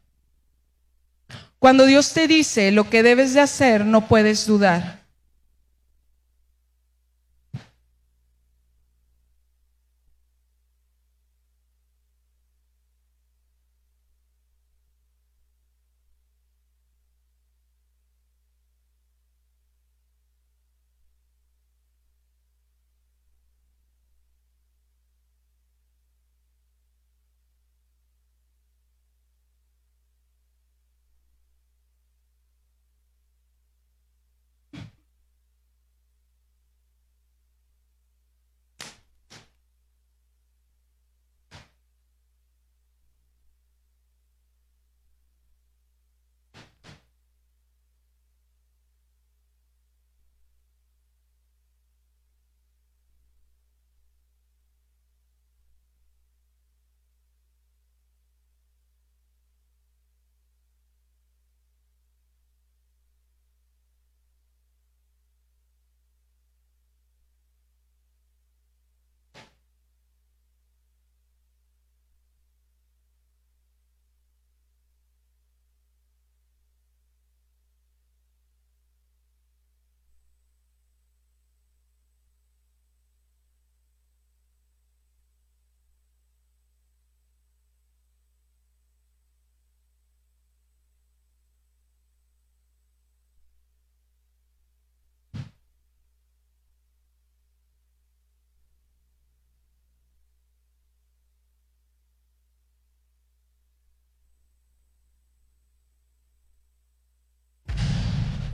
Cuando 1.60 1.86
Dios 1.86 2.14
te 2.14 2.28
dice 2.28 2.72
lo 2.72 2.90
que 2.90 3.04
debes 3.04 3.34
de 3.34 3.42
hacer, 3.42 3.86
no 3.86 4.08
puedes 4.08 4.46
dudar. 4.46 5.05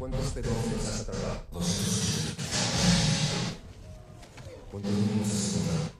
¿Cuántos 0.01 0.31
pedófilos 0.31 0.87
has 0.87 1.01
atrapado? 1.01 1.45
200. 1.51 2.45
¿Cuántos 4.71 4.91
niños 4.91 5.27
has 5.27 5.53
encontrado? 5.53 5.91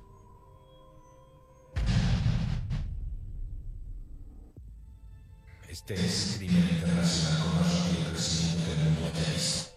Este 5.69 5.93
es 5.93 6.35
crimen 6.39 6.67
internacional 6.67 7.43
con 7.43 7.55
más 7.57 7.79
rápido 7.79 8.09
crecimiento 8.09 8.65
que 8.65 8.71
el 8.71 8.77
mundo 8.89 9.11
visto. 9.35 9.71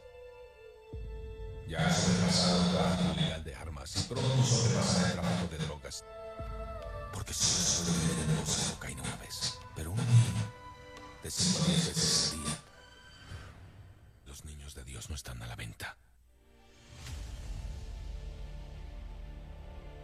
Ya 1.68 1.86
ha 1.86 1.92
sobrepasado 1.92 2.64
el 2.64 2.70
tráfico 2.72 3.20
ilegal 3.20 3.44
de 3.44 3.54
armas 3.54 3.94
y 3.94 4.02
pronto 4.08 4.42
sobrepasará 4.42 5.06
el 5.08 5.12
tráfico 5.12 5.48
de 5.50 5.58
drogas. 5.66 6.02
Porque 7.12 7.34
solo 7.34 7.92
bolsa 8.38 8.68
de 8.68 8.72
cocaína 8.72 9.02
una 9.02 9.16
vez. 9.16 9.58
Pero 9.76 9.90
un 9.90 9.98
niño 9.98 10.50
de 11.22 11.30
5 11.30 11.62
a 11.62 11.66
10 11.66 11.88
veces 11.88 12.32
al 12.32 12.42
día. 12.42 12.63
Están 15.24 15.42
a 15.42 15.46
la 15.46 15.56
venta. 15.56 15.96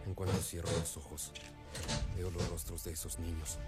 En 0.07 0.15
cuanto 0.15 0.35
cierro 0.41 0.71
los 0.71 0.97
ojos, 0.97 1.31
veo 2.15 2.31
los 2.31 2.49
rostros 2.49 2.83
de 2.85 2.93
esos 2.93 3.19
niños. 3.19 3.59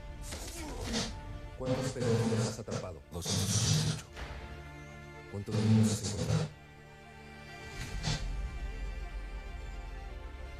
¿Cuántos 1.59 1.91
pedófilos 1.91 2.47
has 2.47 2.57
atrapado? 2.57 2.99
288. 3.11 4.05
¿Cuántos 5.31 5.53
niños 5.53 5.91
has 5.91 6.11
encontrado? 6.11 6.47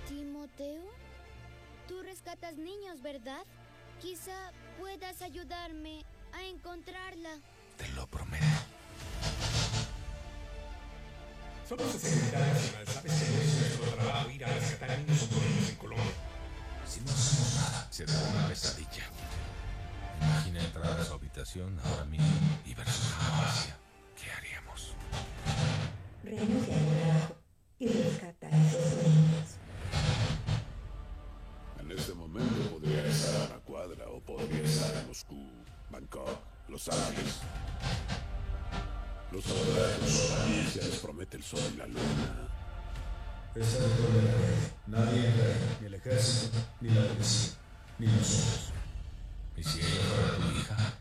Timoteo, 0.07 0.91
tú 1.87 2.03
rescatas 2.03 2.55
niños, 2.57 3.01
¿verdad? 3.01 3.43
Quizá 3.99 4.51
puedas 4.77 5.23
ayudarme 5.23 6.05
a 6.33 6.43
encontrarla. 6.43 7.39
Te 7.77 7.87
lo 7.93 8.05
prometo. 8.05 8.72
Somos 11.68 11.93
Seguridad 11.93 12.45
Nacional. 12.45 12.88
Sabes 12.88 13.14
que 13.14 13.24
es 13.24 13.55
nuestro 13.57 13.95
trabajo 13.95 14.30
ir 14.30 14.43
a 14.43 14.47
rescatar 14.47 14.91
a 14.91 14.97
niños 14.97 15.24
hondureños 15.24 15.70
en 15.70 15.76
Colombia. 15.78 16.14
Si 16.86 16.99
no 16.99 17.11
hacemos 17.11 17.55
nada, 17.55 17.88
será 17.89 18.14
una 18.32 18.47
pesadilla. 18.49 19.03
Imagina 20.22 20.64
entrar 20.64 20.99
a 20.99 21.05
su 21.05 21.14
habitación 21.14 21.80
ahora 21.86 22.05
mismo 22.05 22.28
y 22.66 22.74
ver 22.74 22.88
su 22.89 23.09
cama 23.16 23.41
vacía. 23.43 23.78
¿Qué 24.22 24.32
haríamos? 24.32 24.93
Renuncia 26.24 26.78
al 26.78 26.86
trabajo 26.86 27.36
y 27.80 27.88
rescata 27.88 28.47
a 28.47 28.68
esos 28.68 29.03
niños. 29.03 29.49
En 31.80 31.91
este 31.91 32.14
momento 32.14 32.72
podría 32.72 33.05
estar 33.05 33.41
a 33.41 33.45
una 33.45 33.64
cuadra 33.64 34.09
o 34.09 34.20
podría 34.20 34.64
estar 34.64 34.95
en 34.97 35.07
Moscú, 35.07 35.49
Bangkok, 35.89 36.39
Los 36.68 36.89
Ángeles. 36.89 37.32
Sol 41.56 41.78
la 41.78 41.86
luna. 41.86 42.49
Esta 43.56 43.78
es 43.78 43.97
toda 43.97 44.24
la 44.24 44.32
calle. 44.32 44.74
Nadie 44.88 45.28
entra 45.28 45.45
ni 45.80 45.88
el 45.88 45.93
ejército, 45.93 46.58
ni 46.82 46.89
la 46.89 47.08
policía, 47.08 47.54
ni 47.99 48.08
nosotros. 48.08 48.72
¿Y 49.58 49.64
si 49.64 49.80
ella 49.80 49.89
fuera 49.89 50.38
tu 50.38 50.60
hija? 50.60 50.92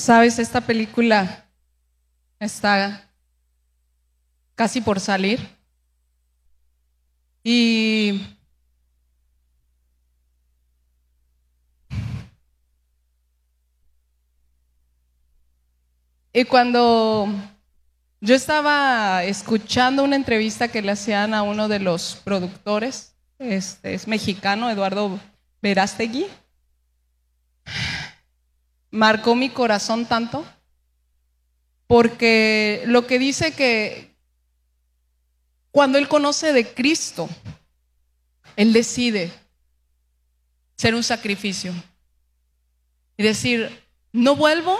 Sabes, 0.00 0.38
esta 0.38 0.62
película 0.62 1.44
está 2.38 3.06
casi 4.54 4.80
por 4.80 4.98
salir. 4.98 5.38
Y 7.44 8.18
Y 16.32 16.44
cuando 16.44 17.28
yo 18.22 18.34
estaba 18.34 19.22
escuchando 19.24 20.02
una 20.02 20.16
entrevista 20.16 20.68
que 20.68 20.80
le 20.80 20.92
hacían 20.92 21.34
a 21.34 21.42
uno 21.42 21.68
de 21.68 21.80
los 21.80 22.18
productores, 22.24 23.14
este 23.38 23.92
es 23.92 24.08
mexicano, 24.08 24.70
Eduardo 24.70 25.20
Verástegui, 25.60 26.26
marcó 28.90 29.34
mi 29.34 29.50
corazón 29.50 30.06
tanto, 30.06 30.44
porque 31.86 32.82
lo 32.86 33.06
que 33.06 33.18
dice 33.18 33.52
que 33.52 34.14
cuando 35.70 35.98
él 35.98 36.08
conoce 36.08 36.52
de 36.52 36.72
Cristo, 36.72 37.28
él 38.56 38.72
decide 38.72 39.32
ser 40.76 40.94
un 40.94 41.02
sacrificio 41.02 41.72
y 43.16 43.22
decir, 43.22 43.84
no 44.12 44.34
vuelvo 44.34 44.76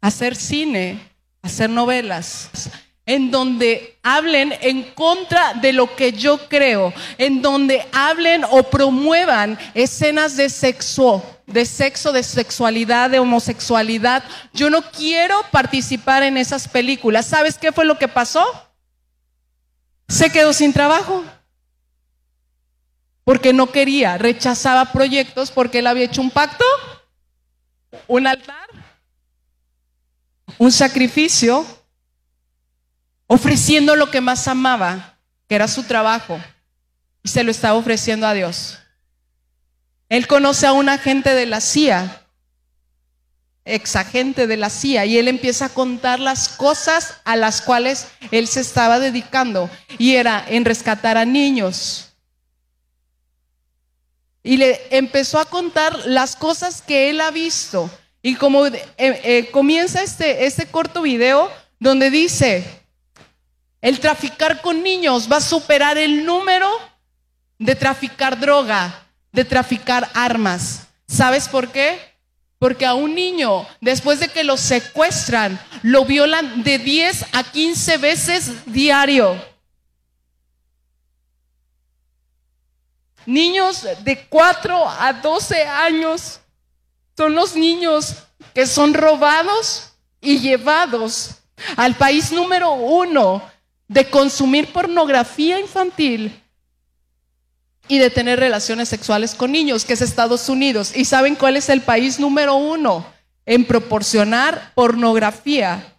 a 0.00 0.06
hacer 0.06 0.36
cine, 0.36 1.00
a 1.42 1.48
hacer 1.48 1.68
novelas, 1.68 2.70
en 3.04 3.30
donde 3.30 3.98
hablen 4.02 4.54
en 4.60 4.82
contra 4.94 5.54
de 5.54 5.72
lo 5.72 5.94
que 5.94 6.12
yo 6.12 6.48
creo, 6.48 6.92
en 7.18 7.42
donde 7.42 7.86
hablen 7.92 8.44
o 8.50 8.64
promuevan 8.64 9.58
escenas 9.74 10.36
de 10.36 10.48
sexo, 10.48 11.35
de 11.46 11.64
sexo, 11.64 12.12
de 12.12 12.22
sexualidad, 12.22 13.10
de 13.10 13.18
homosexualidad. 13.18 14.24
Yo 14.52 14.68
no 14.70 14.82
quiero 14.82 15.40
participar 15.50 16.22
en 16.22 16.36
esas 16.36 16.68
películas. 16.68 17.26
¿Sabes 17.26 17.56
qué 17.56 17.72
fue 17.72 17.84
lo 17.84 17.98
que 17.98 18.08
pasó? 18.08 18.44
Se 20.08 20.30
quedó 20.30 20.52
sin 20.52 20.72
trabajo. 20.72 21.24
Porque 23.24 23.52
no 23.52 23.72
quería, 23.72 24.18
rechazaba 24.18 24.92
proyectos 24.92 25.50
porque 25.50 25.80
él 25.80 25.88
había 25.88 26.04
hecho 26.04 26.20
un 26.20 26.30
pacto, 26.30 26.64
un 28.06 28.26
altar, 28.26 28.68
un 30.58 30.70
sacrificio, 30.70 31.66
ofreciendo 33.26 33.96
lo 33.96 34.12
que 34.12 34.20
más 34.20 34.46
amaba, 34.46 35.18
que 35.48 35.56
era 35.56 35.66
su 35.66 35.82
trabajo, 35.82 36.40
y 37.24 37.28
se 37.28 37.42
lo 37.42 37.50
estaba 37.50 37.74
ofreciendo 37.74 38.28
a 38.28 38.34
Dios. 38.34 38.78
Él 40.08 40.26
conoce 40.26 40.66
a 40.66 40.72
un 40.72 40.88
agente 40.88 41.34
de 41.34 41.46
la 41.46 41.60
CIA, 41.60 42.22
ex 43.64 43.96
agente 43.96 44.46
de 44.46 44.56
la 44.56 44.70
CIA, 44.70 45.06
y 45.06 45.18
él 45.18 45.28
empieza 45.28 45.66
a 45.66 45.74
contar 45.74 46.20
las 46.20 46.48
cosas 46.48 47.16
a 47.24 47.34
las 47.36 47.60
cuales 47.60 48.06
él 48.30 48.46
se 48.46 48.60
estaba 48.60 49.00
dedicando, 49.00 49.68
y 49.98 50.14
era 50.14 50.44
en 50.48 50.64
rescatar 50.64 51.16
a 51.16 51.24
niños. 51.24 52.12
Y 54.44 54.58
le 54.58 54.80
empezó 54.90 55.40
a 55.40 55.44
contar 55.46 56.06
las 56.06 56.36
cosas 56.36 56.80
que 56.80 57.10
él 57.10 57.20
ha 57.20 57.32
visto. 57.32 57.90
Y 58.22 58.36
como 58.36 58.66
eh, 58.66 58.84
eh, 58.96 59.48
comienza 59.50 60.02
este, 60.02 60.46
este 60.46 60.66
corto 60.66 61.02
video 61.02 61.50
donde 61.80 62.10
dice, 62.10 62.64
el 63.80 63.98
traficar 63.98 64.62
con 64.62 64.82
niños 64.82 65.28
va 65.30 65.38
a 65.38 65.40
superar 65.40 65.98
el 65.98 66.24
número 66.24 66.68
de 67.58 67.74
traficar 67.74 68.38
droga, 68.38 69.05
de 69.36 69.44
traficar 69.44 70.10
armas. 70.14 70.88
¿Sabes 71.06 71.46
por 71.46 71.70
qué? 71.70 72.00
Porque 72.58 72.86
a 72.86 72.94
un 72.94 73.14
niño, 73.14 73.66
después 73.82 74.18
de 74.18 74.28
que 74.28 74.42
lo 74.42 74.56
secuestran, 74.56 75.60
lo 75.82 76.06
violan 76.06 76.62
de 76.62 76.78
10 76.78 77.26
a 77.34 77.44
15 77.44 77.98
veces 77.98 78.52
diario. 78.64 79.36
Niños 83.26 83.86
de 84.04 84.26
4 84.26 84.88
a 84.88 85.12
12 85.12 85.64
años 85.64 86.40
son 87.14 87.34
los 87.34 87.54
niños 87.54 88.14
que 88.54 88.66
son 88.66 88.94
robados 88.94 89.92
y 90.22 90.38
llevados 90.38 91.32
al 91.76 91.94
país 91.94 92.32
número 92.32 92.72
uno 92.72 93.42
de 93.86 94.08
consumir 94.08 94.72
pornografía 94.72 95.60
infantil 95.60 96.42
y 97.88 97.98
de 97.98 98.10
tener 98.10 98.40
relaciones 98.40 98.88
sexuales 98.88 99.34
con 99.34 99.52
niños, 99.52 99.84
que 99.84 99.92
es 99.92 100.02
Estados 100.02 100.48
Unidos. 100.48 100.92
¿Y 100.94 101.04
saben 101.04 101.36
cuál 101.36 101.56
es 101.56 101.68
el 101.68 101.82
país 101.82 102.18
número 102.18 102.54
uno 102.54 103.06
en 103.44 103.64
proporcionar 103.64 104.72
pornografía 104.74 105.94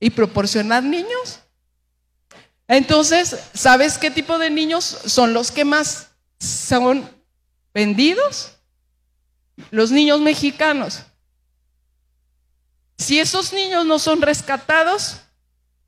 y 0.00 0.10
proporcionar 0.10 0.82
niños? 0.82 1.40
Entonces, 2.66 3.36
¿sabes 3.52 3.98
qué 3.98 4.10
tipo 4.10 4.38
de 4.38 4.50
niños 4.50 4.84
son 4.84 5.32
los 5.32 5.50
que 5.50 5.64
más 5.64 6.08
son 6.38 7.08
vendidos? 7.74 8.52
Los 9.70 9.90
niños 9.90 10.20
mexicanos. 10.20 11.00
Si 12.96 13.18
esos 13.18 13.52
niños 13.52 13.86
no 13.86 13.98
son 13.98 14.22
rescatados, 14.22 15.16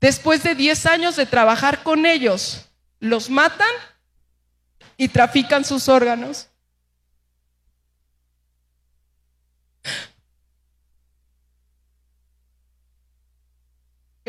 después 0.01 0.43
de 0.43 0.55
10 0.55 0.85
años 0.87 1.15
de 1.15 1.25
trabajar 1.25 1.83
con 1.83 2.05
ellos, 2.05 2.65
los 2.99 3.29
matan 3.29 3.69
y 4.97 5.07
trafican 5.07 5.63
sus 5.65 5.89
órganos. 5.89 6.47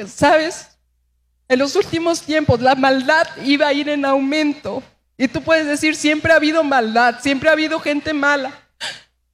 ¿Sabes? 0.06 0.76
En 1.48 1.58
los 1.58 1.76
últimos 1.76 2.22
tiempos 2.22 2.60
la 2.60 2.74
maldad 2.74 3.26
iba 3.44 3.68
a 3.68 3.72
ir 3.72 3.88
en 3.88 4.04
aumento. 4.04 4.82
Y 5.16 5.28
tú 5.28 5.42
puedes 5.42 5.66
decir, 5.66 5.94
siempre 5.94 6.32
ha 6.32 6.36
habido 6.36 6.64
maldad, 6.64 7.20
siempre 7.20 7.48
ha 7.48 7.52
habido 7.52 7.78
gente 7.78 8.12
mala. 8.12 8.52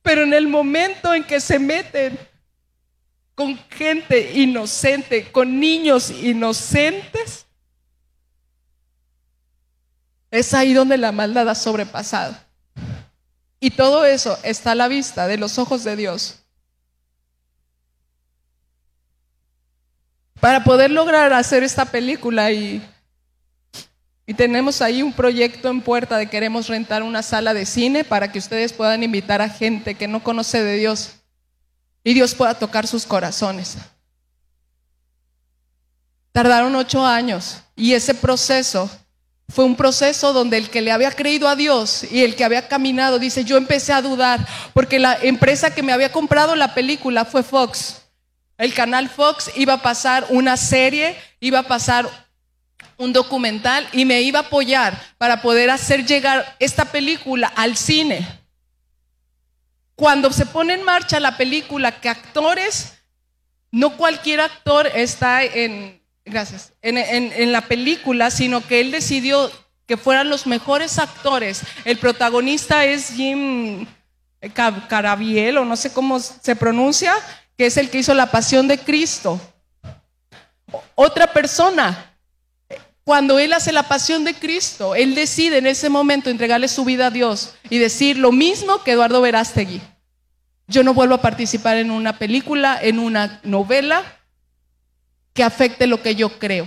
Pero 0.03 0.22
en 0.22 0.35
el 0.35 0.49
momento 0.49 1.14
en 1.14 1.24
que 1.24 1.41
se 1.41 1.59
meten 1.59 2.18
con 3.35 3.57
gente 3.70 4.33
inocente, 4.35 5.33
con 5.33 5.59
niños 5.59 6.11
inocentes, 6.11 7.47
es 10.31 10.55
ahí 10.55 10.72
donde 10.72 10.97
la 10.97 11.12
maldad 11.12 11.49
ha 11.49 11.55
sobrepasado. 11.55 12.37
Y 13.59 13.70
todo 13.70 14.05
eso 14.05 14.39
está 14.43 14.72
a 14.72 14.74
la 14.74 14.89
vista 14.89 15.26
de 15.26 15.37
los 15.37 15.59
ojos 15.59 15.85
de 15.85 15.97
Dios. 15.97 16.37
Para 20.41 20.64
poder 20.64 20.91
lograr 20.91 21.33
hacer 21.35 21.62
esta 21.62 21.85
película 21.85 22.51
y, 22.51 22.83
y 24.26 24.33
tenemos 24.33 24.81
ahí 24.81 25.03
un 25.03 25.12
proyecto 25.12 25.68
en 25.68 25.83
puerta 25.83 26.16
de 26.16 26.31
queremos 26.31 26.68
rentar 26.68 27.03
una 27.03 27.22
sala 27.22 27.53
de 27.53 27.66
cine 27.66 28.05
para 28.05 28.33
que 28.33 28.39
ustedes 28.39 28.72
puedan 28.72 29.03
invitar 29.03 29.43
a 29.43 29.51
gente 29.51 29.95
que 29.97 30.09
no 30.09 30.22
conoce 30.22 30.64
de 30.64 30.76
Dios 30.76 31.16
y 32.03 32.14
Dios 32.14 32.35
pueda 32.35 32.55
tocar 32.55 32.87
sus 32.87 33.05
corazones. 33.05 33.76
Tardaron 36.33 36.74
ocho 36.76 37.05
años 37.05 37.59
y 37.76 37.93
ese 37.93 38.14
proceso 38.14 38.89
fue 39.51 39.64
un 39.64 39.74
proceso 39.74 40.32
donde 40.32 40.57
el 40.57 40.70
que 40.70 40.80
le 40.80 40.92
había 40.92 41.11
creído 41.11 41.48
a 41.48 41.57
Dios 41.57 42.05
y 42.11 42.22
el 42.22 42.36
que 42.36 42.44
había 42.44 42.68
caminado, 42.68 43.18
dice, 43.18 43.44
yo 43.44 43.57
empecé 43.57 43.92
a 43.92 44.03
dudar, 44.03 44.46
porque 44.72 44.98
la 44.98 45.18
empresa 45.20 45.74
que 45.74 45.82
me 45.82 45.92
había 45.92 46.12
comprado 46.12 46.55
la 46.55 46.72
película 46.72 47.24
fue 47.24 47.42
Fox. 47.42 48.03
El 48.59 48.74
canal 48.74 49.09
Fox 49.09 49.51
iba 49.57 49.74
a 49.74 49.82
pasar 49.82 50.26
una 50.28 50.57
serie, 50.57 51.16
iba 51.40 51.61
a 51.61 51.64
pasar 51.64 52.09
un 52.96 53.12
documental 53.12 53.88
y 53.92 54.05
me 54.05 54.20
iba 54.22 54.40
a 54.40 54.42
apoyar 54.42 55.01
para 55.18 55.42
poder 55.42 55.70
hacer 55.70 56.07
llegar 56.07 56.57
esta 56.59 56.84
película 56.84 57.48
al 57.57 57.76
cine. 57.76 58.26
Cuando 59.96 60.32
se 60.32 60.46
pone 60.46 60.74
en 60.74 60.84
marcha 60.84 61.18
la 61.18 61.36
película, 61.36 62.01
que 62.01 62.09
actores, 62.09 62.94
no 63.70 63.96
cualquier 63.96 64.40
actor 64.40 64.86
está 64.94 65.42
en, 65.42 65.99
gracias, 66.31 66.72
en, 66.83 67.53
la 67.53 67.62
película, 67.62 68.31
sino 68.31 68.66
que 68.66 68.81
él 68.81 68.91
decidió 68.91 69.51
que 69.87 69.97
fueran 69.97 70.31
los 70.31 70.47
mejores 70.47 70.99
actores. 70.99 71.62
El 71.85 71.99
protagonista 71.99 72.85
es 72.85 73.11
Jim 73.12 73.87
Ca- 74.55 74.87
Carabiel, 74.89 75.59
o 75.59 75.64
no 75.64 75.76
sé 75.76 75.93
cómo 75.93 76.20
se 76.20 76.57
pronuncia, 76.57 77.14
que 77.57 77.66
es 77.66 77.76
el 77.76 77.91
que 77.91 77.99
hizo 77.99 78.14
La 78.14 78.31
Pasión 78.31 78.68
de 78.68 78.78
Cristo. 78.78 79.41
Otra 80.95 81.33
persona, 81.33 82.14
cuando 83.05 83.39
él 83.39 83.53
hace 83.53 83.72
la 83.72 83.83
pasión 83.83 84.24
de 84.24 84.35
Cristo, 84.35 84.95
él 84.95 85.14
decide 85.14 85.59
en 85.59 85.66
ese 85.66 85.89
momento 85.89 86.31
entregarle 86.31 86.68
su 86.68 86.85
vida 86.85 87.07
a 87.07 87.11
Dios 87.11 87.55
y 87.68 87.78
decir 87.78 88.16
lo 88.16 88.31
mismo 88.31 88.85
que 88.85 88.93
Eduardo 88.93 89.20
Verástegui. 89.20 89.81
Yo 90.68 90.85
no 90.85 90.95
vuelvo 90.95 91.16
a 91.16 91.20
participar 91.22 91.76
en 91.78 91.91
una 91.91 92.18
película, 92.18 92.78
en 92.81 93.01
una 93.01 93.41
novela 93.43 94.05
que 95.33 95.43
afecte 95.43 95.87
lo 95.87 96.03
que 96.03 96.14
yo 96.14 96.39
creo. 96.39 96.66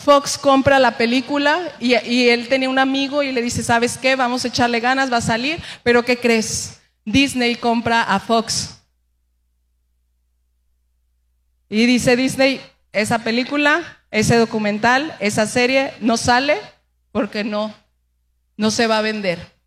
Fox 0.00 0.38
compra 0.38 0.78
la 0.78 0.96
película 0.96 1.60
y, 1.78 1.92
él 2.28 2.48
tenía 2.48 2.70
un 2.70 2.78
amigo 2.78 3.22
y 3.22 3.32
le 3.32 3.42
dice, 3.42 3.62
¿sabes 3.62 3.98
qué? 3.98 4.16
Vamos 4.16 4.44
a 4.44 4.48
echarle 4.48 4.80
ganas, 4.80 5.12
va 5.12 5.18
a 5.18 5.22
salir, 5.22 5.62
pero 5.82 6.04
¿qué 6.04 6.16
crees? 6.16 6.80
Disney 7.04 7.54
compra 7.56 8.02
a 8.02 8.18
Fox. 8.18 8.78
Y 11.68 11.84
dice 11.84 12.16
Disney, 12.16 12.62
esa 12.92 13.18
película, 13.18 13.98
ese 14.10 14.36
documental, 14.36 15.14
esa 15.20 15.46
serie 15.46 15.92
no 16.00 16.16
sale 16.16 16.58
porque 17.12 17.44
no, 17.44 17.74
no 18.56 18.70
se 18.70 18.86
va 18.86 18.98
a 18.98 19.02
vender. 19.02 19.59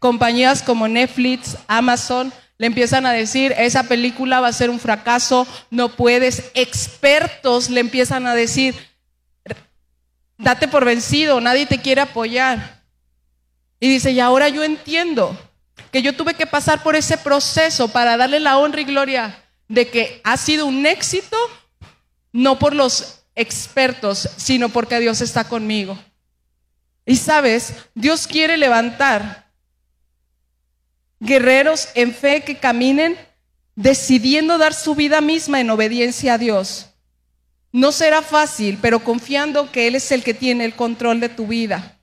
Compañías 0.00 0.62
como 0.62 0.88
Netflix, 0.88 1.56
Amazon, 1.68 2.32
le 2.58 2.66
empiezan 2.66 3.06
a 3.06 3.12
decir, 3.12 3.54
esa 3.56 3.84
película 3.84 4.40
va 4.40 4.48
a 4.48 4.52
ser 4.52 4.68
un 4.68 4.80
fracaso, 4.80 5.46
no 5.70 5.90
puedes. 5.90 6.50
Expertos 6.54 7.70
le 7.70 7.80
empiezan 7.80 8.26
a 8.26 8.34
decir, 8.34 8.74
date 10.36 10.68
por 10.68 10.84
vencido, 10.84 11.40
nadie 11.40 11.66
te 11.66 11.80
quiere 11.80 12.00
apoyar. 12.00 12.82
Y 13.78 13.88
dice, 13.88 14.10
y 14.10 14.20
ahora 14.20 14.48
yo 14.48 14.64
entiendo 14.64 15.38
que 15.90 16.02
yo 16.02 16.14
tuve 16.14 16.34
que 16.34 16.46
pasar 16.46 16.82
por 16.82 16.96
ese 16.96 17.16
proceso 17.16 17.88
para 17.88 18.16
darle 18.16 18.40
la 18.40 18.58
honra 18.58 18.80
y 18.80 18.84
gloria 18.84 19.42
de 19.68 19.88
que 19.88 20.20
ha 20.24 20.36
sido 20.36 20.66
un 20.66 20.84
éxito, 20.84 21.36
no 22.32 22.58
por 22.58 22.74
los 22.74 23.22
expertos, 23.34 24.28
sino 24.36 24.68
porque 24.68 25.00
Dios 25.00 25.20
está 25.20 25.44
conmigo. 25.44 25.98
Y 27.06 27.16
sabes, 27.16 27.74
Dios 27.94 28.26
quiere 28.26 28.56
levantar 28.56 29.39
guerreros 31.20 31.88
en 31.94 32.14
fe 32.14 32.42
que 32.42 32.58
caminen 32.58 33.16
decidiendo 33.76 34.58
dar 34.58 34.74
su 34.74 34.94
vida 34.94 35.20
misma 35.20 35.60
en 35.60 35.70
obediencia 35.70 36.34
a 36.34 36.38
Dios. 36.38 36.86
No 37.72 37.92
será 37.92 38.22
fácil, 38.22 38.78
pero 38.82 39.04
confiando 39.04 39.70
que 39.70 39.86
Él 39.86 39.94
es 39.94 40.10
el 40.10 40.24
que 40.24 40.34
tiene 40.34 40.64
el 40.64 40.74
control 40.74 41.20
de 41.20 41.28
tu 41.28 41.46
vida. 41.46 41.98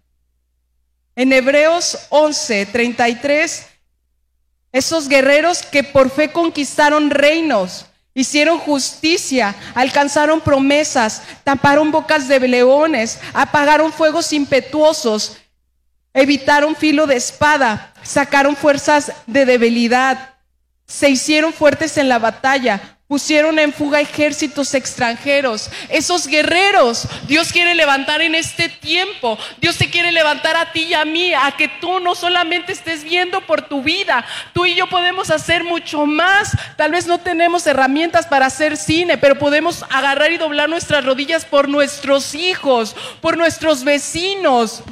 En 1.15 1.34
Hebreos 1.34 2.07
11, 2.09 2.68
33, 2.68 3.68
esos 4.72 5.09
guerreros 5.09 5.63
que 5.63 5.84
por 5.84 6.09
fe 6.09 6.32
conquistaron 6.32 7.09
reinos, 7.09 7.88
hicieron 8.13 8.59
justicia, 8.59 9.55
alcanzaron 9.74 10.41
promesas, 10.41 11.24
taparon 11.43 11.91
bocas 11.91 12.28
de 12.28 12.39
leones, 12.39 13.20
apagaron 13.34 13.91
fuegos 13.91 14.32
impetuosos, 14.32 15.38
evitaron 16.18 16.76
filo 16.76 17.05
de 17.05 17.15
espada, 17.15 17.93
sacaron 18.01 18.55
fuerzas 18.55 19.11
de 19.28 19.45
debilidad, 19.45 20.34
se 20.88 21.09
hicieron 21.09 21.53
fuertes 21.53 21.95
en 21.97 22.09
la 22.09 22.18
batalla, 22.18 22.97
pusieron 23.07 23.59
en 23.59 23.72
fuga 23.72 24.01
ejércitos 24.01 24.74
extranjeros. 24.74 25.70
Esos 25.89 26.26
guerreros 26.26 27.07
Dios 27.28 27.53
quiere 27.53 27.76
levantar 27.76 28.22
en 28.22 28.34
este 28.34 28.68
tiempo. 28.68 29.38
Dios 29.61 29.78
te 29.78 29.91
quiere 29.91 30.11
levantar 30.11 30.55
a 30.55 30.72
ti 30.72 30.86
y 30.86 30.93
a 30.95 31.05
mí, 31.05 31.36
a 31.36 31.51
que 31.55 31.68
tú 31.68 31.99
no 31.99 32.15
solamente 32.15 32.72
estés 32.72 33.03
viendo 33.03 33.41
por 33.41 33.61
tu 33.61 33.84
vida, 33.84 34.26
tú 34.53 34.65
y 34.65 34.74
yo 34.74 34.88
podemos 34.88 35.30
hacer 35.30 35.63
mucho 35.63 36.07
más. 36.07 36.57
Tal 36.78 36.93
vez 36.93 37.05
no 37.05 37.20
tenemos 37.20 37.68
herramientas 37.68 38.26
para 38.26 38.47
hacer 38.47 38.76
cine, 38.76 39.20
pero 39.20 39.38
podemos 39.38 39.86
agarrar 39.91 40.32
y 40.32 40.38
doblar 40.38 40.68
nuestras 40.68 41.05
rodillas 41.05 41.45
por 41.45 41.70
nuestros 41.70 42.34
hijos, 42.34 42.95
por 43.22 43.38
nuestros 43.38 43.84
vecinos, 43.84 44.84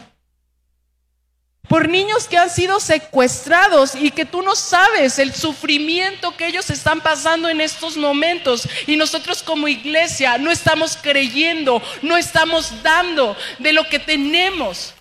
por 1.67 1.89
niños 1.89 2.27
que 2.27 2.37
han 2.37 2.49
sido 2.49 2.79
secuestrados 2.79 3.95
y 3.95 4.11
que 4.11 4.25
tú 4.25 4.41
no 4.41 4.55
sabes 4.55 5.19
el 5.19 5.33
sufrimiento 5.33 6.35
que 6.37 6.47
ellos 6.47 6.69
están 6.69 7.01
pasando 7.01 7.49
en 7.49 7.61
estos 7.61 7.97
momentos. 7.97 8.67
Y 8.87 8.95
nosotros 8.95 9.41
como 9.41 9.67
iglesia 9.67 10.37
no 10.37 10.51
estamos 10.51 10.97
creyendo, 11.01 11.81
no 12.01 12.17
estamos 12.17 12.83
dando 12.83 13.35
de 13.59 13.73
lo 13.73 13.87
que 13.87 13.99
tenemos. 13.99 14.93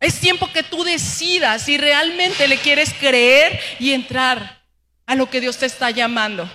Es 0.00 0.18
tiempo 0.18 0.50
que 0.52 0.62
tú 0.62 0.82
decidas 0.82 1.62
si 1.62 1.78
realmente 1.78 2.48
le 2.48 2.58
quieres 2.58 2.92
creer 2.94 3.60
y 3.78 3.92
entrar 3.92 4.62
a 5.06 5.14
lo 5.14 5.28
que 5.30 5.40
Dios 5.40 5.58
te 5.58 5.66
está 5.66 5.90
llamando. 5.90 6.50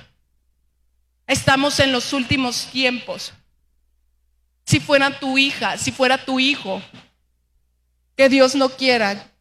Estamos 1.28 1.80
en 1.80 1.91
los 1.91 2.13
últimos 2.13 2.68
tiempos. 2.72 3.32
Si 4.65 4.80
fuera 4.80 5.18
tu 5.18 5.38
hija, 5.38 5.78
si 5.78 5.91
fuera 5.91 6.18
tu 6.18 6.39
hijo, 6.39 6.82
que 8.18 8.28
Dios 8.28 8.55
no 8.55 8.68
quiera 8.70 9.32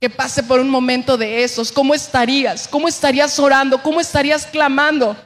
que 0.00 0.08
pase 0.08 0.42
por 0.42 0.60
un 0.60 0.70
momento 0.70 1.16
de 1.16 1.42
esos, 1.42 1.72
¿cómo 1.72 1.94
estarías? 1.94 2.68
¿Cómo 2.68 2.86
estarías 2.86 3.38
orando? 3.38 3.82
¿Cómo 3.82 4.00
estarías 4.00 4.46
clamando? 4.46 5.16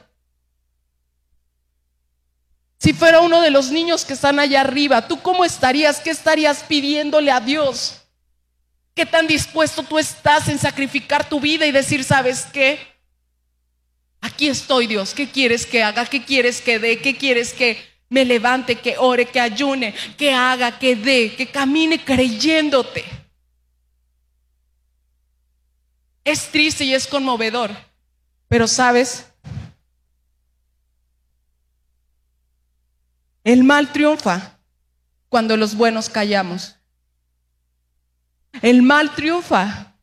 Si 2.79 2.93
fuera 2.93 3.19
uno 3.19 3.41
de 3.41 3.51
los 3.51 3.69
niños 3.69 4.03
que 4.03 4.13
están 4.13 4.39
allá 4.39 4.61
arriba, 4.61 5.07
¿tú 5.07 5.21
cómo 5.21 5.45
estarías? 5.45 5.99
¿Qué 5.99 6.09
estarías 6.09 6.63
pidiéndole 6.63 7.29
a 7.29 7.39
Dios? 7.39 8.01
¿Qué 8.95 9.05
tan 9.05 9.27
dispuesto 9.27 9.83
tú 9.83 9.99
estás 9.99 10.47
en 10.47 10.57
sacrificar 10.57 11.29
tu 11.29 11.39
vida 11.39 11.67
y 11.67 11.71
decir, 11.71 12.03
¿sabes 12.03 12.47
qué? 12.51 12.79
Aquí 14.21 14.47
estoy, 14.47 14.87
Dios. 14.87 15.13
¿Qué 15.13 15.29
quieres 15.29 15.65
que 15.65 15.83
haga? 15.83 16.05
¿Qué 16.05 16.23
quieres 16.23 16.61
que 16.61 16.79
dé? 16.79 16.99
¿Qué 16.99 17.15
quieres 17.15 17.53
que 17.53 17.90
me 18.11 18.25
levante, 18.25 18.75
que 18.75 18.97
ore, 18.97 19.25
que 19.25 19.39
ayune, 19.39 19.95
que 20.17 20.33
haga, 20.33 20.77
que 20.77 20.97
dé, 20.97 21.33
que 21.33 21.49
camine 21.49 22.03
creyéndote. 22.03 23.05
Es 26.25 26.51
triste 26.51 26.83
y 26.83 26.93
es 26.93 27.07
conmovedor, 27.07 27.71
pero 28.49 28.67
sabes, 28.67 29.31
el 33.45 33.63
mal 33.63 33.93
triunfa 33.93 34.59
cuando 35.29 35.55
los 35.55 35.73
buenos 35.73 36.09
callamos. 36.09 36.75
El 38.61 38.81
mal 38.81 39.15
triunfa 39.15 39.95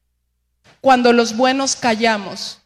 cuando 0.81 1.13
los 1.13 1.37
buenos 1.37 1.77
callamos. 1.77 2.63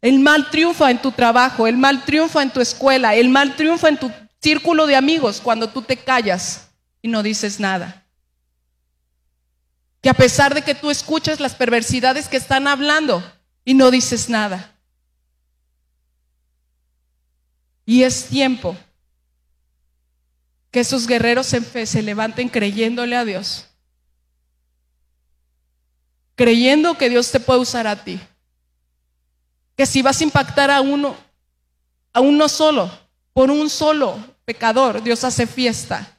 El 0.00 0.20
mal 0.20 0.50
triunfa 0.50 0.90
en 0.90 1.02
tu 1.02 1.10
trabajo, 1.10 1.66
el 1.66 1.76
mal 1.76 2.04
triunfa 2.04 2.42
en 2.42 2.50
tu 2.50 2.60
escuela, 2.60 3.16
el 3.16 3.28
mal 3.28 3.56
triunfa 3.56 3.88
en 3.88 3.98
tu 3.98 4.12
círculo 4.40 4.86
de 4.86 4.94
amigos 4.94 5.40
cuando 5.40 5.68
tú 5.68 5.82
te 5.82 5.96
callas 5.96 6.68
y 7.02 7.08
no 7.08 7.22
dices 7.22 7.58
nada. 7.58 8.04
Que 10.00 10.08
a 10.08 10.14
pesar 10.14 10.54
de 10.54 10.62
que 10.62 10.76
tú 10.76 10.90
escuchas 10.90 11.40
las 11.40 11.56
perversidades 11.56 12.28
que 12.28 12.36
están 12.36 12.68
hablando 12.68 13.22
y 13.64 13.74
no 13.74 13.90
dices 13.90 14.28
nada. 14.28 14.72
Y 17.84 18.04
es 18.04 18.26
tiempo 18.26 18.76
que 20.70 20.80
esos 20.80 21.08
guerreros 21.08 21.52
en 21.54 21.64
fe 21.64 21.86
se 21.86 22.02
levanten 22.02 22.48
creyéndole 22.48 23.16
a 23.16 23.24
Dios. 23.24 23.66
Creyendo 26.36 26.96
que 26.96 27.08
Dios 27.08 27.32
te 27.32 27.40
puede 27.40 27.58
usar 27.58 27.88
a 27.88 28.04
ti 28.04 28.20
que 29.78 29.86
si 29.86 30.02
vas 30.02 30.20
a 30.20 30.24
impactar 30.24 30.72
a 30.72 30.80
uno, 30.80 31.14
a 32.12 32.20
uno 32.20 32.48
solo, 32.48 32.90
por 33.32 33.48
un 33.48 33.70
solo 33.70 34.18
pecador, 34.44 35.00
Dios 35.00 35.22
hace 35.22 35.46
fiesta. 35.46 36.18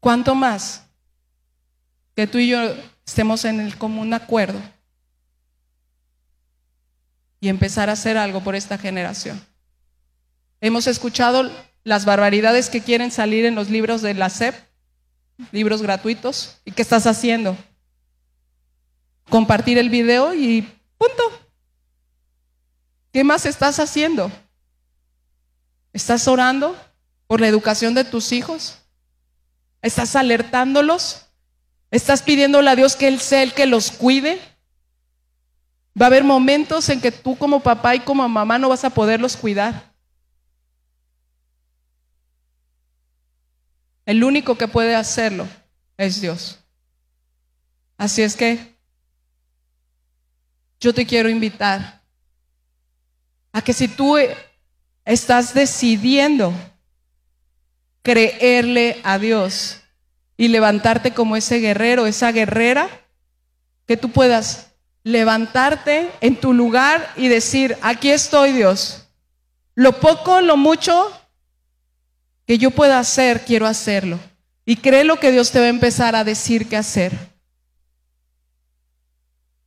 ¿Cuánto 0.00 0.34
más 0.34 0.82
que 2.16 2.26
tú 2.26 2.38
y 2.38 2.48
yo 2.48 2.58
estemos 3.06 3.44
en 3.44 3.60
el 3.60 3.78
común 3.78 4.12
acuerdo 4.12 4.60
y 7.38 7.48
empezar 7.48 7.88
a 7.88 7.92
hacer 7.92 8.16
algo 8.16 8.42
por 8.42 8.56
esta 8.56 8.78
generación. 8.78 9.40
Hemos 10.60 10.88
escuchado 10.88 11.48
las 11.84 12.04
barbaridades 12.06 12.70
que 12.70 12.82
quieren 12.82 13.12
salir 13.12 13.44
en 13.44 13.54
los 13.54 13.70
libros 13.70 14.02
de 14.02 14.14
la 14.14 14.30
SEP, 14.30 14.56
libros 15.52 15.80
gratuitos. 15.80 16.58
¿Y 16.64 16.72
qué 16.72 16.82
estás 16.82 17.06
haciendo? 17.06 17.56
Compartir 19.28 19.78
el 19.78 19.90
video 19.90 20.34
y 20.34 20.62
punto. 20.98 21.22
¿Qué 23.12 23.24
más 23.24 23.46
estás 23.46 23.80
haciendo? 23.80 24.30
¿Estás 25.92 26.28
orando 26.28 26.76
por 27.26 27.40
la 27.40 27.48
educación 27.48 27.94
de 27.94 28.04
tus 28.04 28.32
hijos? 28.32 28.78
¿Estás 29.82 30.14
alertándolos? 30.16 31.26
¿Estás 31.90 32.22
pidiéndole 32.22 32.70
a 32.70 32.76
Dios 32.76 32.96
que 32.96 33.08
Él 33.08 33.20
sea 33.20 33.42
el 33.42 33.54
que 33.54 33.66
los 33.66 33.90
cuide? 33.90 34.40
Va 36.00 36.06
a 36.06 36.08
haber 36.08 36.24
momentos 36.24 36.88
en 36.90 37.00
que 37.00 37.10
tú 37.10 37.38
como 37.38 37.60
papá 37.60 37.94
y 37.94 38.00
como 38.00 38.28
mamá 38.28 38.58
no 38.58 38.68
vas 38.68 38.84
a 38.84 38.90
poderlos 38.90 39.36
cuidar. 39.36 39.94
El 44.04 44.22
único 44.22 44.56
que 44.56 44.68
puede 44.68 44.94
hacerlo 44.94 45.48
es 45.96 46.20
Dios. 46.20 46.58
Así 47.96 48.22
es 48.22 48.36
que 48.36 48.75
yo 50.86 50.94
te 50.94 51.04
quiero 51.04 51.28
invitar 51.28 52.00
a 53.52 53.60
que 53.60 53.72
si 53.72 53.88
tú 53.88 54.16
estás 55.04 55.52
decidiendo 55.52 56.54
creerle 58.02 59.00
a 59.02 59.18
Dios 59.18 59.80
y 60.36 60.46
levantarte 60.46 61.12
como 61.12 61.34
ese 61.34 61.58
guerrero, 61.58 62.06
esa 62.06 62.30
guerrera, 62.30 62.88
que 63.84 63.96
tú 63.96 64.12
puedas 64.12 64.74
levantarte 65.02 66.08
en 66.20 66.36
tu 66.36 66.54
lugar 66.54 67.12
y 67.16 67.26
decir, 67.26 67.76
aquí 67.82 68.12
estoy 68.12 68.52
Dios. 68.52 69.08
Lo 69.74 69.98
poco, 69.98 70.40
lo 70.40 70.56
mucho 70.56 71.10
que 72.46 72.58
yo 72.58 72.70
pueda 72.70 73.00
hacer, 73.00 73.44
quiero 73.44 73.66
hacerlo. 73.66 74.20
Y 74.64 74.76
cree 74.76 75.02
lo 75.02 75.18
que 75.18 75.32
Dios 75.32 75.50
te 75.50 75.58
va 75.58 75.66
a 75.66 75.70
empezar 75.70 76.14
a 76.14 76.22
decir 76.22 76.68
qué 76.68 76.76
hacer. 76.76 77.35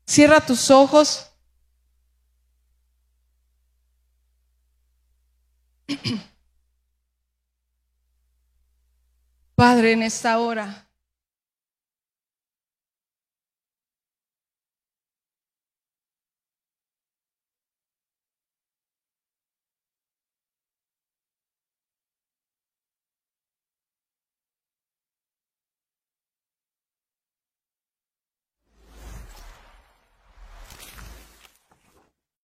Cierra 0.09 0.43
tus 0.43 0.71
ojos. 0.71 1.29
Padre, 9.53 9.91
en 9.91 10.01
esta 10.01 10.39
hora 10.39 10.88